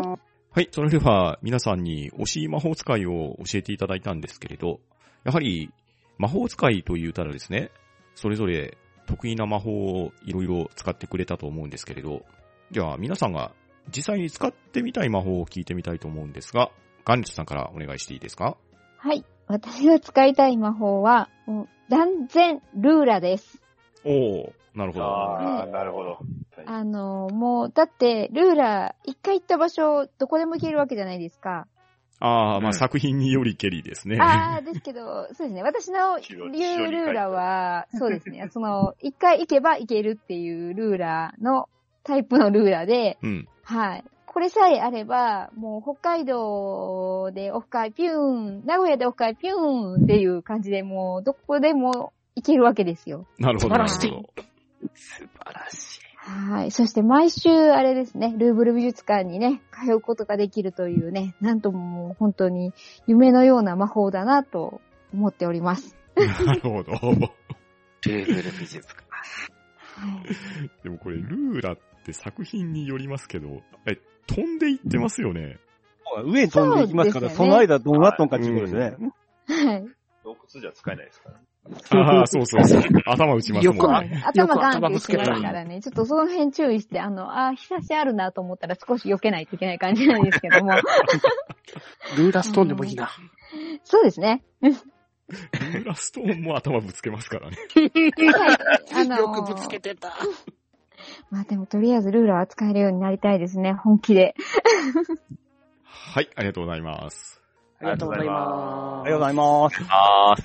[0.00, 0.22] ます。
[0.54, 4.80] はい、それでは皆さんに推し魔法使いを教えていただいたんですけれど、
[5.24, 5.70] やはり
[6.18, 7.70] 魔法使いと言うたらですね、
[8.14, 8.76] それぞれ
[9.06, 12.24] 得意な魔法をいろいろ使ってくれたと思うんですけれど、
[12.72, 13.52] では皆さんが
[13.94, 16.70] 実際に使ってみたい魔法を聞いてみたいと思うんですが、
[17.04, 18.56] ガンレットさんからお願いしていいですか？
[18.98, 19.24] はい。
[19.48, 23.60] 私が使いたい魔法は、もう断然ルーラです。
[24.04, 24.98] おー、なるほす。
[25.00, 25.04] ど。
[25.04, 26.18] ああ、なるほど。
[26.64, 31.66] あの、もう、だって、ルーラ、一回行った場所、どこでも行けるわけじゃないですか。
[32.20, 34.16] ああ、まあうん作品によりけりですね。
[34.20, 35.62] ああ、ですけど、 そうですね。
[35.64, 38.48] 私のルーラは、そうですね。
[38.52, 41.68] その、一回行けば行けるっていうルーラの、
[42.04, 43.48] タイプのルーラで、うん。
[43.64, 44.04] はい。
[44.26, 53.26] これさえあれば、もう北海道でオフ会ピューン、名古屋でオフ会ピューンっていう感じで、もうどこでも行けるわけですよ。
[53.38, 54.22] なるほど、素晴ど。
[54.94, 56.00] 素晴らしい。
[56.24, 56.70] はい。
[56.70, 62.72] そして毎週あれですね、ルーブル美術館にね、通うことができるというね、なんとももう本当に
[63.06, 64.80] 夢のような魔法だなと
[65.12, 65.96] 思っております。
[66.16, 66.92] なるほど。
[66.92, 69.04] ルーブル美術館。
[69.10, 70.70] はい。
[70.84, 75.58] でもこれ、ルーラって作品によりますけど、え、飛んでいってますよね。
[76.24, 79.12] 上に飛んでいきますから、そ,、の間どうなったのかっていうことですね。
[79.46, 79.84] はい。
[80.24, 81.40] 洞窟じゃ使えないですから。
[81.90, 82.82] ああ、そうそうそう。
[83.06, 84.16] 頭打ちますもんね。
[84.16, 90.72] よ頭くガンって打ち頭ぶつけたますからね、ちょっとその辺注意して、あの、あー、日差しあるなと思ったら少し避けないといけない感じなんですけども。
[92.16, 93.10] ルーラストーンでもいいな。
[93.84, 94.42] そうですね。
[94.60, 97.56] ルーラストーンも頭ぶつけますからね。
[97.74, 98.58] はい。
[98.94, 100.14] あのーよくぶつけてた。
[101.30, 104.34] まあでもとりあえずルーラは使えるようになりたいですね、本気で。
[105.84, 107.42] はい、ありがとうございます。
[107.80, 108.38] ありがとうございます。
[108.38, 109.82] ありがとうございます。
[109.88, 110.42] あー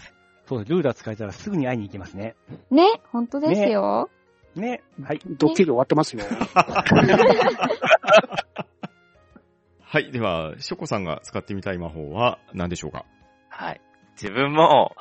[0.47, 0.65] そう。
[0.65, 2.35] ルーラー使えたらすぐに会いに行きますね。
[2.71, 4.09] ね、本当ですよ。
[4.55, 4.81] ね。
[5.03, 5.19] はい。
[5.37, 6.23] ドッキリ終わってますよ。
[9.89, 13.05] はい、では、ショコさんが使ってみたい魔法は何でしょうか？
[13.49, 13.81] はい。
[14.21, 14.95] 自分も、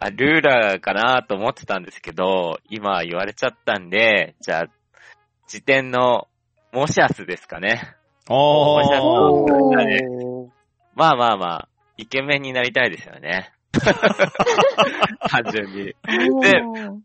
[0.00, 4.66] あ、ルーラーかなと思ってたんですけど、今言われちゃったんで、じゃあ、
[5.52, 6.28] 辞典の
[6.72, 7.94] モシャスですかね。
[8.26, 10.48] あおしゃれおーだねおー
[10.94, 11.68] まあまあまあ、
[11.98, 13.52] イケメンになりたいですよね。
[15.28, 15.94] 単純に。
[16.32, 17.00] おー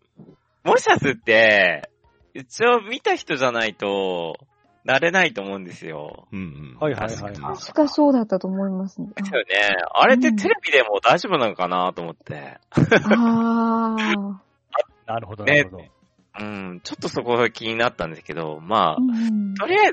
[0.63, 1.89] モシャスって、
[2.33, 4.37] 一応見た人じゃないと、
[4.85, 6.29] なれないと思うんですよ。
[6.31, 6.43] うんう
[6.75, 6.77] ん。
[6.79, 7.57] はいはいはいはい。
[7.57, 9.09] 確かそうだったと思いますね。
[9.13, 9.45] ですよね。
[9.93, 12.57] あれってテレビでも大丈夫なのかなと思って。
[12.71, 14.41] ああ。
[15.05, 15.96] なるほど、なるほど。
[16.39, 19.91] うん、ちょっとそこが気になったんですけど、まあう、んとりあえ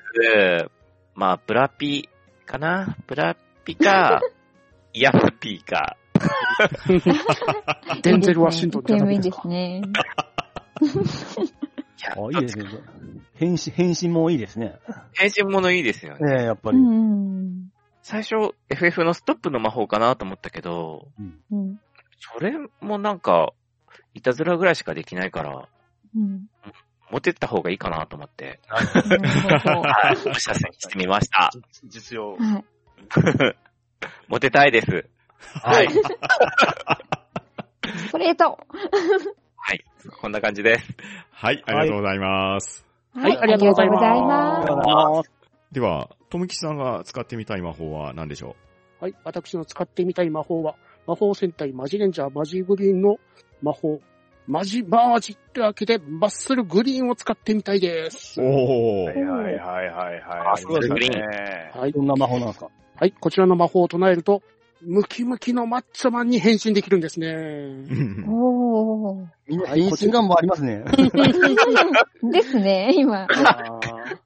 [0.64, 0.70] ず、
[1.14, 2.08] まあ、ブラピ
[2.46, 2.96] かな？
[3.06, 4.20] ブラピか、
[4.92, 5.96] イヤフピーか。
[8.02, 10.02] デンゼル・ワシントンじゃダメイケですメンか？
[10.80, 11.44] ですね。
[12.32, 12.64] いいいですね。
[13.34, 14.78] 変身、変身もいいですね。
[15.14, 16.34] 変身ものいいですよね。
[16.36, 16.78] ねえ、やっぱうり。
[16.78, 17.70] ん。
[18.02, 21.08] 最初、FF のストップの魔法かなと思ったけど、
[21.50, 21.80] うん。
[22.18, 23.52] それもなんか、
[24.12, 25.68] いたずらぐらいしかできないから、
[26.16, 26.48] うん。
[27.10, 28.58] 持ってった方がいいかなと思って。
[28.68, 28.84] はい、
[30.28, 31.52] モシャスにしてみました。
[31.84, 32.36] 実用。
[32.36, 32.64] はい。
[34.28, 35.08] モテたいです。
[35.62, 35.88] はい。
[35.90, 36.02] ス
[38.12, 38.58] トレート。
[39.56, 39.84] はい、
[40.20, 40.86] こんな感じです。
[41.30, 42.86] はい、ありがとうございます。
[43.14, 45.30] はいありがとうございますありがとうございます。
[45.70, 48.56] では、とむきさんが使ってみたい魔法は何でしょ
[49.00, 49.14] はい。
[49.24, 50.76] 私の使ってみたい魔法は、
[51.06, 53.18] 魔法戦隊マジレンジャーマジグリーンの
[53.62, 54.00] 魔法、
[54.46, 58.40] マジマージってわけで、マッスルグリーンを使ってみたいです。
[58.40, 59.04] うおー。
[59.06, 60.20] はいはいはいはいはい。
[60.52, 61.70] あそうですねね。
[61.74, 61.92] はい。
[61.92, 62.68] どんな魔法なんですか？
[62.96, 63.12] はい。
[63.12, 64.42] こちらの魔法を唱えると、
[64.82, 67.28] ムキムキのマッチョマンに変身できるんですね。
[67.28, 69.26] うんおー。
[69.48, 70.84] みんなはい変身願望ありますね。
[72.30, 73.26] ですね、今。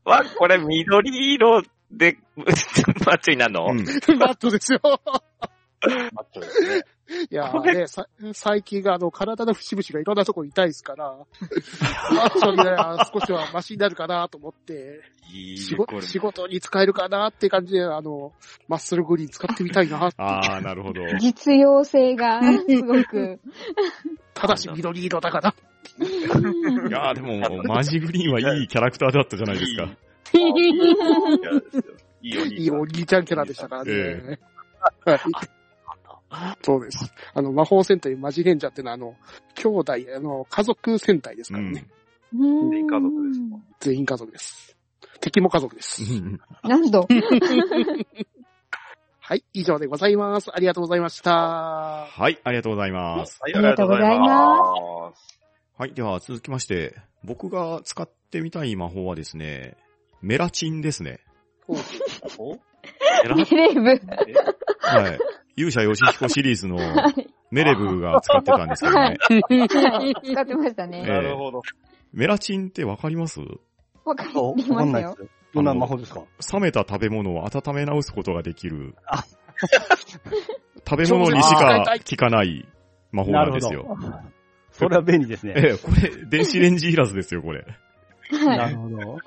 [0.04, 1.62] わ、これ緑色
[1.92, 3.78] で、 マッチョになるの、うん
[4.18, 4.80] マットですよ。
[4.82, 6.82] マッチョですね。
[7.30, 11.16] いやーね、さ最近があの、体の節々がいろんなとこ痛いですから、
[12.12, 12.64] マッチョにね、
[13.12, 15.00] 少しはマシになるかなと思って、
[15.32, 18.32] いい仕事仕事に使えるかなって感じで、あの、
[18.68, 20.10] マッスルグリーン使ってみたいな。
[20.16, 21.00] ああ、なるほど。
[21.18, 23.40] 実用性がすごく。
[24.34, 25.54] ただし緑色だから。
[25.98, 26.02] い
[26.92, 29.88] やーでも、マジグリーンはいいキャラクターだったじゃないですか。
[32.20, 33.92] いいお兄ちゃんキャラでしたからね。
[33.92, 34.38] え
[35.04, 35.20] はい
[36.62, 37.12] そうです。
[37.34, 39.16] あの、魔法戦隊マジレンジャーってのは、あの、
[39.54, 41.72] 兄弟、あの、家族戦隊ですうん。
[41.72, 41.88] からね。
[41.90, 41.98] うん
[42.30, 43.40] 全員家族です
[43.80, 44.76] 全員家族です。
[45.20, 46.02] 敵も家族です。
[46.62, 47.08] なんと。
[49.20, 50.50] はい、以上でございます。
[50.54, 52.06] ありがとうございました。
[52.10, 53.38] はい、ありがとうございます。
[53.42, 55.38] はい、ありがとうございます。
[55.76, 59.76] はい、では続きまして、僕が使ってみたい魔法はですね、
[60.22, 61.20] メラチンですね。
[61.68, 61.74] お
[63.36, 64.00] メレブ。
[64.80, 65.18] はい。
[65.58, 66.78] 勇者ヨシヒコシリーズの
[67.50, 69.00] メレブが使ってたんですけどね。
[69.00, 71.02] はい使ってましたね。
[71.02, 71.62] なるほど。
[72.12, 73.40] メラチンってわかります？
[74.04, 74.74] わかりますよ。
[74.74, 75.16] わかんないです。
[75.54, 76.22] どんな魔法ですか？
[76.52, 79.24] 冷めた食べ物を温め直すことができるあ。
[80.88, 82.66] 食べ物にしか効かない
[83.12, 83.98] 魔法なんですよ。
[84.70, 85.54] それは便利ですね。
[85.56, 87.66] ええ、これ、電子レンジいらずですよ、これ。
[88.30, 88.72] なはい。
[88.72, 89.18] るほど。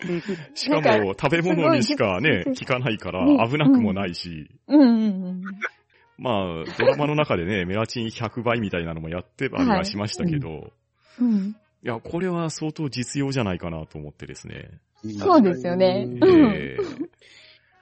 [0.54, 4.98] しかも、食べ物にしかね効かないからね危なくもないし、うんうんう
[5.34, 5.44] ん。
[6.18, 6.44] まあ、
[6.78, 10.72] ドラマの中でね、メラチン100倍みたいなのもやってばりはしましたけど、
[11.20, 11.56] うん。
[11.84, 14.70] いや、これは相当実用じゃないかなと思ってですね。
[15.18, 16.08] そうですよね。
[16.08, 16.52] うんうん。
[16.54, 16.78] ええい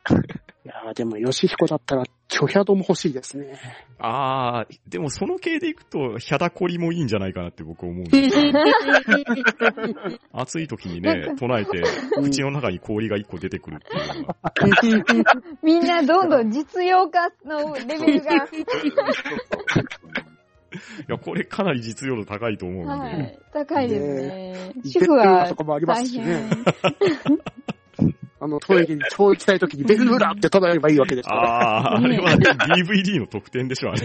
[0.70, 3.60] やーでも、ヨシヒコだったら、チョヒャドも欲しいですね。
[3.98, 8.54] ああ、でもその系でいくと、ヒャダコリもいいんじゃないかなって僕思うんですよ。
[10.32, 11.84] 暑い時にね、唱えて、
[12.16, 14.36] 口の中に氷が一個出てくるっていうのが。
[15.64, 18.48] みんなどんどん実用化のレベルが、
[20.76, 24.28] いや、これかなり実用度高いと思うので、はい、高いですね。
[24.54, 26.50] ね主婦はとかもありま大すしね変。。
[28.42, 31.42] あの、トイレに超行きたい時にベルルーラって唱えればいいわけですから。
[31.42, 34.02] ああ、あれは DVD の特典でしょ、あれ。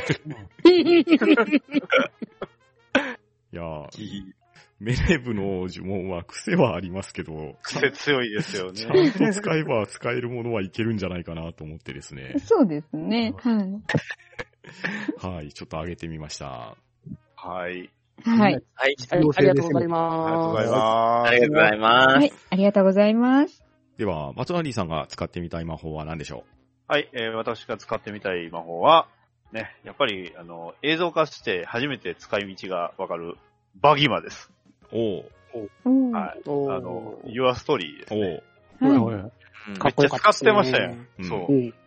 [3.52, 3.88] いやー
[4.80, 9.00] メレブの呪文は癖はありますけど、癖強いですよちね。
[9.00, 12.34] ゃんと使えば使えるものはいけるんじゃないかなと思ってですね。
[12.44, 13.32] そうですね。
[13.38, 15.34] はい。
[15.34, 16.76] はい、ちょっと上げてみました。
[17.36, 17.90] はい。
[18.24, 18.62] はい。
[18.74, 18.96] はい。
[19.10, 19.78] ありがとうございありがとうごます。
[19.78, 21.28] ざいます。
[21.28, 22.16] ありがとうございます。
[22.16, 22.32] はい。
[22.50, 23.63] ありがとうございます。
[23.98, 26.44] では、松成さんが使ってみたい魔法は何でしょ
[26.88, 29.06] はい、えー私が使ってみたい魔法は、
[29.52, 33.36] ね、やっぱり、あの、映像化して初めて使い道がわかる、
[33.80, 34.50] バギマです。
[34.92, 36.10] うおううん。
[36.10, 36.42] はい。
[36.46, 36.74] おー。
[36.74, 37.18] あの、
[39.78, 40.30] かっこよかった。
[40.30, 40.94] ですねめっちゃ使ってましたよ。
[41.18, 41.24] うん。
[41.24, 41.36] そ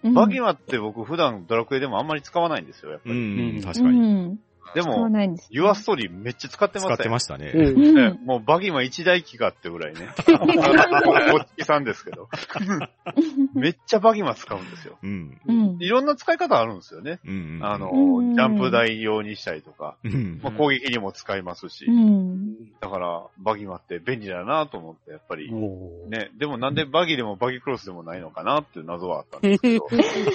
[0.10, 0.14] う。
[0.14, 3.60] バギマって僕普段ドラクエでもあんまり使わないんですよ、やっぱうり。
[3.60, 4.40] ん、確かに。
[4.76, 4.82] うん。
[4.82, 5.50] でも、ないんです。
[5.52, 6.96] Your Story めっちゃ使ってます使よ。
[6.96, 7.52] ってましたね。
[7.54, 8.26] うん。
[8.26, 10.10] もうバギマ一台機かってぐらいね。
[11.34, 12.30] おっちきさんですけど。
[13.56, 14.98] めっちゃバギマ使うんですよ。
[15.02, 15.42] うん。
[15.48, 15.78] うん。
[15.80, 17.20] いろんな使い方あるんですよね。
[17.26, 17.60] うん。
[17.64, 22.56] あの、うんジャンプ台用にしたりとか、うん、まあ、攻撃にも使いますし、うん。
[22.80, 25.50] だからバギマって便利だなと思って、やっぱり。
[25.52, 29.88] おーね、でもなんでバギでもバギクロスでもないのかなっていう謎はあったんですけど、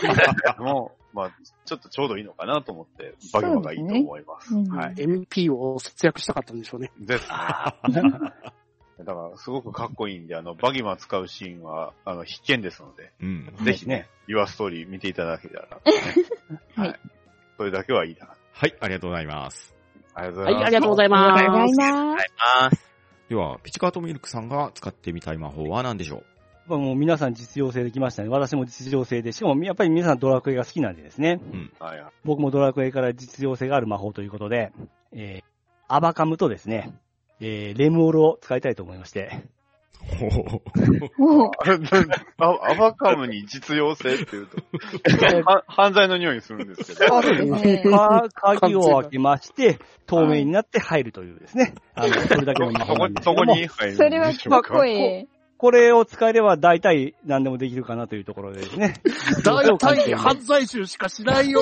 [0.64, 1.30] もう、まあ、
[1.64, 4.48] ちょっとちょうどいいのかなと思って、バギマがいいと思います。
[4.48, 4.94] すねはい。
[4.94, 6.90] MP を節約したかったんでしょうね。
[6.98, 7.36] ですね。
[9.04, 13.52] だから、すごくかっこいいんで、あの、バギマ使うシーンは、あの、必見ですので、うん。
[13.64, 15.80] ぜひね、Your Story 見ていただけたら、ね、
[16.76, 17.00] はい。
[17.56, 18.28] それだけはいいな。
[18.52, 19.74] はい、ありがとうございます。
[20.14, 20.66] ありがとうごはい、ざいます。
[20.66, 21.78] ありがとうございありがとうございます。
[21.78, 22.32] ます。
[22.64, 22.92] ます。
[23.28, 26.24] では、ピチカートミルクさんが使ってみたい魔法は何でしょう？
[26.72, 28.30] まあもう皆さん実用性できましたね。
[28.30, 31.38] 私も実用性で、しかもやっぱり皆さんドラクエが好きなんでですね。
[31.78, 32.12] はいはい。
[32.24, 34.72] 僕もドラクエから実用性がある魔法ということで、
[35.12, 35.44] えー、
[35.88, 36.94] アバカムとですね、
[37.40, 39.42] えー、レムオルを使いたいと思いまして。
[42.40, 44.56] アバカムに実用性っていうと、
[45.44, 47.20] は犯罪の匂いするんですけど。
[47.20, 47.82] そうですね。
[47.84, 51.74] か鍵を開けまして、透明になって入るというですね。
[51.94, 55.28] あの、それだけの魔そこ法なんですけそこに入るんそれはかっこいい。
[55.62, 58.94] これを使えれば大体何でもできるかなというところでですね。
[59.46, 61.60] 大体犯罪集しかしないよ。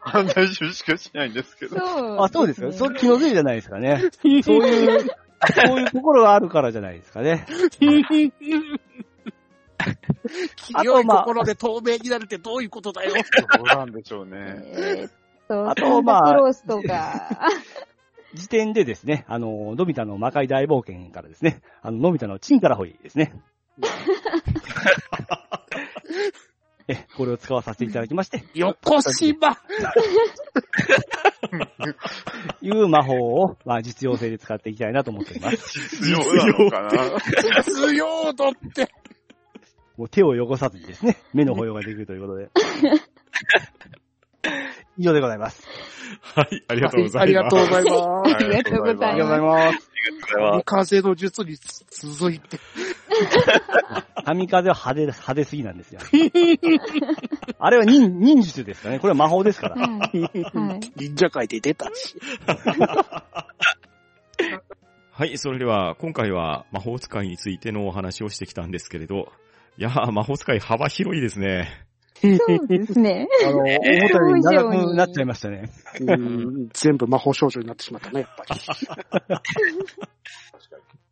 [0.00, 1.76] 犯罪集しかしないんですけど。
[1.78, 2.16] そう。
[2.22, 2.72] あ、そうですか？
[2.72, 4.04] それ気のせいじゃないですかね。
[4.22, 5.06] そういう、そ
[5.74, 7.44] ういう心があるからじゃないですかね。
[7.78, 7.98] 清
[11.02, 13.12] い心で透明になるってどういうことだよ。
[13.12, 13.18] ど
[13.64, 14.62] うなんでしょうね。
[14.64, 15.10] えーっ
[15.46, 17.38] と、 あとまあロースとか。
[18.38, 23.34] 時点でですね、あの、のび太の魔界大冒険からですね、あの、のび太のチンからほいですね。
[26.90, 29.58] え、これを使わさせていただきまして、横島
[32.62, 35.78] いう魔法を、まあ、実用性で使っていきたいなと思っております。
[36.00, 36.90] 実用なのかな？
[37.62, 38.88] 強度って。
[39.98, 42.48] もう手を汚さずにですね、目の保養ができるということで。
[44.98, 45.62] 以上でございます。
[46.22, 47.22] はい、ありがとうございます。
[47.22, 48.34] ありがとうございます。
[48.34, 49.90] ありがとうございますありがとうございます。
[50.32, 51.56] これは、風の術に
[51.90, 52.58] 続いて。
[54.24, 56.00] 神風は派手、派手すぎなんですよ。
[57.58, 58.98] あれは忍、忍術ですかね。
[58.98, 59.76] これは魔法ですから。
[59.76, 60.20] はい。
[60.20, 60.28] は
[60.76, 60.80] い。
[60.96, 62.16] 忍者界で出たし。
[65.12, 69.32] はい、それでは今回は魔法使いについてのお話をしてきたんですけれど、
[69.76, 71.87] いやー、魔法使い幅広いですね。
[72.20, 72.28] そ
[72.62, 73.28] うですね。
[73.46, 75.70] あの、思ったより長くなっちゃいましたね。
[76.00, 78.60] うん全部魔法少女になってしまったね、やっぱり。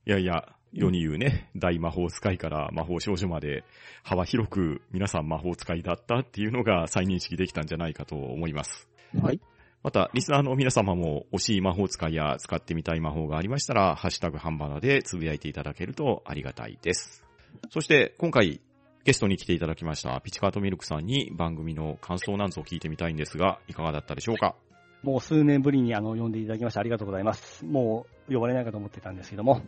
[0.06, 3.64] いやいや、世に言うね、大魔法使いから魔法少女まで
[4.02, 8.88] 幅広く皆さん魔法使いだったっていうのが再認識できたんじゃないかと思います。
[9.20, 9.40] はい。
[9.82, 17.24] また、リスナーの皆様も惜しい魔法使いや使ってみたい魔法がありましたら、ハッシュタグハンバナでつぶやいていただけるとありがたいです。
[17.70, 18.60] そして、今回、
[19.06, 24.56] ゲストに来ていただきました、ピチカートミルクさんに番組の感想なんぞを聞いてみたいんですが、いかがだったでしょうか？
[25.04, 27.64] もう数年ぶりにあの、呼んでいただきましてありがとうございます。
[27.64, 29.62] もう、呼ばれないかと思ってたんですけども、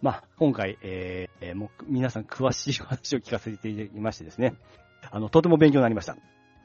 [0.00, 4.54] まあ、今回、えーえーもう、皆さん詳しい話を聞かせていただきましてですね、
[5.10, 6.16] あの、とても勉強になりました。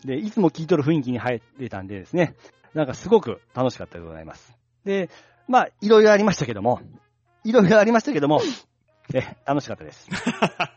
[0.06, 2.36] で、いつも聞いとる雰囲気に入れたんでですね、
[2.74, 4.58] なんかすごく楽しかったでございます。
[4.86, 5.10] で、
[5.50, 6.80] まあ、いろいろありましたけども、
[7.44, 8.40] いろいろありましたけども、
[9.14, 10.08] え、楽しかったです。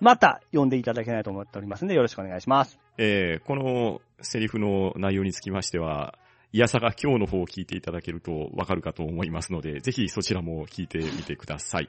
[0.00, 2.78] また、呼んでいただけないと思っておりますんで、よろしくお願いします。
[2.98, 6.18] えーこのセリフの内容につきましては、
[6.52, 11.88] いやさが今日の方を聞いていただけるとわかるかと思いますので、ぜひそちらも聞いてみてください。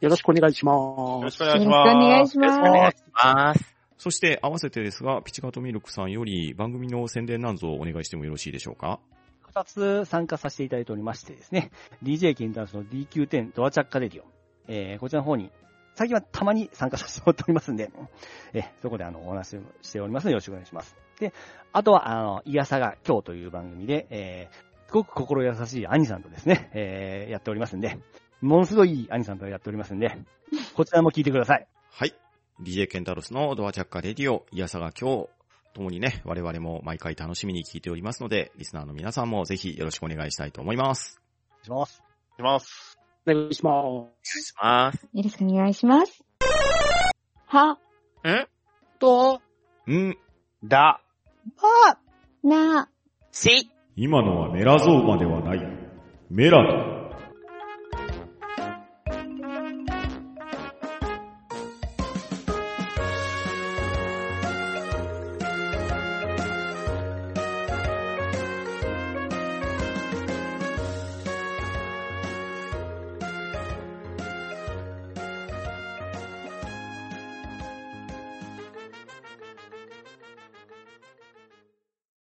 [0.00, 1.38] よろしくお願いしまよろしす。
[1.38, 2.28] くお願いしよろしくお願ます。
[2.28, 2.40] いします。
[2.40, 3.76] よろしくお願いします。
[3.98, 9.00] そして合わせてですが、ピチカートミルクさんより番組の宣伝なんぞをお願いしてもよろしいでしょうか？
[9.54, 11.70] 二つ参加させていただいておりましてですね、
[12.02, 14.24] DJ ケンタンスの DQ10 ドアチャッカレディオ、
[14.66, 15.50] えー、こちらの方に、
[15.94, 17.90] 最近はたまに参加させてもらっておりますんで、
[18.52, 20.96] えーそこであの、お話をしておりますのでよろしくお願いします。
[21.18, 21.32] で、
[21.72, 27.98] あとは、あの、いやさが今日という番組で、えー、すごく心優しい兄さんとですね、えー、やっておりますんで、
[28.40, 30.16] ものすごいいい兄さんとやっておりますんで、
[30.74, 31.66] こちらも聞いてください。
[31.90, 32.14] はい。
[32.62, 35.28] DJ ケンタロスのドアチャッカレディオ、いやさが今日、
[35.74, 41.20] ともにね、我々も毎回楽しみに聞いておりますので、リスナーの皆さんもぜひよろしくお願いしたいと思います。
[41.68, 42.02] お願いします。
[42.34, 42.93] いきます。
[43.26, 43.84] お願いします。
[43.86, 45.08] お願いします。
[45.12, 46.22] よろしくお願いします。
[47.46, 47.78] は、ん
[48.98, 49.40] と、
[49.86, 50.16] ん？
[50.62, 51.00] だ？
[52.42, 52.90] な、
[53.32, 55.60] し、今のはメラゾーマではない。
[56.30, 57.03] メラだ。